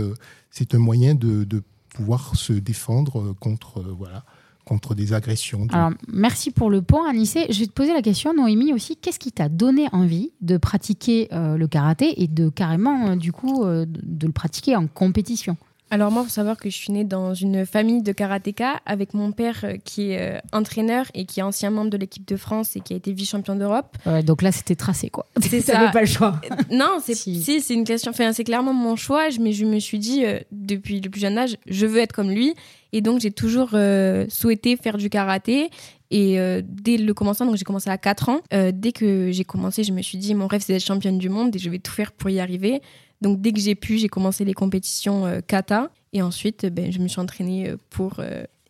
c'est 0.51 0.75
un 0.75 0.79
moyen 0.79 1.15
de, 1.15 1.45
de, 1.45 1.63
pouvoir 1.95 2.37
se 2.37 2.55
défendre 2.55 3.35
contre 3.35 3.83
voilà 3.83 4.25
contre 4.65 4.95
des 4.95 5.13
agressions. 5.13 5.67
Merci 6.09 6.51
pour 6.51 6.71
le 6.71 6.83
point, 6.83 7.09
Anissé. 7.09 7.47
Je 7.51 7.61
vais 7.61 7.67
te 7.67 7.73
poser 7.73 7.93
la 7.93 8.03
question, 8.03 8.35
Noémie, 8.35 8.73
aussi. 8.73 8.97
Qu'est-ce 8.97 9.19
qui 9.19 9.33
t'a 9.33 9.49
donné 9.49 9.89
envie 9.93 10.33
de 10.41 10.57
pratiquer 10.57 11.29
euh, 11.33 11.57
le 11.57 11.67
karaté 11.67 12.23
et 12.23 12.29
de 12.29 12.49
carrément, 12.49 13.09
euh, 13.09 13.17
du 13.17 13.33
coup, 13.33 13.65
euh, 13.65 13.87
de 13.87 14.27
le 14.27 14.33
pratiquer 14.33 14.77
en 14.77 14.87
compétition? 14.87 15.57
Alors 15.93 16.11
moi, 16.11 16.23
il 16.23 16.25
faut 16.25 16.33
savoir 16.33 16.57
que 16.57 16.71
je 16.71 16.77
suis 16.77 16.91
née 16.91 17.05
dans 17.05 17.35
une 17.35 17.67
famille 17.67 18.03
de 18.03 18.13
karatéka 18.13 18.81
avec 18.87 19.13
mon 19.13 19.31
père 19.31 19.65
qui 19.85 20.13
est 20.13 20.41
entraîneur 20.53 21.05
et 21.13 21.27
qui 21.27 21.41
est 21.41 21.43
ancien 21.43 21.71
membre 21.71 21.91
de 21.91 21.99
l'équipe 21.99 22.27
de 22.27 22.37
France 22.37 22.77
et 22.77 22.81
qui 22.81 22.95
a 22.95 22.97
été 22.97 23.13
vice-champion 23.13 23.57
d'Europe. 23.57 23.97
donc 24.25 24.41
là, 24.41 24.53
c'était 24.53 24.75
tracé, 24.75 25.11
quoi. 25.11 25.27
C'est 25.41 25.61
ça. 25.61 25.91
pas 25.91 26.01
le 26.01 26.07
choix. 26.07 26.41
non, 26.71 26.97
c'est 27.03 27.15
si, 27.15 27.61
c'est 27.61 27.75
une 27.75 27.85
question. 27.85 28.11
Enfin, 28.11 28.33
c'est 28.33 28.45
clairement 28.45 28.73
mon 28.73 28.97
choix. 28.97 29.29
Mais 29.39 29.53
je 29.53 29.67
me 29.67 29.79
suis 29.79 29.99
dit 29.99 30.25
depuis 30.51 31.01
le 31.01 31.11
plus 31.11 31.21
jeune 31.21 31.37
âge, 31.37 31.59
je 31.67 31.85
veux 31.85 31.99
être 31.99 32.13
comme 32.13 32.31
lui. 32.31 32.55
Et 32.93 33.01
donc, 33.01 33.21
j'ai 33.21 33.31
toujours 33.31 33.71
euh, 33.75 34.27
souhaité 34.29 34.77
faire 34.77 34.99
du 34.99 35.11
karaté. 35.11 35.71
Et 36.11 36.39
euh, 36.39 36.61
dès 36.65 36.99
le 36.99 37.15
commencement, 37.15 37.47
donc 37.47 37.57
j'ai 37.57 37.65
commencé 37.65 37.89
à 37.89 37.97
4 37.97 38.29
ans, 38.29 38.41
euh, 38.53 38.71
dès 38.75 38.93
que 38.93 39.31
j'ai 39.33 39.45
commencé, 39.45 39.83
je 39.83 39.93
me 39.93 40.03
suis 40.03 40.19
dit, 40.19 40.35
mon 40.35 40.47
rêve, 40.47 40.63
c'est 40.65 40.75
d'être 40.75 40.85
championne 40.85 41.17
du 41.17 41.31
monde 41.31 41.57
et 41.57 41.59
je 41.59 41.71
vais 41.71 41.79
tout 41.79 41.91
faire 41.91 42.13
pour 42.13 42.29
y 42.29 42.39
arriver. 42.39 42.83
Donc, 43.23 43.41
dès 43.41 43.53
que 43.53 43.61
j'ai 43.61 43.75
pu, 43.75 43.99
j'ai 43.99 44.09
commencé 44.09 44.45
les 44.45 44.55
compétitions 44.55 45.41
kata. 45.47 45.91
Et 46.13 46.21
ensuite, 46.21 46.67
ben, 46.67 46.93
je 46.93 46.99
me 46.99 47.09
suis 47.09 47.21
entraînée 47.21 47.73
pour 47.89 48.21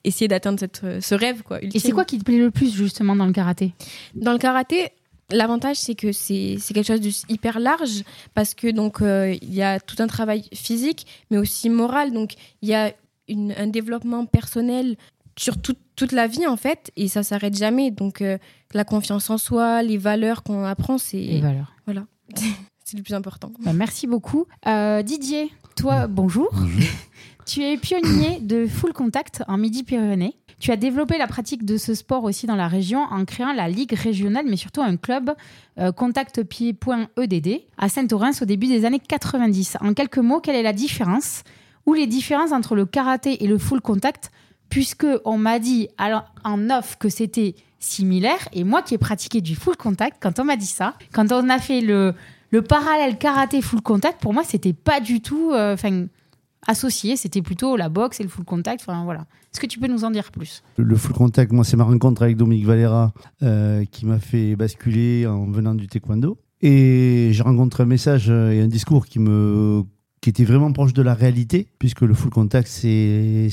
essayer 0.05 0.29
d'atteindre 0.29 0.65
ce 1.01 1.15
rêve. 1.15 1.43
Quoi, 1.43 1.63
et 1.63 1.79
c'est 1.79 1.91
quoi 1.91 2.05
qui 2.05 2.19
te 2.19 2.25
plaît 2.25 2.39
le 2.39 2.51
plus, 2.51 2.73
justement, 2.73 3.17
dans 3.17 3.27
le 3.27 3.33
karaté? 3.33 3.75
Dans 4.15 4.33
le 4.33 4.39
karaté, 4.39 4.91
L'avantage, 5.31 5.77
c'est 5.77 5.95
que 5.95 6.13
c'est 6.13 6.59
quelque 6.75 6.87
chose 6.87 7.01
de 7.01 7.11
hyper 7.33 7.59
large 7.59 8.03
parce 8.35 8.53
que 8.55 8.71
donc 8.71 8.99
il 9.01 9.55
y 9.55 9.63
a 9.63 9.81
tout 9.81 9.97
un 10.01 10.07
travail 10.07 10.45
physique, 10.53 11.07
mais 11.31 11.39
aussi 11.39 11.71
moral. 11.71 12.13
Donc 12.13 12.35
il 12.61 12.69
y 12.69 12.75
a 12.75 12.93
un 13.29 13.67
développement 13.67 14.27
personnel 14.27 14.97
sur 15.37 15.57
toute 15.59 16.13
la 16.13 16.27
vie 16.27 16.47
en 16.47 16.57
fait 16.57 16.91
et 16.97 17.09
ça 17.09 17.23
s'arrête 17.23 17.57
jamais 17.57 17.91
donc 17.91 18.21
euh, 18.21 18.39
la 18.75 18.85
confiance 18.85 19.31
en 19.31 19.39
soi 19.39 19.83
les 19.83 19.97
valeurs 19.97 20.43
qu'on 20.43 20.65
apprend 20.65 20.99
c'est 20.99 21.17
les 21.17 21.41
valeurs 21.41 21.73
voilà 21.87 22.07
c'est 22.85 22.97
le 22.97 23.03
plus 23.03 23.15
important. 23.15 23.53
Bah, 23.65 23.73
merci 23.73 24.07
beaucoup. 24.07 24.47
Euh, 24.67 25.03
Didier 25.03 25.51
toi 25.75 26.07
bonjour, 26.07 26.51
tu 27.47 27.63
es 27.63 27.79
pionnier 27.79 28.41
de 28.41 28.67
full 28.67 28.93
contact 28.93 29.43
en 29.49 29.57
Midi-Pyrénées. 29.57 30.37
Tu 30.61 30.71
as 30.71 30.77
développé 30.77 31.17
la 31.17 31.27
pratique 31.27 31.65
de 31.65 31.79
ce 31.79 31.95
sport 31.95 32.25
aussi 32.25 32.47
dans 32.47 32.57
la 32.57 32.69
région 32.69 33.01
en 33.01 33.25
créant 33.25 33.53
la 33.53 33.69
ligue 33.69 33.95
régionale 33.95 34.45
mais 34.47 34.57
surtout 34.57 34.83
un 34.83 34.97
club 34.97 35.33
euh, 35.79 35.91
contactpied.edd 35.91 37.49
à 37.79 37.89
Saint-Orens 37.89 38.43
au 38.43 38.45
début 38.45 38.67
des 38.67 38.85
années 38.85 39.01
90 39.01 39.79
en 39.81 39.95
quelques 39.95 40.19
mots 40.19 40.41
quelle 40.41 40.57
est 40.57 40.63
la 40.63 40.75
différence 40.75 41.43
ou 41.87 41.95
les 41.95 42.07
différences 42.07 42.53
entre 42.53 42.75
le 42.75 42.87
karaté 42.87 43.43
et 43.45 43.47
le 43.47 43.59
full 43.59 43.81
contact, 43.81 44.31
puisque 44.69 45.07
on 45.25 45.39
m'a 45.39 45.59
dit 45.59 45.89
alors, 45.99 46.25
en 46.45 46.71
off 46.71 46.97
que 46.99 47.09
c'était 47.09 47.55
similaire, 47.79 48.49
et 48.53 48.63
moi 48.65 48.83
qui 48.83 48.95
ai 48.95 48.99
pratiqué 48.99 49.41
du 49.41 49.57
full 49.57 49.77
contact, 49.77 50.19
quand 50.21 50.39
on 50.39 50.45
m'a 50.45 50.57
dit 50.57 50.67
ça, 50.67 50.95
quand 51.13 51.33
on 51.33 51.49
a 51.49 51.59
fait 51.59 51.81
le, 51.81 52.15
le 52.53 52.63
parallèle 52.63 53.19
karaté 53.19 53.61
full 53.63 53.81
contact, 53.81 54.21
pour 54.21 54.33
moi 54.33 54.45
c'était 54.47 54.75
pas 54.75 55.01
du 55.01 55.21
tout 55.21 55.53
euh, 55.53 55.75
associé, 56.67 57.17
c'était 57.17 57.43
plutôt 57.43 57.77
la 57.77 57.89
boxe 57.89 58.21
et 58.21 58.23
le 58.23 58.29
full 58.29 58.45
contact. 58.45 58.85
Voilà. 58.87 59.27
Est-ce 59.53 59.59
que 59.59 59.67
tu 59.67 59.79
peux 59.81 59.89
nous 59.89 60.05
en 60.05 60.11
dire 60.11 60.31
plus? 60.31 60.63
Le 60.77 60.95
full 60.97 61.15
contact, 61.15 61.51
moi 61.51 61.65
c'est 61.65 61.77
ma 61.77 61.85
rencontre 61.85 62.23
avec 62.23 62.37
Dominique 62.37 62.67
Valera 62.67 63.13
euh, 63.43 63.85
qui 63.91 64.07
m'a 64.07 64.19
fait 64.19 64.55
basculer 64.55 65.27
en 65.27 65.47
venant 65.47 65.75
du 65.75 65.89
taekwondo. 65.89 66.39
Et 66.61 67.31
j'ai 67.33 67.43
rencontré 67.43 67.83
un 67.83 67.87
message 67.87 68.27
euh, 68.29 68.53
et 68.53 68.61
un 68.61 68.69
discours 68.69 69.07
qui 69.07 69.19
me 69.19 69.83
qui 70.21 70.31
était 70.31 70.45
vraiment 70.45 70.73
proche 70.73 70.93
de 70.93 71.03
la 71.03 71.15
réalité, 71.15 71.67
puisque 71.81 72.03
le 72.03 72.15
full 72.15 72.31
contact, 72.31 72.69
c'est 72.69 73.49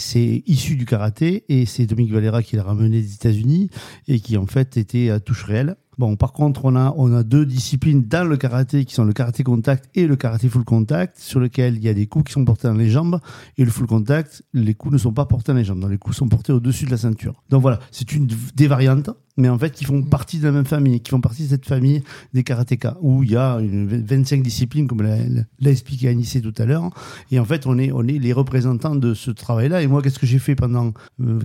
issu 0.46 0.76
du 0.76 0.86
karaté, 0.86 1.44
et 1.50 1.66
c'est 1.66 1.88
Dominique 1.88 2.14
Valera 2.14 2.44
qui 2.44 2.58
l'a 2.58 2.64
ramené 2.64 3.02
des 3.02 3.16
États-Unis, 3.16 3.72
et 4.08 4.20
qui 4.20 4.38
en 4.38 4.46
fait 4.46 4.78
était 4.78 5.10
à 5.10 5.20
touche 5.20 5.46
réelle. 5.46 5.78
Bon, 6.00 6.16
par 6.16 6.32
contre, 6.32 6.64
on 6.64 6.78
a, 6.78 6.94
on 6.96 7.14
a 7.14 7.24
deux 7.24 7.46
disciplines 7.46 8.04
dans 8.08 8.26
le 8.26 8.38
karaté 8.38 8.86
qui 8.86 8.94
sont 8.94 9.04
le 9.04 9.12
karaté 9.12 9.44
contact 9.44 9.90
et 9.96 10.08
le 10.08 10.16
karaté 10.16 10.48
full 10.48 10.64
contact, 10.64 11.20
sur 11.20 11.42
lequel 11.42 11.76
il 11.76 11.84
y 11.84 11.90
a 11.90 11.94
des 11.94 12.08
coups 12.08 12.28
qui 12.28 12.32
sont 12.32 12.46
portés 12.46 12.70
dans 12.70 12.74
les 12.74 12.90
jambes 12.90 13.20
et 13.58 13.66
le 13.66 13.70
full 13.70 13.86
contact, 13.86 14.42
les 14.54 14.76
coups 14.76 14.94
ne 14.94 14.98
sont 14.98 15.12
pas 15.12 15.26
portés 15.26 15.52
dans 15.52 15.58
les 15.58 15.66
jambes, 15.66 15.86
les 15.90 15.98
coups 15.98 16.16
sont 16.16 16.30
portés 16.30 16.54
au-dessus 16.54 16.86
de 16.86 16.92
la 16.92 16.96
ceinture. 16.96 17.44
Donc 17.50 17.62
voilà, 17.62 17.80
c'est 17.92 18.14
une 18.14 18.30
des 18.56 18.68
variantes 18.68 19.10
mais 19.40 19.50
en 19.50 19.58
fait 19.58 19.72
qui 19.72 19.86
font 19.86 20.04
partie 20.04 20.40
de 20.40 20.46
la 20.46 20.52
même 20.52 20.66
famille, 20.66 21.00
qui 21.00 21.10
font 21.10 21.22
partie 21.22 21.44
de 21.44 21.50
cette 21.50 21.66
famille 21.66 22.04
des 22.34 22.44
karatékas, 22.44 22.98
où 23.02 23.24
il 23.24 23.32
y 23.32 23.36
a 23.36 23.58
une 23.60 23.88
25 23.88 24.44
disciplines, 24.44 24.88
comme 24.88 25.02
l'a 25.02 25.72
expliqué 25.72 26.08
Anissé 26.10 26.42
tout 26.42 26.54
à 26.58 26.66
l'heure. 26.66 26.90
Et 27.32 27.40
en 27.40 27.46
fait, 27.46 27.66
on 27.66 27.78
est, 27.78 27.92
on 27.92 28.04
est 28.04 28.20
les 28.20 28.34
représentants 28.34 28.96
de 28.96 29.14
ce 29.14 29.32
travail-là. 29.32 29.82
Et 29.82 29.88
moi, 29.88 30.02
qu'est-ce 30.02 30.20
que 30.20 30.26
j'ai 30.26 30.40
fait 30.40 30.56
pendant 30.56 30.94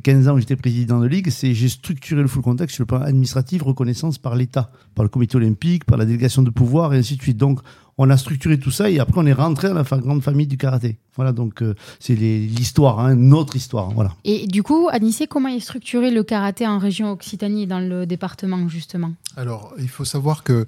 15 0.02 0.28
euh, 0.28 0.30
ans 0.30 0.34
où 0.34 0.38
j'étais 0.40 0.56
président 0.56 1.00
de 1.00 1.06
ligue? 1.06 1.30
C'est 1.30 1.54
j'ai 1.54 1.68
structuré 1.68 2.22
le 2.22 2.28
full 2.28 2.42
contact 2.42 2.72
sur 2.72 2.82
le 2.82 2.86
plan 2.86 3.00
administratif, 3.00 3.62
reconnaissance 3.62 4.18
par 4.18 4.34
l'État, 4.34 4.70
par 4.94 5.04
le 5.04 5.08
comité 5.08 5.36
olympique, 5.36 5.84
par 5.84 5.98
la 5.98 6.04
délégation 6.04 6.42
de 6.42 6.50
pouvoir, 6.50 6.94
et 6.94 6.98
ainsi 6.98 7.16
de 7.16 7.22
suite. 7.22 7.36
Donc, 7.36 7.60
on 7.98 8.10
a 8.10 8.16
structuré 8.16 8.58
tout 8.58 8.70
ça 8.70 8.90
et 8.90 8.98
après 8.98 9.20
on 9.20 9.26
est 9.26 9.32
rentré 9.32 9.68
dans 9.68 9.74
la 9.74 9.82
grande 9.82 10.22
famille 10.22 10.46
du 10.46 10.56
karaté. 10.56 10.98
Voilà, 11.16 11.32
donc 11.32 11.62
euh, 11.62 11.74
c'est 12.00 12.14
l'histoire, 12.14 12.98
hein, 12.98 13.14
notre 13.14 13.56
histoire. 13.56 13.90
Voilà. 13.92 14.14
Et 14.24 14.46
du 14.46 14.62
coup, 14.62 14.88
Anissé, 14.90 15.26
comment 15.26 15.48
est 15.48 15.60
structuré 15.60 16.10
le 16.10 16.24
karaté 16.24 16.66
en 16.66 16.78
région 16.78 17.12
Occitanie, 17.12 17.66
dans 17.66 17.78
le 17.78 18.06
département 18.06 18.68
justement? 18.68 19.12
Alors, 19.36 19.74
il 19.78 19.88
faut 19.88 20.04
savoir 20.04 20.42
que 20.42 20.66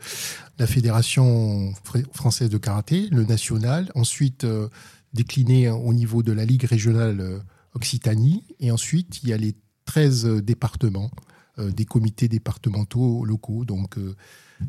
la 0.59 0.67
Fédération 0.67 1.73
française 2.13 2.49
de 2.49 2.59
karaté, 2.59 3.09
le 3.11 3.25
national, 3.25 3.91
ensuite 3.95 4.45
euh, 4.45 4.69
décliné 5.13 5.69
au 5.71 5.93
niveau 5.93 6.23
de 6.23 6.33
la 6.33 6.45
Ligue 6.45 6.65
régionale 6.65 7.21
euh, 7.21 7.39
Occitanie, 7.75 8.45
et 8.61 8.71
ensuite 8.71 9.23
il 9.23 9.31
y 9.31 9.33
a 9.33 9.37
les 9.37 9.55
13 9.87 10.43
départements, 10.43 11.11
des 11.59 11.85
comités 11.85 12.27
départementaux 12.27 13.25
locaux. 13.25 13.65
Donc, 13.65 13.97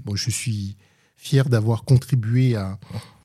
bon, 0.06 0.16
je 0.16 0.30
suis 0.30 0.78
fier 1.18 1.50
d'avoir 1.50 1.84
contribué 1.84 2.56
à, 2.56 2.78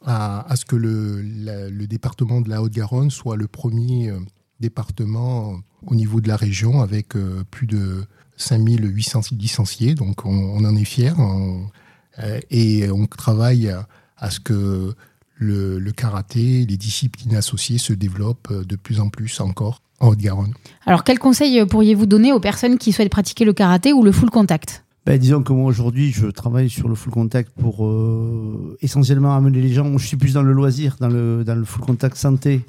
à, 0.05 0.57
ce 0.57 0.65
que 0.65 0.77
le, 0.77 1.87
département 1.87 2.41
de 2.41 2.49
la 2.49 2.63
Haute-Garonne 2.63 3.11
soit 3.11 3.37
le 3.37 3.47
premier 3.47 4.11
euh, 4.11 4.19
département 4.61 5.59
au 5.87 5.95
niveau 5.95 6.21
de 6.21 6.29
la 6.29 6.37
région 6.37 6.81
avec 6.81 7.17
euh, 7.17 7.45
plus 7.51 7.67
de 7.67 8.05
5800 8.37 9.21
licenciés. 9.33 9.95
Donc 9.95 10.25
on, 10.25 10.65
en 10.65 10.77
est 10.77 10.85
fier 10.85 11.15
euh, 11.21 12.41
et 12.51 12.91
on 12.91 13.07
travaille 13.07 13.69
à, 13.69 13.87
à 14.17 14.31
ce 14.31 14.41
que 14.41 14.95
le, 15.35 15.79
le, 15.79 15.93
karaté, 15.93 16.65
les 16.67 16.77
disciplines 16.77 17.35
associées 17.35 17.79
se 17.79 17.93
développent 17.93 18.53
de 18.53 18.77
plus 18.77 19.01
en 19.01 19.09
plus 19.09 19.41
encore 19.41 19.83
en 20.01 20.09
Haute-Garonne. 20.09 20.55
Alors 20.87 21.05
quel 21.05 21.19
conseil 21.19 21.65
pourriez-vous 21.67 22.07
donner 22.07 22.33
aux 22.33 22.41
personnes 22.41 22.79
qui 22.79 22.93
souhaitent 22.93 23.11
pratiquer 23.11 23.45
le 23.45 23.53
karaté 23.53 23.93
ou 23.93 24.03
le 24.03 24.13
full 24.13 24.31
contact? 24.31 24.85
Ben, 25.05 25.19
disons 25.19 25.43
que 25.43 25.53
moi 25.53 25.67
aujourd'hui 25.67 26.13
je 26.13 26.27
travaille 26.29 26.71
sur 26.71 26.89
le 26.89 26.95
full 26.95 27.13
contact 27.13 27.51
pour 27.59 27.85
euh, 27.87 28.77
essentiellement 28.83 29.35
amener 29.35 29.61
les 29.61 29.73
gens, 29.73 29.99
je 29.99 30.07
suis 30.07 30.17
plus 30.17 30.35
dans 30.35 30.43
le 30.43 30.53
loisir, 30.53 30.97
dans 31.01 31.09
le, 31.09 31.43
dans 31.45 31.57
le 31.57 31.65
full 31.65 31.83
contact 31.83 32.17
santé 32.17 32.61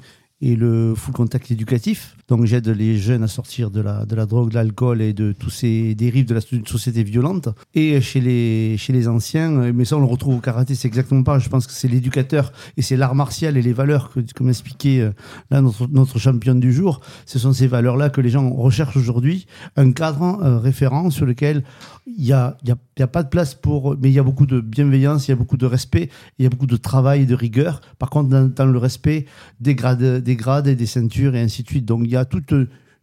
et 0.44 0.56
le 0.56 0.94
full 0.94 1.14
contact 1.14 1.50
éducatif. 1.50 2.16
Donc 2.28 2.44
j'aide 2.44 2.68
les 2.68 2.98
jeunes 2.98 3.22
à 3.22 3.28
sortir 3.28 3.70
de 3.70 3.80
la, 3.80 4.04
de 4.04 4.14
la 4.14 4.26
drogue, 4.26 4.50
de 4.50 4.54
l'alcool 4.54 5.00
et 5.00 5.14
de 5.14 5.32
tous 5.32 5.48
ces 5.48 5.94
dérives 5.94 6.26
de 6.26 6.34
la 6.34 6.40
société 6.66 7.02
violente. 7.02 7.48
Et 7.74 7.98
chez 8.02 8.20
les, 8.20 8.76
chez 8.76 8.92
les 8.92 9.08
anciens, 9.08 9.72
mais 9.72 9.86
ça 9.86 9.96
on 9.96 10.00
le 10.00 10.06
retrouve 10.06 10.36
au 10.36 10.40
karaté, 10.40 10.74
c'est 10.74 10.86
exactement 10.86 11.22
pas. 11.22 11.38
Je 11.38 11.48
pense 11.48 11.66
que 11.66 11.72
c'est 11.72 11.88
l'éducateur 11.88 12.52
et 12.76 12.82
c'est 12.82 12.98
l'art 12.98 13.14
martial 13.14 13.56
et 13.56 13.62
les 13.62 13.72
valeurs, 13.72 14.10
que, 14.10 14.20
comme 14.34 14.50
expliquait 14.50 15.00
euh, 15.00 15.12
là 15.50 15.62
notre, 15.62 15.86
notre 15.86 16.18
championne 16.18 16.60
du 16.60 16.74
jour. 16.74 17.00
Ce 17.24 17.38
sont 17.38 17.54
ces 17.54 17.66
valeurs-là 17.66 18.10
que 18.10 18.20
les 18.20 18.30
gens 18.30 18.50
recherchent 18.50 18.98
aujourd'hui. 18.98 19.46
Un 19.76 19.92
cadre 19.92 20.40
euh, 20.42 20.58
référent 20.58 21.08
sur 21.08 21.24
lequel 21.24 21.64
il 22.06 22.22
n'y 22.22 22.32
a, 22.32 22.58
y 22.64 22.72
y 22.98 23.02
a, 23.02 23.06
pas 23.06 23.22
de 23.22 23.28
place 23.28 23.54
pour. 23.54 23.96
Mais 24.00 24.10
il 24.10 24.14
y 24.14 24.18
a 24.18 24.22
beaucoup 24.22 24.46
de 24.46 24.60
bienveillance, 24.60 25.26
il 25.26 25.30
y 25.30 25.32
a 25.32 25.36
beaucoup 25.36 25.56
de 25.56 25.66
respect, 25.66 26.10
il 26.38 26.42
y 26.42 26.46
a 26.46 26.50
beaucoup 26.50 26.66
de 26.66 26.76
travail 26.76 27.22
et 27.22 27.26
de 27.26 27.34
rigueur. 27.34 27.80
Par 27.98 28.10
contre, 28.10 28.28
dans, 28.28 28.66
le 28.66 28.78
respect 28.78 29.26
des 29.60 29.74
grades, 29.74 30.22
des 30.22 30.33
grades 30.36 30.66
et 30.66 30.74
des 30.74 30.86
ceintures 30.86 31.34
et 31.34 31.40
ainsi 31.40 31.62
de 31.62 31.68
suite. 31.68 31.84
Donc 31.84 32.02
il 32.04 32.10
y 32.10 32.16
a 32.16 32.24
toute, 32.24 32.54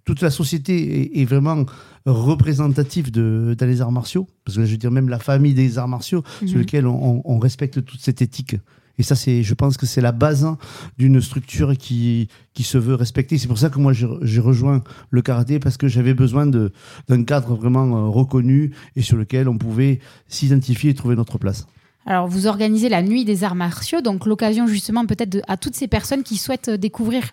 toute 0.05 0.21
la 0.21 0.29
société 0.29 1.19
est, 1.21 1.25
vraiment 1.25 1.65
représentative 2.05 3.11
de, 3.11 3.55
dans 3.57 3.65
les 3.65 3.81
arts 3.81 3.91
martiaux. 3.91 4.27
Parce 4.45 4.57
que 4.57 4.65
je 4.65 4.71
veux 4.71 4.77
dire, 4.77 4.91
même 4.91 5.09
la 5.09 5.19
famille 5.19 5.53
des 5.53 5.77
arts 5.77 5.87
martiaux, 5.87 6.23
sur 6.45 6.55
mhm. 6.55 6.61
lequel 6.61 6.87
on, 6.87 7.21
on 7.23 7.39
respecte 7.39 7.83
toute 7.85 8.01
cette 8.01 8.21
éthique. 8.21 8.55
Et 8.97 9.03
ça, 9.03 9.15
c'est, 9.15 9.41
je 9.41 9.53
pense 9.53 9.77
que 9.77 9.87
c'est 9.87 9.99
la 9.99 10.11
base 10.11 10.45
hein, 10.45 10.59
d'une 10.97 11.21
structure 11.21 11.75
qui, 11.75 12.27
qui 12.53 12.61
se 12.61 12.77
veut 12.77 12.95
respecter. 12.95 13.39
C'est 13.39 13.47
pour 13.47 13.57
ça 13.57 13.69
que 13.69 13.79
moi, 13.79 13.93
j'ai 13.93 14.39
rejoint 14.39 14.83
le 15.09 15.21
karaté 15.21 15.59
parce 15.59 15.77
que 15.77 15.87
j'avais 15.87 16.13
besoin 16.13 16.45
de, 16.45 16.71
d'un 17.07 17.23
cadre 17.23 17.55
vraiment 17.55 17.97
euh, 17.97 18.09
reconnu 18.09 18.75
et 18.95 19.01
sur 19.01 19.17
lequel 19.17 19.47
on 19.49 19.57
pouvait 19.57 19.99
s'identifier 20.27 20.91
et 20.91 20.93
trouver 20.93 21.15
notre 21.15 21.37
place. 21.37 21.65
Alors, 22.05 22.27
vous 22.27 22.47
organisez 22.47 22.89
la 22.89 23.03
nuit 23.03 23.25
des 23.25 23.43
arts 23.43 23.55
martiaux, 23.55 24.01
donc 24.01 24.25
l'occasion 24.25 24.67
justement 24.67 25.05
peut-être 25.05 25.37
à 25.47 25.57
toutes 25.57 25.75
ces 25.75 25.87
personnes 25.87 26.23
qui 26.23 26.37
souhaitent 26.37 26.69
euh, 26.69 26.77
découvrir 26.77 27.23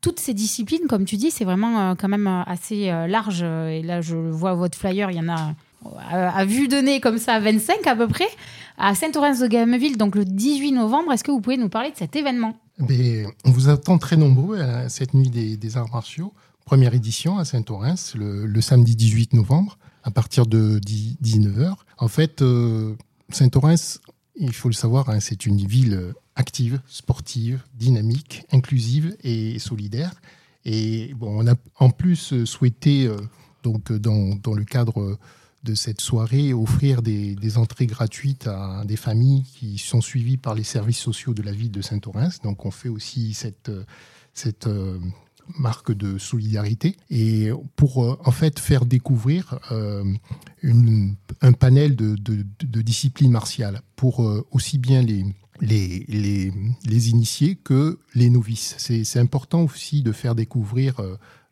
toutes 0.00 0.20
ces 0.20 0.34
disciplines, 0.34 0.86
comme 0.88 1.04
tu 1.04 1.16
dis, 1.16 1.30
c'est 1.30 1.44
vraiment 1.44 1.80
euh, 1.80 1.94
quand 1.94 2.08
même 2.08 2.28
assez 2.46 2.86
large. 3.08 3.42
Et 3.42 3.82
là, 3.82 4.00
je 4.00 4.16
vois 4.16 4.54
votre 4.54 4.78
flyer, 4.78 5.10
il 5.10 5.16
y 5.16 5.20
en 5.20 5.28
a 5.28 5.54
à, 6.10 6.44
vue 6.44 6.68
nez 6.68 7.00
comme 7.00 7.18
ça, 7.18 7.38
25 7.40 7.86
à 7.86 7.96
peu 7.96 8.08
près, 8.08 8.28
à 8.76 8.94
Saint-Orens-de-Gameville, 8.94 9.96
donc 9.96 10.14
le 10.14 10.24
18 10.24 10.72
novembre. 10.72 11.12
Est-ce 11.12 11.24
que 11.24 11.30
vous 11.30 11.40
pouvez 11.40 11.56
nous 11.56 11.68
parler 11.68 11.90
de 11.90 11.96
cet 11.96 12.16
événement? 12.16 12.56
On 12.80 13.50
vous 13.50 13.68
attend 13.68 13.98
très 13.98 14.16
nombreux 14.16 14.60
à 14.60 14.88
cette 14.88 15.14
nuit 15.14 15.30
des, 15.30 15.76
arts 15.76 15.90
martiaux. 15.92 16.32
Première 16.64 16.94
édition 16.94 17.38
à 17.38 17.44
Saint-Orens, 17.44 18.14
le, 18.14 18.60
samedi 18.60 18.94
18 18.94 19.34
novembre, 19.34 19.78
à 20.04 20.10
partir 20.10 20.46
de 20.46 20.78
19h. 20.78 21.74
En 21.98 22.08
fait, 22.08 22.42
euh, 22.42 22.94
Saint-Orens, 23.30 24.00
il 24.38 24.54
faut 24.54 24.68
le 24.68 24.74
savoir, 24.74 25.10
hein, 25.10 25.20
c'est 25.20 25.46
une 25.46 25.66
ville 25.66 26.14
active, 26.36 26.80
sportive, 26.86 27.62
dynamique, 27.74 28.44
inclusive 28.52 29.16
et 29.22 29.58
solidaire. 29.58 30.12
Et 30.64 31.14
bon, 31.14 31.44
on 31.44 31.46
a 31.46 31.54
en 31.78 31.90
plus 31.90 32.44
souhaité, 32.44 33.06
euh, 33.06 33.16
donc 33.62 33.92
dans, 33.92 34.34
dans, 34.36 34.54
le 34.54 34.64
cadre 34.64 35.18
de 35.64 35.74
cette 35.74 36.00
soirée 36.00 36.52
offrir 36.52 37.02
des, 37.02 37.58
entrées 37.58 37.86
gratuites 37.86 38.46
à 38.46 38.84
des 38.84 38.96
familles 38.96 39.44
qui 39.44 39.78
sont 39.78 40.00
suivies 40.00 40.36
par 40.36 40.54
les 40.54 40.64
services 40.64 40.98
sociaux 40.98 41.34
de 41.34 41.42
la 41.42 41.52
ville 41.52 41.70
de 41.70 41.82
Saint-Orens. 41.82 42.40
Donc 42.42 42.64
on 42.64 42.70
fait 42.70 42.88
aussi 42.88 43.34
cette, 43.34 43.70
cette 44.34 44.66
euh, 44.66 44.98
marque 45.58 45.92
de 45.92 46.18
solidarité 46.18 46.96
et 47.10 47.50
pour 47.76 48.04
euh, 48.04 48.18
en 48.24 48.30
fait 48.30 48.58
faire 48.58 48.86
découvrir 48.86 49.58
euh, 49.72 50.04
un 51.40 51.52
panel 51.52 51.96
de, 51.96 52.16
disciplines 52.82 53.30
martiales 53.30 53.80
pour 53.96 54.20
aussi 54.50 54.78
bien 54.78 55.02
les, 55.02 55.24
les, 55.60 56.52
les, 56.84 57.10
initiés 57.10 57.56
que 57.56 57.98
les 58.14 58.30
novices. 58.30 58.76
C'est 58.78 59.18
important 59.18 59.62
aussi 59.62 60.02
de 60.02 60.12
faire 60.12 60.34
découvrir 60.34 61.00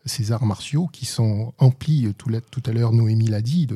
ces 0.04 0.32
arts 0.32 0.46
martiaux 0.46 0.86
qui 0.86 1.04
sont 1.04 1.52
emplis, 1.58 2.12
tout, 2.16 2.30
tout 2.50 2.62
à 2.66 2.72
l'heure 2.72 2.92
Noémie 2.92 3.28
l'a 3.28 3.42
dit, 3.42 3.66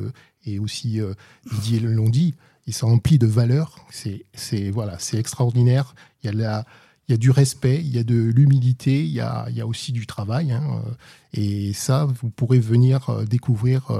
et 0.45 0.59
aussi 0.59 0.99
euh, 0.99 1.13
Didier 1.51 1.79
l'ont 1.79 2.09
dit, 2.09 2.33
ils 2.67 2.73
sont 2.73 2.87
emplis 2.87 3.19
de 3.19 3.27
valeurs. 3.27 3.85
C'est 3.91 4.69
voilà, 4.71 4.97
extraordinaire. 5.13 5.95
Il 6.23 6.27
y 6.27 6.29
a 6.29 6.33
la, 6.33 6.65
il 7.11 7.15
y 7.15 7.15
a 7.15 7.17
du 7.17 7.29
respect, 7.29 7.81
il 7.81 7.93
y 7.93 7.99
a 7.99 8.03
de 8.03 8.15
l'humilité, 8.15 9.03
il 9.03 9.11
y 9.11 9.19
a, 9.19 9.45
il 9.49 9.55
y 9.57 9.61
a 9.61 9.67
aussi 9.67 9.91
du 9.91 10.07
travail. 10.07 10.53
Hein, 10.53 10.63
euh, 10.63 10.91
et 11.33 11.73
ça, 11.73 12.05
vous 12.05 12.29
pourrez 12.29 12.59
venir 12.59 13.09
euh, 13.09 13.25
découvrir 13.25 13.91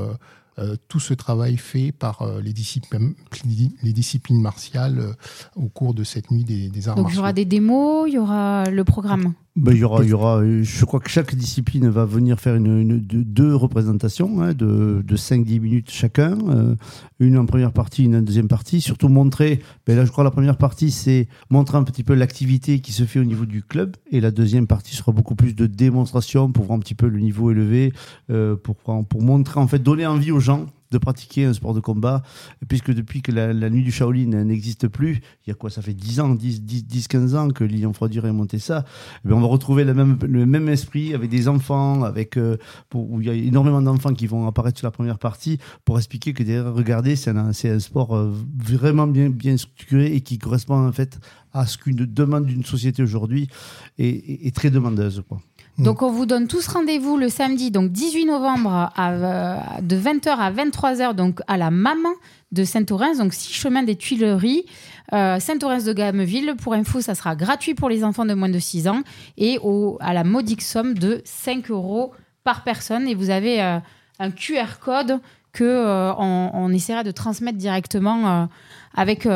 euh, 0.59 0.75
tout 0.89 0.99
ce 0.99 1.13
travail 1.13 1.55
fait 1.55 1.93
par 1.93 2.21
euh, 2.21 2.41
les, 2.41 2.51
disciplines, 2.51 3.13
les 3.81 3.93
disciplines 3.93 4.41
martiales 4.41 4.99
euh, 4.99 5.13
au 5.55 5.69
cours 5.69 5.93
de 5.93 6.03
cette 6.03 6.29
nuit 6.29 6.43
des, 6.43 6.67
des 6.67 6.89
arts 6.89 6.95
Donc 6.95 7.07
il 7.11 7.15
y 7.15 7.19
aura 7.19 7.31
des 7.31 7.45
démos, 7.45 8.09
il 8.09 8.15
y 8.15 8.17
aura 8.17 8.65
le 8.69 8.83
programme 8.83 9.33
ben, 9.55 9.73
il, 9.73 9.79
y 9.79 9.83
aura, 9.83 10.03
il 10.03 10.09
y 10.09 10.13
aura, 10.13 10.41
je 10.45 10.85
crois 10.85 10.99
que 10.99 11.09
chaque 11.09 11.35
discipline 11.35 11.89
va 11.89 12.05
venir 12.05 12.39
faire 12.39 12.55
une, 12.55 12.99
deux 12.99 13.53
représentations 13.53 14.41
hein, 14.41 14.53
de, 14.53 15.03
de 15.05 15.17
5-10 15.17 15.59
minutes 15.59 15.91
chacun, 15.91 16.37
une 17.19 17.37
en 17.37 17.45
première 17.45 17.73
partie, 17.73 18.05
une 18.05 18.15
en 18.15 18.21
deuxième 18.21 18.47
partie. 18.47 18.79
Surtout 18.79 19.09
montrer, 19.09 19.61
ben 19.85 19.97
là 19.97 20.05
je 20.05 20.11
crois 20.11 20.23
la 20.23 20.31
première 20.31 20.57
partie 20.57 20.89
c'est 20.89 21.27
montrer 21.49 21.77
un 21.77 21.83
petit 21.83 22.03
peu 22.03 22.13
l'activité 22.13 22.79
qui 22.79 22.93
se 22.93 23.03
fait 23.03 23.19
au 23.19 23.25
niveau 23.25 23.45
du 23.45 23.61
club 23.61 23.97
et 24.09 24.21
la 24.21 24.31
deuxième 24.31 24.67
partie 24.67 24.95
sera 24.95 25.11
beaucoup 25.11 25.35
plus 25.35 25.53
de 25.53 25.67
démonstration 25.67 26.51
pour 26.51 26.65
voir 26.65 26.77
un 26.77 26.79
petit 26.79 26.95
peu 26.95 27.07
le 27.07 27.19
niveau 27.19 27.51
élevé, 27.51 27.91
pour, 28.63 28.75
pour 28.77 29.21
montrer 29.21 29.59
en 29.59 29.67
fait, 29.67 29.79
donner 29.79 30.07
envie 30.07 30.31
aux 30.31 30.39
gens 30.39 30.67
de 30.91 30.97
pratiquer 30.97 31.45
un 31.45 31.53
sport 31.53 31.73
de 31.73 31.79
combat, 31.79 32.21
puisque 32.67 32.93
depuis 32.93 33.21
que 33.21 33.31
la, 33.31 33.69
nuit 33.69 33.83
du 33.83 33.91
Shaolin 33.91 34.43
n'existe 34.43 34.87
plus, 34.87 35.21
il 35.45 35.49
y 35.49 35.51
a 35.51 35.55
quoi, 35.55 35.69
ça 35.69 35.81
fait 35.81 35.93
10 35.93 36.19
ans, 36.19 36.29
10, 36.35 36.63
10, 36.63 36.85
10 36.85 37.07
15 37.07 37.35
ans 37.35 37.49
que 37.49 37.63
Lilian 37.63 37.93
Froidure 37.93 38.25
a 38.25 38.31
monté 38.31 38.59
ça, 38.59 38.85
eh 39.25 39.31
on 39.31 39.39
va 39.39 39.47
retrouver 39.47 39.83
le 39.83 39.93
même, 39.93 40.17
le 40.23 40.45
même 40.45 40.69
esprit 40.69 41.13
avec 41.13 41.29
des 41.29 41.47
enfants, 41.47 42.03
avec, 42.03 42.37
euh, 42.37 42.57
où 42.93 43.21
il 43.21 43.27
y 43.27 43.29
a 43.29 43.33
énormément 43.33 43.81
d'enfants 43.81 44.13
qui 44.13 44.27
vont 44.27 44.47
apparaître 44.47 44.77
sur 44.77 44.87
la 44.87 44.91
première 44.91 45.19
partie 45.19 45.57
pour 45.85 45.97
expliquer 45.97 46.33
que 46.33 46.43
derrière, 46.43 46.73
regardez, 46.73 47.15
c'est 47.15 47.31
un, 47.31 47.51
un, 47.51 47.79
sport 47.79 48.15
euh, 48.15 48.31
vraiment 48.57 49.07
bien, 49.07 49.29
bien 49.29 49.57
structuré 49.57 50.13
et 50.13 50.21
qui 50.21 50.37
correspond 50.37 50.87
en 50.87 50.91
fait 50.91 51.19
à 51.53 51.65
ce 51.65 51.77
qu'une 51.77 52.05
demande 52.05 52.45
d'une 52.45 52.63
société 52.63 53.03
aujourd'hui 53.03 53.47
est, 53.97 54.47
est, 54.47 54.55
très 54.55 54.69
demandeuse. 54.69 55.23
Quoi. 55.27 55.41
Donc 55.81 56.03
on 56.03 56.11
vous 56.11 56.27
donne 56.27 56.47
tous 56.47 56.67
rendez-vous 56.67 57.17
le 57.17 57.27
samedi, 57.27 57.71
donc 57.71 57.91
18 57.91 58.25
novembre, 58.25 58.91
à, 58.95 59.81
de 59.81 59.95
20h 59.95 60.29
à 60.29 60.51
23h, 60.51 61.15
donc 61.15 61.39
à 61.47 61.57
la 61.57 61.71
MAM 61.71 62.05
de 62.51 62.63
Saint-Orens, 62.63 63.17
donc 63.17 63.33
6 63.33 63.51
chemins 63.51 63.81
des 63.81 63.95
Tuileries, 63.95 64.65
euh, 65.13 65.39
Saint-Orens 65.39 65.83
de 65.83 65.93
Gameville. 65.93 66.53
Pour 66.61 66.75
info, 66.75 67.01
ça 67.01 67.15
sera 67.15 67.35
gratuit 67.35 67.73
pour 67.73 67.89
les 67.89 68.03
enfants 68.03 68.25
de 68.25 68.35
moins 68.35 68.49
de 68.49 68.59
6 68.59 68.87
ans 68.87 69.01
et 69.39 69.57
à 70.01 70.13
la 70.13 70.23
modique 70.23 70.61
somme 70.61 70.93
de 70.93 71.23
5 71.25 71.71
euros 71.71 72.11
par 72.43 72.63
personne. 72.63 73.07
Et 73.07 73.15
vous 73.15 73.31
avez 73.31 73.63
euh, 73.63 73.79
un 74.19 74.29
QR 74.29 74.77
code 74.79 75.19
que 75.51 75.63
euh, 75.63 76.13
on, 76.15 76.71
essaiera 76.71 77.03
de 77.03 77.11
transmettre 77.11 77.57
directement 77.57 78.47
avec, 78.95 79.27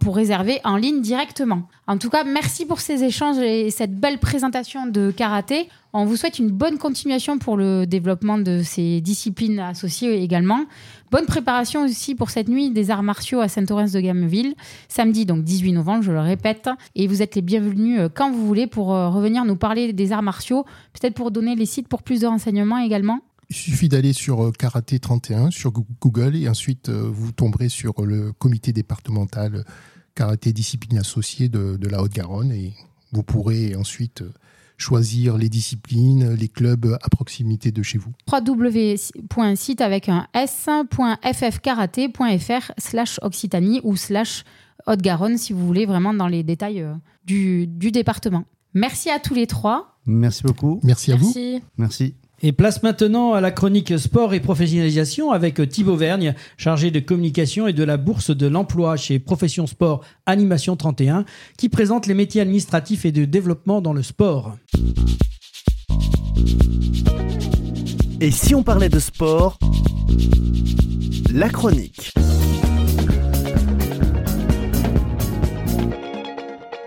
pour 0.00 0.16
réserver 0.16 0.60
en 0.64 0.76
ligne 0.76 1.00
directement. 1.00 1.62
En 1.86 1.98
tout 1.98 2.10
cas, 2.10 2.24
merci 2.24 2.66
pour 2.66 2.80
ces 2.80 3.02
échanges 3.02 3.38
et 3.38 3.70
cette 3.70 3.98
belle 3.98 4.18
présentation 4.18 4.86
de 4.86 5.10
karaté. 5.10 5.68
On 5.92 6.04
vous 6.04 6.14
souhaite 6.14 6.38
une 6.38 6.50
bonne 6.50 6.78
continuation 6.78 7.38
pour 7.38 7.56
le 7.56 7.84
développement 7.84 8.38
de 8.38 8.62
ces 8.62 9.00
disciplines 9.00 9.58
associées 9.58 10.22
également. 10.22 10.66
Bonne 11.10 11.26
préparation 11.26 11.84
aussi 11.84 12.14
pour 12.14 12.30
cette 12.30 12.48
nuit 12.48 12.70
des 12.70 12.92
arts 12.92 13.02
martiaux 13.02 13.40
à 13.40 13.48
Saint-Orens 13.48 13.90
de 13.92 13.98
Gameville, 13.98 14.54
samedi 14.86 15.26
donc 15.26 15.42
18 15.42 15.72
novembre, 15.72 16.02
je 16.02 16.12
le 16.12 16.20
répète. 16.20 16.70
Et 16.94 17.08
vous 17.08 17.22
êtes 17.22 17.34
les 17.34 17.42
bienvenus 17.42 17.98
euh, 17.98 18.08
quand 18.08 18.30
vous 18.30 18.46
voulez 18.46 18.68
pour 18.68 18.94
euh, 18.94 19.08
revenir 19.08 19.44
nous 19.44 19.56
parler 19.56 19.92
des 19.92 20.12
arts 20.12 20.22
martiaux, 20.22 20.64
peut-être 20.92 21.14
pour 21.14 21.32
donner 21.32 21.56
les 21.56 21.66
sites 21.66 21.88
pour 21.88 22.04
plus 22.04 22.20
de 22.20 22.28
renseignements 22.28 22.78
également. 22.78 23.20
Il 23.50 23.56
suffit 23.56 23.88
d'aller 23.88 24.12
sur 24.12 24.44
euh, 24.44 24.52
Karaté 24.52 24.98
31 24.98 25.50
sur 25.50 25.72
Google 25.72 26.36
et 26.36 26.48
ensuite 26.48 26.88
vous 26.88 27.32
tomberez 27.32 27.68
sur 27.68 28.04
le 28.04 28.32
comité 28.32 28.72
départemental 28.72 29.64
Karaté 30.14 30.52
Discipline 30.52 30.98
Associée 30.98 31.48
de, 31.48 31.76
de 31.76 31.88
la 31.88 32.02
Haute-Garonne 32.02 32.52
et 32.52 32.74
vous 33.12 33.22
pourrez 33.22 33.74
ensuite 33.74 34.22
choisir 34.80 35.36
les 35.36 35.48
disciplines, 35.48 36.32
les 36.32 36.48
clubs 36.48 36.96
à 37.02 37.08
proximité 37.08 37.70
de 37.70 37.82
chez 37.82 37.98
vous. 37.98 38.10
www.site 38.32 39.80
avec 39.80 40.08
un 40.08 40.26
s.ffkaraté.fr 40.34 42.72
slash 42.78 43.20
Occitanie 43.22 43.80
ou 43.84 43.94
slash 43.96 44.44
Haute-Garonne 44.86 45.36
si 45.36 45.52
vous 45.52 45.66
voulez 45.66 45.86
vraiment 45.86 46.14
dans 46.14 46.28
les 46.28 46.42
détails 46.42 46.80
euh, 46.80 46.94
du, 47.24 47.66
du 47.66 47.92
département. 47.92 48.44
Merci 48.72 49.10
à 49.10 49.18
tous 49.18 49.34
les 49.34 49.46
trois. 49.46 49.98
Merci 50.06 50.42
beaucoup. 50.44 50.80
Merci 50.82 51.12
à 51.12 51.16
vous. 51.16 51.34
Merci. 51.76 52.14
Et 52.42 52.52
place 52.52 52.82
maintenant 52.82 53.34
à 53.34 53.40
la 53.40 53.50
chronique 53.50 53.98
sport 53.98 54.32
et 54.32 54.40
professionnalisation 54.40 55.30
avec 55.30 55.68
Thibaut 55.68 55.96
Vergne, 55.96 56.34
chargé 56.56 56.90
de 56.90 56.98
communication 56.98 57.66
et 57.66 57.74
de 57.74 57.84
la 57.84 57.98
bourse 57.98 58.34
de 58.34 58.46
l'emploi 58.46 58.96
chez 58.96 59.18
Profession 59.18 59.66
Sport 59.66 60.02
Animation 60.24 60.74
31, 60.74 61.24
qui 61.58 61.68
présente 61.68 62.06
les 62.06 62.14
métiers 62.14 62.40
administratifs 62.40 63.04
et 63.04 63.12
de 63.12 63.26
développement 63.26 63.82
dans 63.82 63.92
le 63.92 64.02
sport. 64.02 64.56
Et 68.22 68.30
si 68.30 68.54
on 68.54 68.62
parlait 68.62 68.88
de 68.88 68.98
sport? 68.98 69.58
La 71.32 71.48
chronique. 71.48 72.12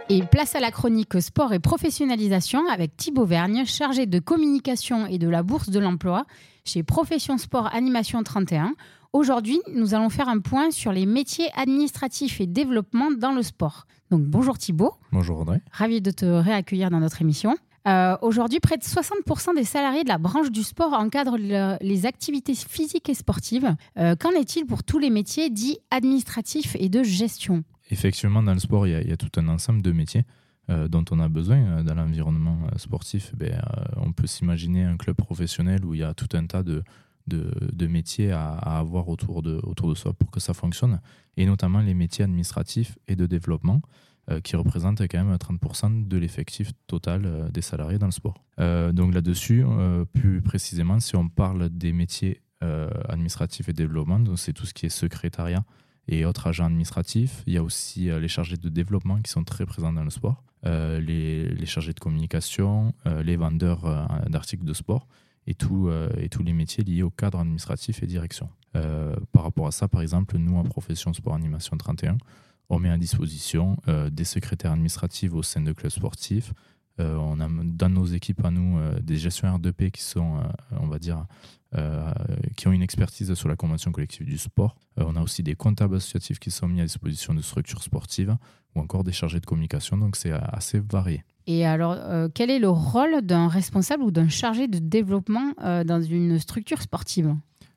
Et 0.10 0.22
place 0.22 0.56
à 0.56 0.60
la 0.60 0.70
chronique 0.70 1.22
sport 1.22 1.54
et 1.54 1.60
professionnalisation 1.60 2.68
avec 2.70 2.98
Thibaut 2.98 3.26
Vergne, 3.26 3.66
chargé 3.66 4.06
de 4.06 4.20
communication 4.20 5.08
et 5.08 5.18
de 5.18 5.30
la 5.30 5.44
bourse 5.44 5.70
de 5.70 5.80
l'emploi 5.80 6.26
chez 6.66 6.84
Profession 6.84 7.38
Sport 7.38 7.74
Animation 7.74 8.22
31. 8.22 8.74
Aujourd'hui, 9.14 9.62
nous 9.74 9.94
allons 9.94 10.10
faire 10.10 10.28
un 10.28 10.40
point 10.40 10.72
sur 10.72 10.92
les 10.92 11.06
métiers 11.06 11.50
administratifs 11.56 12.42
et 12.42 12.48
développement 12.48 13.12
dans 13.12 13.32
le 13.32 13.44
sport. 13.44 13.86
Donc 14.12 14.24
bonjour 14.24 14.58
Thibaut. 14.58 14.94
Bonjour 15.12 15.40
Audrey. 15.40 15.62
Ravi 15.72 16.02
de 16.02 16.12
te 16.12 16.26
réaccueillir 16.26 16.90
dans 16.90 17.00
notre 17.00 17.22
émission. 17.22 17.56
Euh, 17.88 18.18
aujourd'hui, 18.22 18.60
près 18.60 18.78
de 18.78 18.84
60% 18.84 19.56
des 19.56 19.64
salariés 19.64 20.04
de 20.04 20.10
la 20.10 20.18
branche 20.18 20.52
du 20.52 20.64
sport 20.64 20.94
encadrent 20.94 21.38
les 21.38 22.06
activités 22.06 22.56
physiques 22.56 23.10
et 23.10 23.14
sportives. 23.14 23.76
Euh, 23.98 24.16
qu'en 24.16 24.32
est-il 24.32 24.66
pour 24.66 24.84
tous 24.84 25.00
les 25.00 25.10
métiers 25.10 25.50
dits 25.50 25.78
administratifs 25.92 26.76
et 26.80 26.90
de 26.90 27.04
gestion? 27.04 27.64
Effectivement, 27.90 28.44
dans 28.44 28.54
le 28.54 28.60
sport, 28.60 28.88
il 28.88 29.08
y, 29.08 29.12
a, 29.12 29.18
tout 29.18 29.32
un 29.40 29.48
ensemble 29.48 29.82
de 29.82 29.92
métiers 29.92 30.26
euh, 30.70 30.88
dont 30.88 31.04
on 31.12 31.20
a 31.20 31.28
besoin 31.28 31.58
euh, 31.58 31.84
dans 31.84 31.96
l'environnement 31.96 32.58
euh, 32.72 32.78
sportif. 32.78 33.34
Ben, 33.36 33.62
on 33.98 34.14
peut 34.14 34.28
s'imaginer 34.28 34.84
un 34.84 34.96
club 34.96 35.18
professionnel 35.18 35.84
où 35.84 35.94
il 35.94 36.00
y 36.00 36.04
a 36.04 36.14
tout 36.14 36.30
un 36.38 36.46
tas 36.46 36.64
de, 36.64 36.84
de, 37.28 37.88
métiers 37.88 38.32
à, 38.32 38.54
avoir 38.54 39.10
autour 39.10 39.42
de, 39.42 39.60
autour 39.64 39.90
de 39.90 39.96
soi 39.96 40.14
pour 40.14 40.32
que 40.32 40.40
ça 40.40 40.54
fonctionne, 40.54 41.02
et 41.36 41.46
notamment 41.46 41.82
les 41.82 41.94
métiers 41.94 42.24
administratifs 42.24 42.98
et 43.08 43.16
de 43.16 43.26
développement. 43.26 43.82
qui 44.44 44.56
représentent 44.56 45.02
quand 45.02 45.22
même 45.22 45.36
30% 45.36 46.08
de 46.08 46.18
l'effectif 46.18 46.72
total 46.88 47.52
des 47.52 47.62
salariés 47.62 48.00
dans 48.00 48.06
le 48.06 48.14
sport. 48.14 48.42
donc 48.94 49.14
là-dessus, 49.14 49.66
plus 50.14 50.42
précisément, 50.42 51.02
si 51.02 51.18
on 51.18 51.28
parle 51.28 51.70
des 51.70 51.92
métiers 51.92 52.42
administratifs 53.10 53.68
et 53.68 53.74
développement, 53.74 54.22
c'est 54.38 54.54
tout 54.54 54.66
ce 54.66 54.74
qui 54.74 54.86
est 54.86 54.90
secrétariat, 55.04 55.66
et 56.08 56.26
autres 56.26 56.48
agents 56.48 56.66
administratifs. 56.66 57.44
Il 57.48 57.54
y 57.54 57.58
a 57.58 57.64
aussi 57.64 58.10
euh, 58.10 58.20
les 58.20 58.28
chargés 58.28 58.58
de 58.58 58.70
développement 58.70 59.22
qui 59.22 59.32
sont 59.32 59.44
très 59.44 59.66
présents 59.66 59.94
dans 59.94 60.04
le 60.04 60.10
sport, 60.10 60.44
euh, 60.66 61.00
les, 61.00 61.66
chargés 61.66 61.94
de 61.94 62.00
communication, 62.00 62.94
euh, 63.06 63.24
les 63.24 63.36
vendeurs 63.36 64.08
d'articles 64.30 64.66
de 64.66 64.74
sport 64.74 65.08
et, 65.48 65.56
tous 65.56 65.90
les 66.44 66.54
métiers 66.54 66.84
liés 66.84 67.04
au 67.04 67.10
cadre 67.10 67.40
administratif 67.40 68.04
et 68.04 68.08
direction. 68.08 68.50
par 69.32 69.44
rapport 69.44 69.68
à 69.68 69.72
ça, 69.72 69.88
par 69.88 70.02
exemple, 70.02 70.38
nous, 70.38 70.58
en 70.58 70.64
profession 70.64 71.14
sport 71.14 71.36
animation 71.36 71.76
31, 71.78 72.18
on 72.70 72.80
met 72.80 72.90
à 72.90 72.98
disposition 72.98 73.78
des 74.10 74.24
secrétaires 74.24 74.72
administratifs 74.72 75.34
au 75.34 75.44
sein 75.44 75.62
de 75.62 75.74
clubs 75.74 75.92
sportifs, 75.92 76.54
on 76.98 77.42
a 77.42 77.48
dans 77.50 77.90
nos 77.90 78.06
équipes 78.06 78.46
à 78.46 78.52
nous 78.52 78.80
des 79.02 79.18
gestionnaires 79.18 79.60
de 79.60 79.72
paix 79.72 79.92
qui 79.92 80.02
sont, 80.02 80.42
on 80.80 80.88
va 80.88 80.98
dire, 80.98 81.26
qui 82.56 82.68
ont 82.68 82.72
une 82.72 82.82
expertise 82.82 83.34
sur 83.34 83.50
la 83.50 83.56
convention 83.56 83.92
collective 83.92 84.26
du 84.26 84.38
sport. 84.38 84.76
Euh, 85.00 85.06
on 85.08 85.16
a 85.16 85.22
aussi 85.22 85.44
des 85.44 85.56
comptables 85.56 85.96
associatifs 85.96 86.40
qui 86.40 86.52
sont 86.52 86.68
mis 86.68 86.82
à 86.82 86.84
disposition 86.84 87.34
de 87.34 87.42
structures 87.42 87.84
sportives 87.84 88.36
ou 88.76 88.80
encore 88.80 89.04
des 89.04 89.12
chargés 89.12 89.40
de 89.40 89.46
communication, 89.46 89.98
donc 89.98 90.16
c'est 90.16 90.32
assez 90.32 90.80
varié. 90.80 91.24
Et 91.46 91.66
alors, 91.66 91.92
euh, 91.92 92.30
quel 92.34 92.50
est 92.50 92.60
le 92.60 92.70
rôle 92.70 93.22
d'un 93.22 93.48
responsable 93.48 94.04
ou 94.04 94.12
d'un 94.12 94.30
chargé 94.30 94.68
de 94.68 94.80
développement 94.80 95.54
dans 95.86 96.02
une 96.02 96.40
structure 96.40 96.82
sportive? 96.82 97.36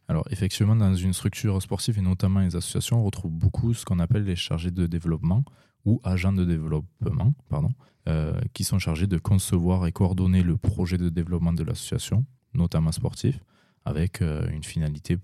Alors 0.09 0.25
effectivement, 0.31 0.77
dans 0.77 0.95
une 0.95 1.13
structure 1.13 1.61
sportive 1.61 1.99
et 1.99 2.03
notamment 2.03 2.41
les 2.41 2.55
associations, 2.55 3.01
on 3.01 3.05
retrouve 3.05 3.33
beaucoup 3.33 3.75
ce 3.75 3.85
qu'on 3.85 3.99
appelle 3.99 4.25
les 4.25 4.37
chargés 4.37 4.71
de 4.71 4.87
développement 4.87 5.45
ou 5.85 6.01
agents 6.05 6.33
de 6.33 6.45
développement, 6.45 7.35
pardon, 7.49 7.71
qui 8.53 8.63
sont 8.63 8.79
chargés 8.79 9.09
de 9.09 9.19
concevoir 9.19 9.87
et 9.87 9.93
coordonner 9.93 10.43
le 10.43 10.57
projet 10.57 10.97
de 10.97 11.09
développement 11.09 11.53
de 11.53 11.65
l'association, 11.65 12.25
notamment 12.55 12.93
sportif, 12.93 13.41
avec 13.87 14.21
euh, 14.21 14.47
une 14.51 14.65
finalité 14.65 15.17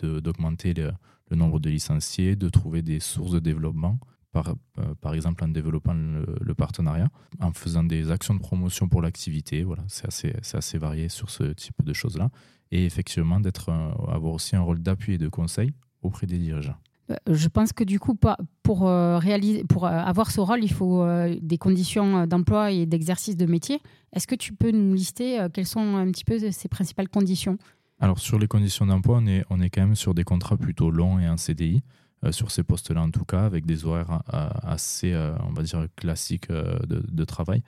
d'augmenter 0.00 0.74
le, 0.74 0.92
nombre 1.34 1.58
de 1.58 1.70
licenciés, 1.70 2.36
de 2.36 2.48
trouver 2.48 2.82
des 2.82 3.00
sources 3.00 3.32
de 3.32 3.40
développement, 3.40 3.98
par, 4.30 4.54
euh, 4.78 4.94
par 5.00 5.14
exemple 5.14 5.42
en 5.42 5.48
développant 5.48 5.94
le, 5.94 6.54
partenariat, 6.54 7.08
en 7.40 7.52
faisant 7.52 7.82
des 7.82 8.10
actions 8.10 8.34
de 8.34 8.40
promotion 8.40 8.88
pour 8.88 9.00
l'activité. 9.00 9.64
Voilà, 9.64 9.82
c'est 9.88 10.06
assez, 10.06 10.32
assez 10.52 10.78
varié 10.78 11.08
sur 11.08 11.30
ce 11.30 11.44
type 11.44 11.82
de 11.82 11.92
choses-là. 11.92 12.30
Et 12.70 12.84
effectivement, 12.84 13.40
d'être, 13.40 13.70
avoir 13.70 14.34
aussi 14.34 14.54
un 14.54 14.60
rôle 14.60 14.80
d'appui 14.80 15.14
et 15.14 15.18
de 15.18 15.28
conseil 15.28 15.72
auprès 16.02 16.26
des 16.26 16.38
dirigeants. 16.38 16.76
Euh, 17.10 17.16
je 17.26 17.48
pense 17.48 17.72
que 17.72 17.84
du 17.84 17.98
coup, 17.98 18.16
pour, 18.62 18.82
réaliser, 18.82 19.64
pour 19.64 19.86
avoir 19.86 20.30
ce 20.30 20.40
rôle, 20.40 20.62
il 20.62 20.72
faut 20.72 21.06
des 21.40 21.58
conditions 21.58 22.26
d'emploi 22.26 22.70
et 22.70 22.84
d'exercice 22.84 23.36
de 23.36 23.46
métier. 23.46 23.80
Est-ce 24.12 24.26
que 24.26 24.34
tu 24.34 24.52
peux 24.52 24.72
nous 24.72 24.94
lister 24.94 25.46
quelles 25.54 25.66
sont 25.66 25.96
un 25.96 26.10
petit 26.10 26.24
peu 26.24 26.38
ces 26.50 26.68
principales 26.68 27.08
conditions? 27.08 27.56
Alors 28.00 28.18
sur 28.18 28.38
les 28.38 28.48
conditions 28.48 28.86
d'emploi, 28.86 29.18
on 29.22 29.26
est, 29.26 29.44
on 29.50 29.60
est 29.60 29.70
quand 29.70 29.82
même 29.82 29.94
sur 29.94 30.14
des 30.14 30.24
contrats 30.24 30.56
plutôt 30.56 30.90
longs 30.90 31.18
et 31.18 31.28
en 31.28 31.36
CDI, 31.36 31.82
euh, 32.24 32.32
sur 32.32 32.50
ces 32.50 32.62
postes-là 32.62 33.02
en 33.02 33.10
tout 33.10 33.24
cas, 33.24 33.44
avec 33.44 33.66
des 33.66 33.84
horaires 33.84 34.22
euh, 34.32 34.48
assez, 34.62 35.12
euh, 35.12 35.34
on 35.46 35.52
va 35.52 35.62
dire, 35.62 35.86
classiques 35.96 36.50
de, 36.50 37.24
travail. 37.24 37.62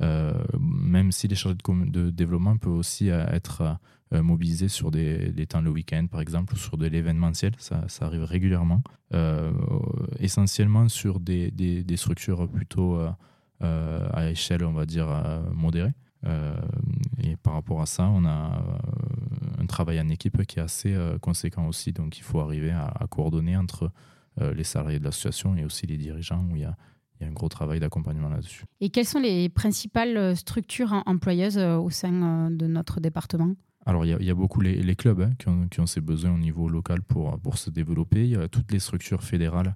même 0.00 1.12
si 1.12 1.28
les 1.28 1.34
chargés 1.34 1.56
de, 1.66 2.10
développement 2.10 2.56
peuvent 2.56 2.72
aussi 2.72 3.08
être 3.08 3.78
mobilisés 4.10 4.68
sur 4.68 4.90
des, 4.90 5.46
temps 5.48 5.60
le 5.60 5.70
week-end 5.70 6.06
par 6.10 6.20
exemple, 6.20 6.54
ou 6.54 6.56
sur 6.56 6.76
de 6.76 6.86
l'événementiel, 6.86 7.52
ça, 7.58 7.84
arrive 8.00 8.24
régulièrement. 8.24 8.82
essentiellement 10.18 10.88
sur 10.88 11.20
des 11.20 11.96
structures 11.96 12.48
plutôt 12.48 12.98
à 13.60 14.30
échelle, 14.30 14.64
on 14.64 14.72
va 14.72 14.86
dire, 14.86 15.08
modérée. 15.52 15.92
Et 16.24 17.36
par 17.36 17.54
rapport 17.54 17.80
à 17.80 17.86
ça, 17.86 18.08
on 18.08 18.24
a 18.24 18.62
un 19.62 19.66
travail 19.66 20.00
en 20.00 20.08
équipe 20.08 20.44
qui 20.44 20.58
est 20.58 20.62
assez 20.62 20.92
euh, 20.92 21.18
conséquent 21.18 21.66
aussi. 21.66 21.92
Donc 21.92 22.18
il 22.18 22.22
faut 22.22 22.40
arriver 22.40 22.72
à, 22.72 23.06
coordonner 23.10 23.56
entre 23.56 23.90
euh, 24.40 24.52
les 24.54 24.64
salariés 24.64 24.98
de 24.98 25.04
l'association 25.04 25.56
et 25.56 25.64
aussi 25.64 25.86
les 25.86 25.96
dirigeants 25.96 26.44
où 26.50 26.56
il 26.56 26.62
y 26.62 26.64
a, 26.64 26.76
il 27.20 27.24
y 27.24 27.26
a 27.26 27.30
un 27.30 27.32
gros 27.32 27.48
travail 27.48 27.80
d'accompagnement 27.80 28.28
là-dessus. 28.28 28.64
Et 28.80 28.90
quelles 28.90 29.06
sont 29.06 29.20
les 29.20 29.48
principales 29.48 30.16
euh, 30.16 30.34
structures 30.34 31.02
employeuses 31.06 31.58
au 31.58 31.90
sein 31.90 32.50
de 32.50 32.66
notre 32.66 33.00
département? 33.00 33.54
Alors, 33.84 34.04
il 34.04 34.10
y, 34.10 34.14
a, 34.14 34.16
il 34.20 34.26
y, 34.26 34.30
a, 34.30 34.34
beaucoup 34.34 34.60
les, 34.60 34.94
clubs 34.94 35.22
hein, 35.22 35.32
qui, 35.40 35.48
ont, 35.48 35.66
qui, 35.66 35.80
ont, 35.80 35.86
ces 35.86 36.00
besoins 36.00 36.32
au 36.32 36.38
niveau 36.38 36.68
local 36.68 37.02
pour, 37.02 37.36
pour 37.40 37.58
se 37.58 37.68
développer. 37.68 38.22
Il 38.22 38.30
y 38.30 38.36
a 38.36 38.46
toutes 38.46 38.70
les 38.70 38.78
structures 38.78 39.24
fédérales. 39.24 39.74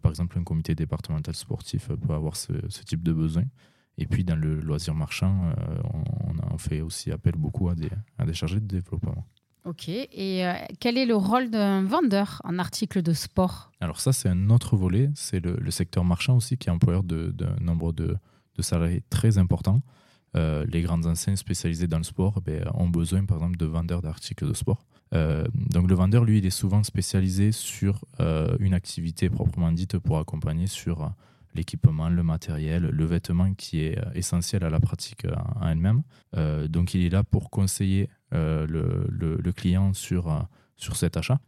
par 0.00 0.10
exemple, 0.10 0.38
un 0.38 0.44
comité 0.44 0.74
départemental 0.74 1.34
sportif 1.34 1.88
peut 1.88 2.14
avoir 2.14 2.36
ce, 2.36 2.54
ce 2.70 2.82
type 2.84 3.02
de 3.02 3.12
besoin. 3.12 3.44
Et 3.98 4.06
puis 4.06 4.24
dans 4.24 4.36
le 4.36 4.60
loisir 4.60 4.94
marchand, 4.94 5.52
on, 5.92 6.54
on, 6.54 6.58
fait 6.58 6.80
aussi 6.80 7.12
appel 7.12 7.34
beaucoup 7.36 7.68
à 7.68 7.74
des, 7.74 7.90
à 8.18 8.24
des 8.24 8.34
chargés 8.34 8.60
de 8.60 8.66
développement. 8.66 9.24
Ok. 9.64 9.88
Et 9.88 10.44
quel 10.80 10.98
est 10.98 11.06
le 11.06 11.14
rôle 11.14 11.48
d'un 11.48 11.84
vendeur 11.84 12.42
en 12.44 12.58
article 12.58 13.02
de 13.02 13.12
sport? 13.12 13.70
Alors 13.80 14.00
ça, 14.00 14.12
c'est 14.12 14.28
un 14.28 14.50
autre 14.50 14.76
volet. 14.76 15.10
C'est 15.14 15.38
le, 15.38 15.56
le, 15.56 15.70
secteur 15.70 16.04
marchand 16.04 16.36
aussi 16.36 16.58
qui 16.58 16.68
est 16.68 16.72
employeur 16.72 17.04
d'un 17.04 17.56
nombre 17.60 17.92
de, 17.92 18.16
de, 18.56 18.62
salariés 18.62 19.02
très 19.10 19.38
important. 19.38 19.80
Euh, 20.36 20.64
les 20.68 20.82
grandes 20.82 21.06
enseignes 21.06 21.36
spécialisées 21.36 21.86
dans 21.86 21.98
le 21.98 22.04
sport 22.04 22.40
ben, 22.40 22.64
ont 22.74 22.88
besoin, 22.88 23.24
par 23.24 23.38
exemple, 23.38 23.56
de 23.56 23.66
vendeurs 23.66 24.02
d'articles 24.02 24.48
de 24.48 24.54
sport. 24.54 24.84
Euh, 25.14 25.44
donc 25.54 25.88
le 25.88 25.94
vendeur, 25.94 26.24
lui, 26.24 26.38
il 26.38 26.46
est 26.46 26.50
souvent 26.50 26.82
spécialisé 26.82 27.52
sur 27.52 28.04
euh, 28.20 28.56
une 28.58 28.74
activité 28.74 29.30
proprement 29.30 29.70
dite 29.70 29.98
pour 29.98 30.18
accompagner 30.18 30.66
sur 30.66 31.12
l'équipement, 31.54 32.08
le 32.08 32.22
matériel, 32.22 32.84
le 32.84 33.04
vêtement 33.04 33.54
qui 33.54 33.80
est 33.80 33.98
essentiel 34.14 34.64
à 34.64 34.70
la 34.70 34.80
pratique 34.80 35.26
en 35.60 35.68
elle-même. 35.68 36.02
donc 36.68 36.94
il 36.94 37.04
est 37.04 37.08
là 37.08 37.22
pour 37.24 37.50
conseiller 37.50 38.08
le, 38.32 39.06
le, 39.08 39.52
client 39.52 39.92
sur, 39.92 40.46
sur 40.76 40.96
cet 40.96 41.16
achat. 41.16 41.38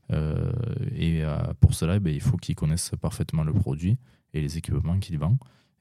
et 0.95 1.23
pour 1.61 1.75
cela, 1.75 1.99
ben, 1.99 2.15
il 2.15 2.21
faut 2.21 2.37
qu'il 2.37 2.55
connaisse 2.55 2.93
parfaitement 3.01 3.43
le 3.43 3.53
produit 3.53 3.99
et 4.33 4.41
les 4.41 4.59
équipements 4.59 4.99
qu'il 4.99 5.19
vend. 5.19 5.39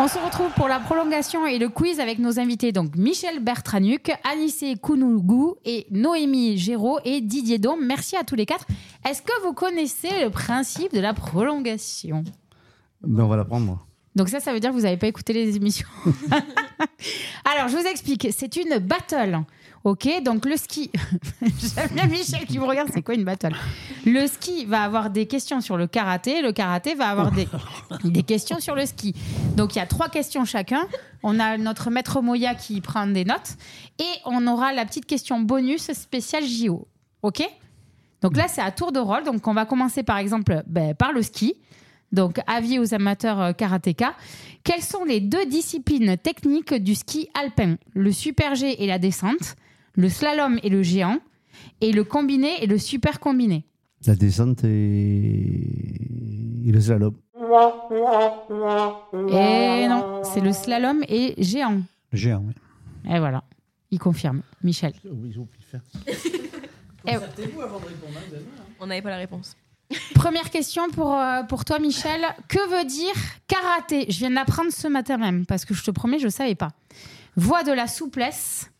On 0.00 0.08
se 0.08 0.18
retrouve 0.18 0.50
pour 0.56 0.66
la 0.66 0.80
prolongation 0.80 1.46
et 1.46 1.58
le 1.58 1.68
quiz 1.68 2.00
avec 2.00 2.18
nos 2.18 2.40
invités, 2.40 2.72
donc 2.72 2.96
Michel 2.96 3.38
Bertranuc, 3.38 4.10
Anissé 4.24 4.74
Kounougou 4.76 5.56
et 5.64 5.86
Noémie 5.90 6.58
Géraud 6.58 6.98
et 7.04 7.20
Didier 7.20 7.58
Dom. 7.58 7.78
Merci 7.84 8.16
à 8.16 8.24
tous 8.24 8.34
les 8.34 8.46
quatre. 8.46 8.66
Est-ce 9.08 9.22
que 9.22 9.42
vous 9.44 9.52
connaissez 9.52 10.24
le 10.24 10.30
principe 10.30 10.92
de 10.92 11.00
la 11.00 11.14
prolongation? 11.14 12.24
Ben 13.02 13.24
On 13.24 13.28
va 13.28 13.36
l'apprendre, 13.36 13.86
Donc 14.14 14.28
ça, 14.28 14.40
ça 14.40 14.52
veut 14.52 14.60
dire 14.60 14.70
que 14.70 14.76
vous 14.76 14.82
n'avez 14.82 14.96
pas 14.96 15.06
écouté 15.06 15.32
les 15.32 15.56
émissions. 15.56 15.88
Alors, 17.44 17.68
je 17.68 17.76
vous 17.76 17.86
explique. 17.86 18.28
C'est 18.32 18.56
une 18.56 18.78
battle. 18.78 19.40
Ok, 19.82 20.08
donc 20.22 20.44
le 20.44 20.58
ski. 20.58 20.90
J'aime 21.42 21.88
bien 21.94 22.06
Michel 22.06 22.44
qui 22.46 22.58
me 22.58 22.64
regarde, 22.64 22.90
c'est 22.92 23.00
quoi 23.00 23.14
une 23.14 23.24
battle? 23.24 23.54
Le 24.04 24.26
ski 24.26 24.66
va 24.66 24.82
avoir 24.82 25.08
des 25.08 25.26
questions 25.26 25.62
sur 25.62 25.78
le 25.78 25.86
karaté, 25.86 26.42
le 26.42 26.52
karaté 26.52 26.94
va 26.94 27.08
avoir 27.08 27.32
des, 27.32 27.48
des 28.04 28.22
questions 28.22 28.60
sur 28.60 28.74
le 28.74 28.84
ski. 28.84 29.14
Donc 29.56 29.74
il 29.74 29.78
y 29.78 29.82
a 29.82 29.86
trois 29.86 30.10
questions 30.10 30.44
chacun. 30.44 30.86
On 31.22 31.40
a 31.40 31.56
notre 31.56 31.88
maître 31.90 32.20
Moya 32.20 32.54
qui 32.54 32.82
prend 32.82 33.06
des 33.06 33.24
notes 33.24 33.56
et 33.98 34.10
on 34.26 34.46
aura 34.46 34.74
la 34.74 34.84
petite 34.84 35.06
question 35.06 35.40
bonus 35.40 35.90
spéciale 35.92 36.44
JO. 36.44 36.86
Ok? 37.22 37.42
Donc 38.20 38.36
là, 38.36 38.48
c'est 38.48 38.60
à 38.60 38.70
tour 38.70 38.92
de 38.92 38.98
rôle. 38.98 39.24
Donc 39.24 39.46
on 39.48 39.54
va 39.54 39.64
commencer 39.64 40.02
par 40.02 40.18
exemple 40.18 40.62
ben, 40.66 40.94
par 40.94 41.12
le 41.12 41.22
ski. 41.22 41.54
Donc 42.12 42.40
avis 42.46 42.78
aux 42.78 42.94
amateurs 42.94 43.40
euh, 43.40 43.52
karatéka. 43.52 44.14
Quelles 44.64 44.82
sont 44.82 45.04
les 45.04 45.20
deux 45.20 45.46
disciplines 45.46 46.16
techniques 46.16 46.74
du 46.74 46.94
ski 46.94 47.28
alpin? 47.34 47.76
Le 47.94 48.12
super 48.12 48.54
G 48.54 48.82
et 48.82 48.86
la 48.86 48.98
descente 48.98 49.56
le 49.94 50.08
slalom 50.08 50.58
et 50.62 50.68
le 50.68 50.82
géant, 50.82 51.18
et 51.80 51.92
le 51.92 52.04
combiné 52.04 52.62
et 52.62 52.66
le 52.66 52.78
super 52.78 53.20
combiné. 53.20 53.64
La 54.06 54.14
descente 54.14 54.64
et, 54.64 55.66
le 56.64 56.80
slalom. 56.80 57.14
Et 59.28 59.88
non, 59.88 60.22
c'est 60.24 60.40
le 60.40 60.52
slalom 60.52 61.02
et 61.08 61.34
géant. 61.42 61.82
Le 62.12 62.18
géant, 62.18 62.44
oui. 62.46 62.54
Et 63.12 63.18
voilà, 63.18 63.44
il 63.90 63.98
confirme. 63.98 64.42
Michel. 64.62 64.92
On 68.80 68.86
n'avait 68.86 69.02
pas 69.02 69.10
la 69.10 69.16
réponse. 69.16 69.56
Première 70.14 70.50
question 70.50 70.88
pour, 70.90 71.14
euh, 71.14 71.42
pour 71.42 71.64
toi, 71.64 71.78
Michel. 71.78 72.20
Que 72.48 72.78
veut 72.78 72.84
dire 72.84 73.14
karaté? 73.48 74.06
Je 74.08 74.18
viens 74.18 74.30
d'apprendre 74.30 74.70
ce 74.70 74.88
matin 74.88 75.16
même, 75.16 75.46
parce 75.46 75.64
que 75.64 75.74
je 75.74 75.82
te 75.82 75.90
promets, 75.90 76.18
je 76.18 76.26
ne 76.26 76.30
savais 76.30 76.54
pas. 76.54 76.68
Voix 77.36 77.62
de 77.62 77.72
la 77.72 77.86
souplesse, 77.86 78.70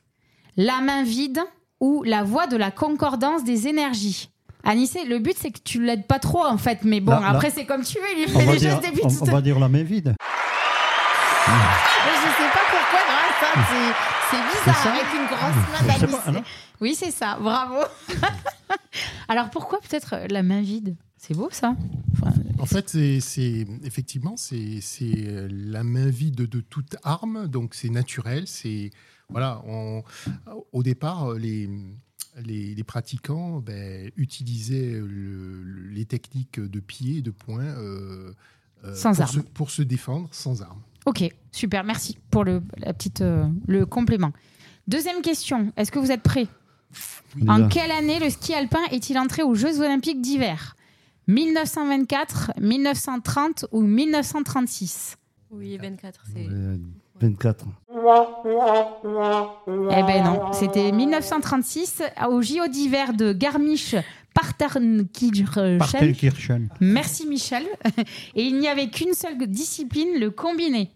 la 0.57 0.81
main 0.81 1.03
vide 1.03 1.41
ou 1.81 2.03
la 2.03 2.23
voie 2.23 2.47
de 2.47 2.57
la 2.57 2.71
concordance 2.71 3.45
des 3.45 3.69
énergies? 3.69 4.31
Anissé, 4.63 5.05
le 5.05 5.19
but 5.19 5.37
c'est 5.39 5.51
que 5.51 5.61
tu 5.65 5.83
l'aides 5.83 6.07
pas 6.07 6.19
trop 6.19 6.45
en 6.45 6.59
fait, 6.59 6.81
mais 6.85 7.01
bon, 7.01 7.13
après 7.13 7.51
c'est 7.51 7.65
comme 7.65 7.83
tu 7.83 7.99
veux, 7.99 8.05
il 8.15 8.25
lui 8.25 8.31
fait 8.31 8.59
gestes 8.59 8.83
des 8.83 9.01
on, 9.03 9.09
on, 9.09 9.25
va 9.25 9.41
dire 9.41 9.59
la 9.59 9.69
main 9.69 9.83
vide. 9.83 10.15
Je 12.07 12.29
sais 12.37 12.51
pas 12.53 12.67
pourquoi, 12.71 13.01
hein, 13.09 13.95
c'est 14.31 14.37
bizarre 14.37 14.87
avec 14.87 15.07
une 15.15 15.27
grosse 15.27 16.27
main. 16.27 16.43
Oui, 16.81 16.95
c'est 16.95 17.11
ça, 17.11 17.39
bravo. 17.41 17.85
Alors 19.29 19.51
pourquoi 19.51 19.81
peut-être 19.81 20.17
la 20.29 20.43
main 20.43 20.63
vide? 20.63 20.97
C'est 21.17 21.35
beau 21.35 21.49
ça. 21.53 21.77
en 22.59 22.67
fait, 22.67 22.89
c'est 22.89 23.67
effectivement 23.85 24.37
c'est 24.37 24.81
la 25.51 25.85
main 25.85 26.09
vide 26.09 26.37
de 26.37 26.61
toute 26.61 26.97
arme, 27.03 27.47
donc 27.49 27.75
c'est 27.75 27.91
naturel, 27.91 28.47
c'est 28.47 28.91
voilà, 29.29 29.63
au 30.73 30.83
départ, 30.83 31.35
les, 31.35 31.69
les, 32.45 32.85
pratiquants 32.85 33.61
ben, 33.61 34.11
utilisaient 34.17 35.01
les 35.91 36.05
techniques 36.05 36.61
de 36.61 36.81
pied 36.81 37.19
et 37.19 37.23
de 37.23 37.31
poing 37.31 37.63
euh, 37.63 38.33
euh, 38.85 38.95
sans 38.95 39.15
pour. 39.15 39.29
Se, 39.29 39.41
pour 39.41 39.71
se 39.71 39.83
défendre 39.83 40.29
sans 40.33 40.63
armes. 40.63 40.83
Ok, 41.07 41.29
super, 41.51 41.85
merci 41.85 42.19
pour 42.31 42.45
le, 42.45 42.63
la 42.77 42.93
petite, 42.93 43.21
euh, 43.21 43.45
le 43.67 43.87
complément. 43.87 44.33
Deuxième 44.87 45.23
question, 45.23 45.73
est-ce 45.77 45.91
que 45.93 45.99
vous 45.99 46.13
êtes 46.13 46.23
prêts? 46.23 46.47
En 47.49 47.69
quelle 47.69 47.93
année 47.93 48.19
le 48.19 48.29
ski 48.29 48.55
alpin 48.55 48.81
est-il 48.91 49.19
entré 49.19 49.43
aux 49.43 49.55
Jeux 49.55 49.81
olympiques 49.81 50.21
d'hiver? 50.21 50.77
1924, 51.29 52.53
1930 52.61 53.67
ou 53.71 53.83
1936 53.83 55.17
Oui, 55.53 55.79
24, 55.79 56.25
c'est... 56.35 56.49
24. 57.21 57.67
Eh 59.91 60.03
ben 60.03 60.25
non, 60.25 60.53
c'était 60.53 60.91
1936 60.91 62.03
au 62.29 62.41
JO 62.41 62.67
d'hiver 62.67 63.13
de 63.13 63.33
Garmisch-Partenkirchen. 64.35 66.69
Merci 66.81 67.27
Michel. 67.27 67.65
Et 68.35 68.45
il 68.45 68.59
n'y 68.59 68.69
avait 68.69 68.89
qu'une 68.89 69.13
seule 69.15 69.37
discipline, 69.47 70.19
le 70.19 70.31
combiné. 70.31 70.91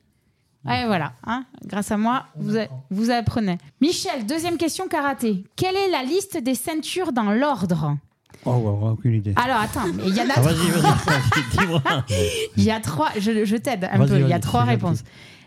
Et 0.66 0.87
voilà, 0.87 1.12
hein. 1.26 1.45
grâce 1.66 1.93
à 1.93 1.99
moi, 1.99 2.24
vous, 2.37 2.57
vous 2.89 3.11
apprenez. 3.11 3.59
Michel, 3.82 4.24
deuxième 4.24 4.57
question 4.57 4.89
karaté. 4.89 5.45
Quelle 5.57 5.76
est 5.76 5.91
la 5.91 6.03
liste 6.03 6.39
des 6.39 6.55
ceintures 6.55 7.12
dans 7.12 7.32
l'ordre? 7.32 7.99
Oh, 8.47 8.93
aucune 8.93 9.12
idée. 9.14 9.35
Alors 9.37 9.59
attends, 9.59 9.85
il 10.07 10.16
y 10.16 10.22
en 10.22 10.30
a. 10.30 10.32
Ah, 10.37 10.41
vas-y, 10.41 10.70
vas-y, 10.70 12.47
Il 12.57 12.64
y 12.64 12.70
a 12.70 12.80
trois. 12.80 13.11
Je, 13.18 13.45
je 13.45 13.57
t'aide 13.57 13.91
un 13.93 14.07
peu. 14.07 14.18
Il 14.18 14.28
y 14.28 14.32
a 14.32 14.39
trois 14.39 14.64
réponses 14.64 15.05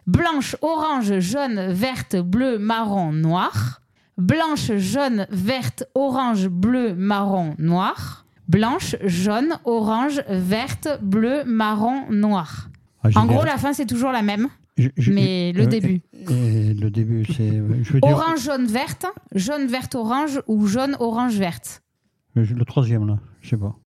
blanche, 0.08 0.56
orange, 0.62 1.20
jaune, 1.20 1.74
verte, 1.74 2.16
bleu, 2.16 2.58
marron, 2.58 3.12
noir. 3.12 3.82
Blanche, 4.18 4.72
jaune, 4.78 5.28
verte, 5.30 5.84
orange, 5.94 6.48
bleu, 6.48 6.96
marron, 6.96 7.54
noir. 7.60 8.26
Blanche, 8.48 8.96
jaune, 9.04 9.60
orange, 9.64 10.24
verte, 10.28 10.88
bleu, 11.02 11.44
marron, 11.46 12.06
noir. 12.10 12.70
Ah, 13.04 13.10
en 13.16 13.26
gros, 13.26 13.44
la 13.44 13.58
fin, 13.58 13.74
c'est 13.74 13.86
toujours 13.86 14.12
la 14.12 14.24
même. 14.24 14.48
mais 15.08 15.54
le 15.54 15.68
début. 15.68 16.02
le 16.14 16.90
début, 16.90 17.26
c'est. 17.26 17.62
Orange, 18.02 18.44
jaune, 18.44 18.66
verte, 18.66 19.06
jaune, 19.36 19.68
verte, 19.68 19.94
orange 19.94 20.42
ou 20.48 20.66
jaune, 20.66 20.98
orange, 21.00 21.36
verte. 21.36 21.84
Le 22.34 22.66
troisième, 22.66 23.08
là, 23.08 23.20
je 23.42 23.50
sais 23.50 23.58
pas. 23.58 23.76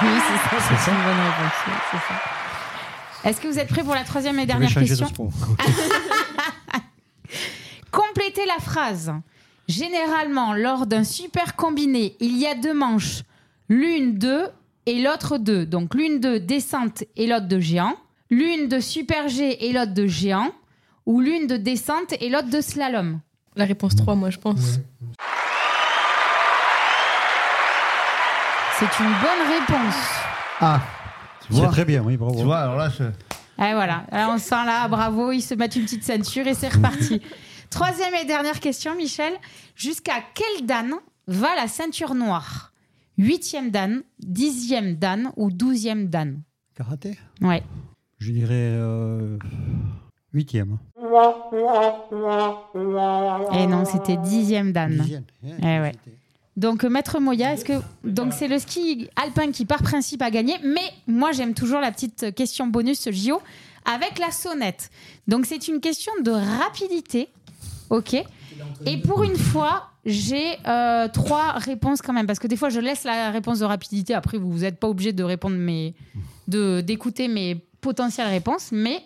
Oui, 0.00 0.08
c'est 0.14 0.56
ça, 0.56 0.76
c'est 0.84 0.90
une 0.92 0.96
bonne 0.96 1.06
réponse. 1.06 2.02
Est-ce 3.24 3.40
que 3.40 3.48
vous 3.48 3.58
êtes 3.58 3.66
prêts 3.66 3.82
pour 3.82 3.94
la 3.94 4.04
troisième 4.04 4.36
et 4.38 4.42
Je 4.42 4.46
vais 4.46 4.46
dernière 4.46 4.68
de 4.68 4.74
question. 4.74 5.08
Complétez 7.90 8.46
la 8.46 8.58
phrase. 8.60 9.12
Généralement, 9.68 10.54
lors 10.54 10.86
d'un 10.86 11.04
super 11.04 11.56
combiné, 11.56 12.16
il 12.20 12.36
y 12.38 12.46
a 12.46 12.54
deux 12.54 12.74
manches. 12.74 13.22
L'une 13.68 14.18
de 14.18 14.44
et 14.86 15.02
l'autre 15.02 15.36
de. 15.36 15.64
Donc 15.64 15.94
l'une 15.94 16.20
de 16.20 16.38
descente 16.38 17.04
et 17.16 17.26
l'autre 17.26 17.48
de 17.48 17.60
géant. 17.60 17.94
L'une 18.30 18.68
de 18.68 18.80
super 18.80 19.28
G 19.28 19.66
et 19.66 19.72
l'autre 19.72 19.94
de 19.94 20.06
géant. 20.06 20.52
Ou 21.06 21.20
l'une 21.20 21.46
de 21.46 21.56
descente 21.56 22.14
et 22.20 22.28
l'autre 22.28 22.50
de 22.50 22.60
slalom. 22.60 23.20
La 23.56 23.64
réponse 23.64 23.96
3, 23.96 24.14
moi, 24.14 24.30
je 24.30 24.38
pense. 24.38 24.78
C'est 28.78 28.98
une 29.00 29.10
bonne 29.10 29.48
réponse. 29.50 29.96
Ah, 30.60 30.80
tu 31.40 31.52
C'est 31.52 31.58
vois 31.60 31.68
très 31.68 31.84
bien, 31.84 32.02
oui, 32.02 32.16
bravo. 32.16 32.38
Tu 32.38 32.44
vois, 32.44 32.58
alors 32.58 32.76
là, 32.76 32.88
je... 32.90 33.04
Et 33.60 33.72
voilà, 33.72 34.04
Alors, 34.12 34.34
on 34.34 34.38
sent 34.38 34.64
là, 34.66 34.86
bravo, 34.88 35.32
ils 35.32 35.42
se 35.42 35.54
mettent 35.54 35.74
une 35.76 35.82
petite 35.82 36.04
ceinture 36.04 36.46
et 36.46 36.54
c'est 36.54 36.68
reparti. 36.68 37.20
Troisième 37.70 38.14
et 38.14 38.24
dernière 38.24 38.60
question, 38.60 38.94
Michel. 38.94 39.32
Jusqu'à 39.74 40.22
quelle 40.34 40.64
dan 40.66 40.94
va 41.26 41.48
la 41.56 41.66
ceinture 41.68 42.14
noire? 42.14 42.72
Huitième 43.18 43.70
dan, 43.70 44.02
dixième 44.20 44.94
dan 44.94 45.32
ou 45.36 45.50
douzième 45.50 46.06
dan? 46.08 46.40
Karaté? 46.76 47.18
Ouais. 47.42 47.62
Je 48.18 48.30
dirais 48.30 48.54
euh, 48.54 49.36
huitième. 50.32 50.78
Et 53.52 53.66
non, 53.66 53.84
c'était 53.84 54.16
dixième 54.18 54.72
dan. 54.72 54.90
Dixième, 54.92 55.24
Eh 55.42 55.80
ouais. 55.80 55.92
Donc, 56.58 56.82
euh, 56.84 56.88
Maître 56.88 57.20
Moya, 57.20 57.52
est-ce 57.54 57.64
que 57.64 57.74
donc 58.02 58.32
c'est 58.32 58.48
le 58.48 58.58
ski 58.58 59.08
alpin 59.16 59.52
qui 59.52 59.64
par 59.64 59.80
principe 59.82 60.22
a 60.22 60.30
gagné, 60.30 60.54
mais 60.64 60.82
moi 61.06 61.30
j'aime 61.32 61.54
toujours 61.54 61.80
la 61.80 61.92
petite 61.92 62.34
question 62.34 62.66
bonus 62.66 63.08
JO 63.12 63.40
avec 63.84 64.18
la 64.18 64.30
sonnette. 64.32 64.90
Donc 65.28 65.46
c'est 65.46 65.68
une 65.68 65.78
question 65.80 66.12
de 66.22 66.32
rapidité, 66.32 67.28
ok? 67.90 68.14
Et 68.86 68.96
pour 68.98 69.22
une 69.22 69.36
fois, 69.36 69.90
j'ai 70.04 70.56
euh, 70.66 71.06
trois 71.08 71.52
réponses 71.52 72.02
quand 72.02 72.12
même, 72.12 72.26
parce 72.26 72.40
que 72.40 72.48
des 72.48 72.56
fois 72.56 72.70
je 72.70 72.80
laisse 72.80 73.04
la 73.04 73.30
réponse 73.30 73.60
de 73.60 73.64
rapidité. 73.64 74.14
Après, 74.14 74.36
vous 74.36 74.58
n'êtes 74.58 74.80
pas 74.80 74.88
obligé 74.88 75.12
de 75.12 75.22
répondre 75.22 75.56
mes, 75.56 75.94
de 76.48 76.80
d'écouter 76.80 77.28
mes 77.28 77.54
potentielles 77.80 78.26
réponses, 78.28 78.70
mais 78.72 79.00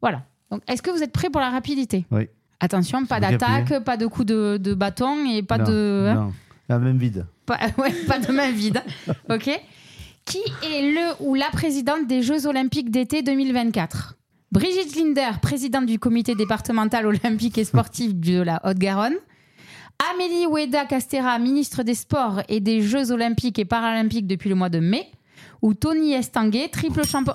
voilà. 0.00 0.22
Donc, 0.50 0.62
est-ce 0.66 0.80
que 0.80 0.90
vous 0.90 1.02
êtes 1.02 1.12
prêts 1.12 1.28
pour 1.28 1.42
la 1.42 1.50
rapidité? 1.50 2.06
Oui. 2.10 2.28
Attention, 2.58 3.04
pas 3.04 3.20
d'attaque, 3.20 3.80
pas 3.84 3.98
de 3.98 4.06
coup 4.06 4.24
de, 4.24 4.56
de 4.58 4.72
bâton 4.72 5.26
et 5.26 5.42
pas 5.42 5.58
Non, 5.58 5.64
de. 5.64 6.06
hein? 6.08 6.14
non. 6.14 6.32
La 6.68 6.78
même 6.78 6.98
vide. 6.98 7.26
pas, 7.46 7.58
ouais, 7.78 7.92
pas 8.06 8.18
de 8.18 8.32
main 8.32 8.50
vide. 8.50 8.82
Ok. 9.30 9.50
Qui 10.24 10.38
est 10.64 10.82
le 10.92 11.24
ou 11.24 11.34
la 11.34 11.50
présidente 11.50 12.06
des 12.08 12.22
Jeux 12.22 12.46
Olympiques 12.46 12.90
d'été 12.90 13.22
2024 13.22 14.16
Brigitte 14.52 14.96
Linder, 14.96 15.38
présidente 15.42 15.86
du 15.86 15.98
comité 15.98 16.34
départemental 16.34 17.06
olympique 17.06 17.58
et 17.58 17.64
sportif 17.64 18.14
de 18.14 18.40
la 18.40 18.60
Haute-Garonne. 18.64 19.16
Amélie 20.12 20.46
Oueda 20.46 20.84
Castera, 20.84 21.38
ministre 21.38 21.82
des 21.82 21.94
Sports 21.94 22.42
et 22.48 22.60
des 22.60 22.82
Jeux 22.82 23.12
Olympiques 23.12 23.58
et 23.58 23.64
Paralympiques 23.64 24.26
depuis 24.26 24.48
le 24.48 24.54
mois 24.54 24.68
de 24.68 24.78
mai. 24.78 25.06
Ou 25.62 25.74
Tony 25.74 26.12
Estanguet, 26.12 26.68
triple 26.68 27.04
champion. 27.06 27.34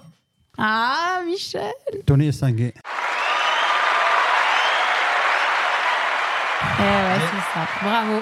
Ah, 0.58 1.22
Michel 1.26 1.62
Tony 2.06 2.28
Estanguet. 2.28 2.74
Eh 6.80 6.84
ouais, 6.84 7.20
c'est 7.20 7.54
ça. 7.54 7.68
Bravo. 7.84 8.22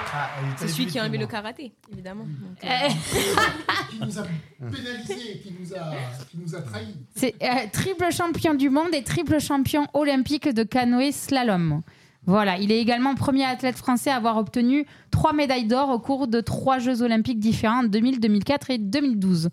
C'est 0.57 0.67
celui 0.67 0.85
qui 0.87 0.99
a 0.99 1.05
aimé 1.05 1.17
le 1.17 1.27
karaté, 1.27 1.71
évidemment. 1.91 2.25
Donc, 2.25 2.63
euh, 2.63 2.67
Eh. 2.89 3.91
Qui 3.91 3.99
nous 4.05 4.19
a 4.19 4.23
pénalisé, 4.59 5.39
qui 5.43 5.55
nous 5.59 5.73
a, 5.73 5.91
qui 6.29 6.37
nous 6.37 6.55
a 6.55 6.61
trahis. 6.61 6.95
C'est 7.15 7.35
euh, 7.41 7.67
triple 7.71 8.11
champion 8.11 8.53
du 8.53 8.69
monde 8.69 8.93
et 8.93 9.03
triple 9.03 9.39
champion 9.39 9.87
olympique 9.93 10.47
de 10.47 10.63
canoë 10.63 11.11
slalom. 11.11 11.81
Voilà, 12.25 12.57
il 12.57 12.71
est 12.71 12.79
également 12.79 13.15
premier 13.15 13.45
athlète 13.45 13.77
français 13.77 14.11
à 14.11 14.17
avoir 14.17 14.37
obtenu 14.37 14.85
trois 15.09 15.33
médailles 15.33 15.65
d'or 15.65 15.89
au 15.89 15.99
cours 15.99 16.27
de 16.27 16.41
trois 16.41 16.77
Jeux 16.77 17.01
olympiques 17.01 17.39
différents 17.39 17.79
en 17.79 17.83
2000, 17.83 18.19
2004 18.19 18.69
et 18.71 18.77
2012. 18.77 19.49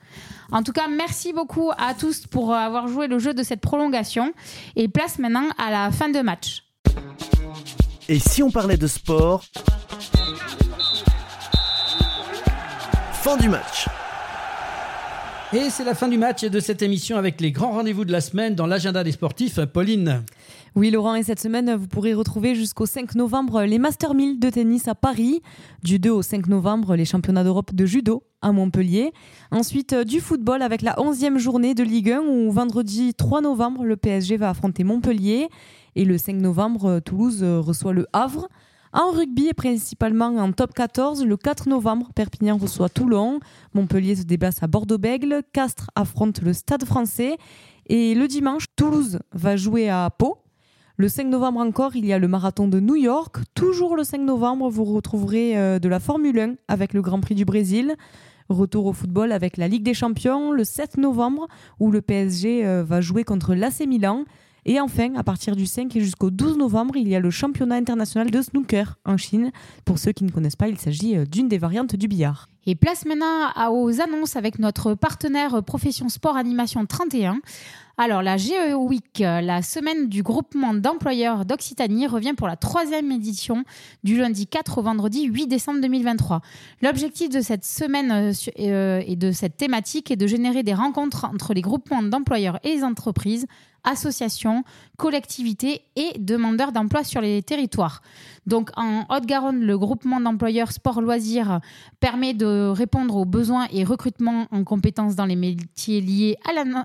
En 0.53 0.62
tout 0.62 0.72
cas, 0.72 0.89
merci 0.89 1.32
beaucoup 1.32 1.70
à 1.78 1.95
tous 1.95 2.26
pour 2.26 2.53
avoir 2.53 2.89
joué 2.89 3.07
le 3.07 3.18
jeu 3.18 3.32
de 3.34 3.43
cette 3.43 3.61
prolongation 3.61 4.32
et 4.74 4.89
place 4.89 5.18
maintenant 5.18 5.49
à 5.59 5.70
la 5.70 5.91
fin 5.91 6.09
de 6.09 6.20
match. 6.20 6.65
Et 8.09 8.20
si 8.20 8.40
on 8.40 8.52
parlait 8.52 8.76
de 8.76 8.86
sport 8.86 9.44
Fin 13.12 13.36
du 13.36 13.48
match. 13.48 13.88
Et 15.52 15.70
c'est 15.70 15.82
la 15.82 15.94
fin 15.94 16.07
du 16.07 16.16
match 16.16 16.44
et 16.44 16.50
de 16.50 16.61
cette 16.61 16.82
émission 16.82 17.16
avec 17.16 17.40
les 17.40 17.50
grands 17.50 17.72
rendez-vous 17.72 18.04
de 18.04 18.12
la 18.12 18.20
semaine 18.20 18.54
dans 18.54 18.66
l'agenda 18.66 19.02
des 19.02 19.11
sportifs. 19.11 19.59
Pauline. 19.72 20.22
Oui, 20.76 20.90
Laurent, 20.90 21.16
et 21.16 21.24
cette 21.24 21.40
semaine, 21.40 21.74
vous 21.74 21.88
pourrez 21.88 22.14
retrouver 22.14 22.54
jusqu'au 22.54 22.86
5 22.86 23.16
novembre 23.16 23.62
les 23.62 23.78
Master 23.78 24.14
1000 24.14 24.38
de 24.38 24.50
tennis 24.50 24.86
à 24.86 24.94
Paris. 24.94 25.40
Du 25.82 25.98
2 25.98 26.11
au 26.11 26.22
5 26.22 26.46
novembre, 26.46 26.94
les 26.94 27.04
championnats 27.04 27.42
d'Europe 27.42 27.74
de 27.74 27.86
judo 27.86 28.22
à 28.40 28.52
Montpellier. 28.52 29.12
Ensuite, 29.50 29.94
euh, 29.94 30.04
du 30.04 30.20
football 30.20 30.62
avec 30.62 30.82
la 30.82 30.94
11e 30.96 31.38
journée 31.38 31.74
de 31.74 31.82
Ligue 31.82 32.12
1 32.12 32.20
où 32.20 32.52
vendredi 32.52 33.14
3 33.14 33.40
novembre, 33.40 33.84
le 33.84 33.96
PSG 33.96 34.36
va 34.36 34.50
affronter 34.50 34.84
Montpellier. 34.84 35.48
Et 35.97 36.05
le 36.05 36.18
5 36.18 36.36
novembre, 36.36 36.84
euh, 36.84 37.01
Toulouse 37.01 37.42
euh, 37.42 37.59
reçoit 37.59 37.94
le 37.94 38.07
Havre. 38.12 38.49
En 38.92 39.11
rugby 39.11 39.49
et 39.49 39.55
principalement 39.55 40.26
en 40.26 40.53
top 40.53 40.74
14, 40.74 41.24
le 41.24 41.36
4 41.36 41.68
novembre, 41.68 42.11
Perpignan 42.14 42.57
reçoit 42.57 42.88
Toulon, 42.88 43.40
Montpellier 43.74 44.14
se 44.14 44.22
déplace 44.22 44.62
à 44.62 44.68
Bordeaux-Bègle, 44.68 45.42
Castres 45.53 45.90
affronte 45.94 46.40
le 46.40 46.53
Stade 46.53 46.84
français 46.84 47.36
et 47.86 48.14
le 48.14 48.28
dimanche, 48.28 48.66
Toulouse 48.76 49.18
va 49.32 49.57
jouer 49.57 49.88
à 49.88 50.09
Pau. 50.11 50.38
Le 50.99 51.09
5 51.09 51.26
novembre 51.26 51.61
encore, 51.61 51.97
il 51.97 52.07
y 52.07 52.12
a 52.12 52.18
le 52.18 52.28
marathon 52.28 52.68
de 52.68 52.80
New 52.80 52.97
York. 52.97 53.38
Toujours 53.55 53.97
le 53.97 54.05
5 54.05 54.20
novembre, 54.20 54.70
vous 54.70 54.84
retrouverez 54.84 55.59
euh, 55.59 55.78
de 55.78 55.88
la 55.88 56.01
Formule 56.01 56.38
1 56.38 56.55
avec 56.68 56.94
le 56.94 57.03
Grand 57.03 57.20
Prix 57.20 57.34
du 57.34 57.44
Brésil. 57.44 57.97
Retour 58.49 58.86
au 58.86 58.92
football 58.92 59.32
avec 59.32 59.57
la 59.57 59.66
Ligue 59.66 59.82
des 59.82 59.94
Champions 59.94 60.53
le 60.53 60.64
7 60.64 60.99
novembre 60.99 61.49
où 61.80 61.90
le 61.90 62.01
PSG 62.01 62.82
va 62.82 63.01
jouer 63.01 63.24
contre 63.24 63.55
l'AC 63.55 63.80
Milan. 63.80 64.24
Et 64.68 64.80
enfin, 64.80 65.14
à 65.14 65.22
partir 65.22 65.54
du 65.54 65.64
5 65.64 65.94
et 65.94 66.00
jusqu'au 66.00 66.32
12 66.32 66.58
novembre, 66.58 66.96
il 66.96 67.08
y 67.08 67.14
a 67.14 67.20
le 67.20 67.30
championnat 67.30 67.76
international 67.76 68.32
de 68.32 68.42
snooker 68.42 68.98
en 69.04 69.16
Chine. 69.16 69.52
Pour 69.84 70.00
ceux 70.00 70.10
qui 70.10 70.24
ne 70.24 70.30
connaissent 70.30 70.56
pas, 70.56 70.66
il 70.66 70.76
s'agit 70.76 71.16
euh, 71.16 71.24
d'une 71.24 71.46
des 71.48 71.56
variantes 71.56 71.94
du 71.94 72.08
billard. 72.08 72.48
Et 72.66 72.74
place 72.74 73.04
maintenant 73.06 73.52
aux 73.70 74.00
annonces 74.00 74.34
avec 74.34 74.58
notre 74.58 74.94
partenaire 74.94 75.62
Profession 75.62 76.08
Sport 76.08 76.36
Animation 76.36 76.84
31. 76.84 77.38
Alors, 77.98 78.22
la 78.22 78.36
GE 78.36 78.74
Week, 78.76 79.22
euh, 79.22 79.40
la 79.40 79.62
semaine 79.62 80.10
du 80.10 80.22
groupement 80.22 80.74
d'employeurs 80.74 81.46
d'Occitanie, 81.46 82.06
revient 82.06 82.34
pour 82.36 82.46
la 82.46 82.56
troisième 82.56 83.10
édition 83.10 83.64
du 84.04 84.18
lundi 84.18 84.46
4 84.46 84.76
au 84.76 84.82
vendredi 84.82 85.24
8 85.24 85.46
décembre 85.46 85.80
2023. 85.80 86.42
L'objectif 86.82 87.30
de 87.30 87.40
cette 87.40 87.64
semaine 87.64 88.12
euh, 88.12 88.32
euh, 88.60 89.02
et 89.06 89.16
de 89.16 89.32
cette 89.32 89.56
thématique 89.56 90.10
est 90.10 90.16
de 90.16 90.26
générer 90.26 90.62
des 90.62 90.74
rencontres 90.74 91.24
entre 91.24 91.54
les 91.54 91.62
groupements 91.62 92.02
d'employeurs 92.02 92.58
et 92.64 92.74
les 92.74 92.84
entreprises, 92.84 93.46
associations, 93.87 94.64
collectivités 94.99 95.82
et 95.97 96.18
demandeurs 96.18 96.72
d'emploi 96.72 97.05
sur 97.05 97.22
les 97.22 97.43
territoires. 97.43 98.03
Donc 98.47 98.70
en 98.76 99.05
Haute-Garonne, 99.09 99.61
le 99.61 99.78
groupement 99.78 100.20
d'employeurs 100.20 100.72
sport 100.72 101.01
loisirs 101.01 101.61
permet 101.99 102.34
de 102.34 102.68
répondre 102.68 103.16
aux 103.16 103.24
besoins 103.24 103.66
et 103.72 103.84
recrutements 103.84 104.47
en 104.51 104.64
compétences 104.64 105.16
dans 105.16 105.24
les 105.24 105.37
métiers 105.37 106.01
liés 106.01 106.37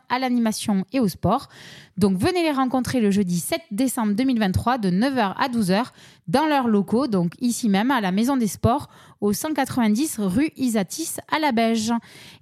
à 0.09 0.19
l'animation 0.19 0.85
et 0.93 0.99
au 0.99 1.07
sport. 1.07 1.49
Donc 1.97 2.17
venez 2.17 2.43
les 2.43 2.51
rencontrer 2.51 3.01
le 3.01 3.11
jeudi 3.11 3.39
7 3.39 3.61
décembre 3.71 4.13
2023 4.13 4.77
de 4.77 4.89
9h 4.89 5.35
à 5.37 5.49
12h 5.49 5.85
dans 6.27 6.45
leurs 6.45 6.67
locaux, 6.67 7.07
donc 7.07 7.31
ici 7.39 7.69
même 7.69 7.89
à 7.91 8.01
la 8.01 8.11
Maison 8.11 8.35
des 8.37 8.47
Sports 8.47 8.89
au 9.19 9.33
190 9.33 10.17
rue 10.19 10.51
Isatis 10.55 11.19
à 11.31 11.39
la 11.39 11.51
Beige. 11.51 11.91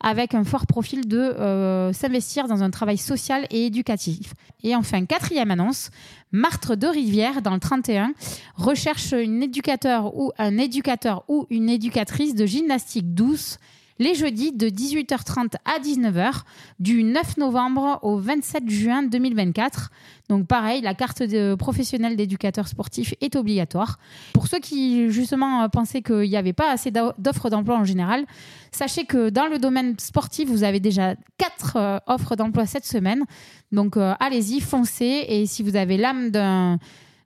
avec 0.00 0.34
un 0.34 0.42
fort 0.42 0.66
profil 0.66 1.06
de 1.06 1.18
euh, 1.18 1.92
s'investir 1.92 2.48
dans 2.48 2.62
un 2.62 2.70
travail 2.70 2.96
social 2.96 3.46
et 3.50 3.66
éducatif. 3.66 4.32
Et 4.62 4.74
enfin, 4.74 5.04
quatrième 5.04 5.50
annonce, 5.50 5.90
Martre 6.32 6.76
de 6.76 6.86
Rivière 6.86 7.42
dans 7.42 7.52
le 7.52 7.60
31 7.60 8.14
recherche 8.56 9.12
une 9.12 9.42
éducateur 9.42 10.16
ou 10.16 10.32
un 10.38 10.56
éducateur 10.56 11.24
ou 11.28 11.46
une 11.50 11.68
éducatrice 11.68 12.34
de 12.34 12.46
gymnastique 12.46 13.12
douce 13.12 13.58
les 14.00 14.14
jeudis 14.14 14.50
de 14.50 14.68
18h30 14.68 15.54
à 15.64 15.78
19h 15.78 16.40
du 16.80 17.04
9 17.04 17.36
novembre 17.36 18.00
au 18.02 18.16
27 18.16 18.68
juin 18.68 19.02
2024. 19.04 19.90
Donc 20.28 20.46
pareil, 20.46 20.80
la 20.80 20.94
carte 20.94 21.22
de 21.22 21.54
professionnel 21.54 22.16
d'éducateur 22.16 22.66
sportif 22.66 23.14
est 23.20 23.36
obligatoire. 23.36 23.98
Pour 24.32 24.46
ceux 24.46 24.58
qui 24.58 25.10
justement 25.10 25.68
pensaient 25.68 26.02
qu'il 26.02 26.30
n'y 26.30 26.36
avait 26.36 26.54
pas 26.54 26.72
assez 26.72 26.90
d'offres 26.90 27.50
d'emploi 27.50 27.76
en 27.76 27.84
général, 27.84 28.24
sachez 28.72 29.04
que 29.04 29.28
dans 29.28 29.46
le 29.46 29.58
domaine 29.58 29.98
sportif, 29.98 30.48
vous 30.48 30.64
avez 30.64 30.80
déjà 30.80 31.14
quatre 31.36 31.76
euh, 31.76 31.98
offres 32.06 32.36
d'emploi 32.36 32.64
cette 32.64 32.86
semaine. 32.86 33.24
Donc 33.70 33.96
euh, 33.98 34.14
allez-y, 34.18 34.60
foncez. 34.60 35.26
Et 35.28 35.44
si 35.44 35.62
vous 35.62 35.76
avez 35.76 35.98
l'âme 35.98 36.30
d'un 36.30 36.78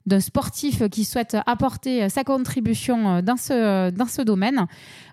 d'un 0.05 0.19
sportif 0.19 0.87
qui 0.89 1.05
souhaite 1.05 1.37
apporter 1.45 2.09
sa 2.09 2.23
contribution 2.23 3.21
dans 3.21 3.37
ce, 3.37 3.89
dans 3.89 4.07
ce 4.07 4.21
domaine. 4.21 4.67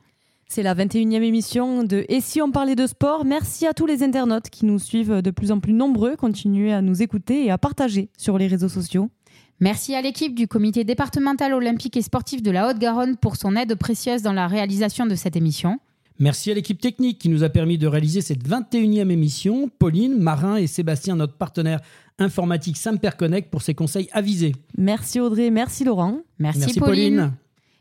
C'est 0.48 0.62
la 0.62 0.74
21e 0.74 1.22
émission 1.22 1.82
de 1.82 2.04
Et 2.08 2.20
si 2.20 2.40
on 2.40 2.52
parlait 2.52 2.76
de 2.76 2.86
sport? 2.86 3.24
Merci 3.24 3.66
à 3.66 3.74
tous 3.74 3.86
les 3.86 4.04
internautes 4.04 4.48
qui 4.48 4.64
nous 4.64 4.78
suivent 4.78 5.20
de 5.20 5.30
plus 5.32 5.50
en 5.50 5.58
plus 5.58 5.72
nombreux. 5.72 6.14
Continuez 6.16 6.72
à 6.72 6.82
nous 6.82 7.02
écouter 7.02 7.44
et 7.44 7.50
à 7.50 7.58
partager 7.58 8.10
sur 8.16 8.38
les 8.38 8.46
réseaux 8.46 8.68
sociaux. 8.68 9.10
Merci 9.58 9.94
à 9.94 10.02
l'équipe 10.02 10.34
du 10.34 10.46
comité 10.46 10.84
départemental 10.84 11.52
olympique 11.52 11.96
et 11.96 12.02
sportif 12.02 12.42
de 12.42 12.50
la 12.50 12.68
Haute-Garonne 12.68 13.16
pour 13.16 13.36
son 13.36 13.56
aide 13.56 13.74
précieuse 13.74 14.22
dans 14.22 14.34
la 14.34 14.46
réalisation 14.46 15.06
de 15.06 15.14
cette 15.14 15.34
émission. 15.34 15.80
Merci 16.18 16.50
à 16.50 16.54
l'équipe 16.54 16.80
technique 16.80 17.18
qui 17.18 17.28
nous 17.28 17.44
a 17.44 17.48
permis 17.48 17.76
de 17.76 17.86
réaliser 17.86 18.22
cette 18.22 18.46
21e 18.48 19.10
émission. 19.10 19.70
Pauline, 19.78 20.18
Marin 20.18 20.56
et 20.56 20.66
Sébastien, 20.66 21.16
notre 21.16 21.34
partenaire 21.34 21.80
informatique 22.18 22.78
Samper 22.78 23.10
Connect 23.18 23.50
pour 23.50 23.62
ses 23.62 23.74
conseils 23.74 24.08
avisés. 24.12 24.52
Merci 24.78 25.20
Audrey, 25.20 25.50
merci 25.50 25.84
Laurent. 25.84 26.20
Merci, 26.38 26.78
Pauline. 26.80 27.32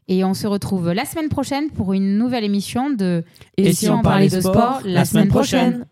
Et 0.07 0.23
on 0.23 0.33
se 0.33 0.45
retrouve 0.45 0.91
la 0.91 1.05
semaine 1.05 1.29
prochaine 1.29 1.71
pour 1.71 1.93
une 1.93 2.17
nouvelle 2.17 2.43
émission 2.43 2.89
de 2.91 3.23
Et, 3.57 3.73
si 3.73 3.89
on 3.89 4.01
parlait 4.01 4.29
de 4.29 4.39
sport 4.39 4.81
la 4.83 5.05
semaine 5.05 5.29
prochaine. 5.29 5.85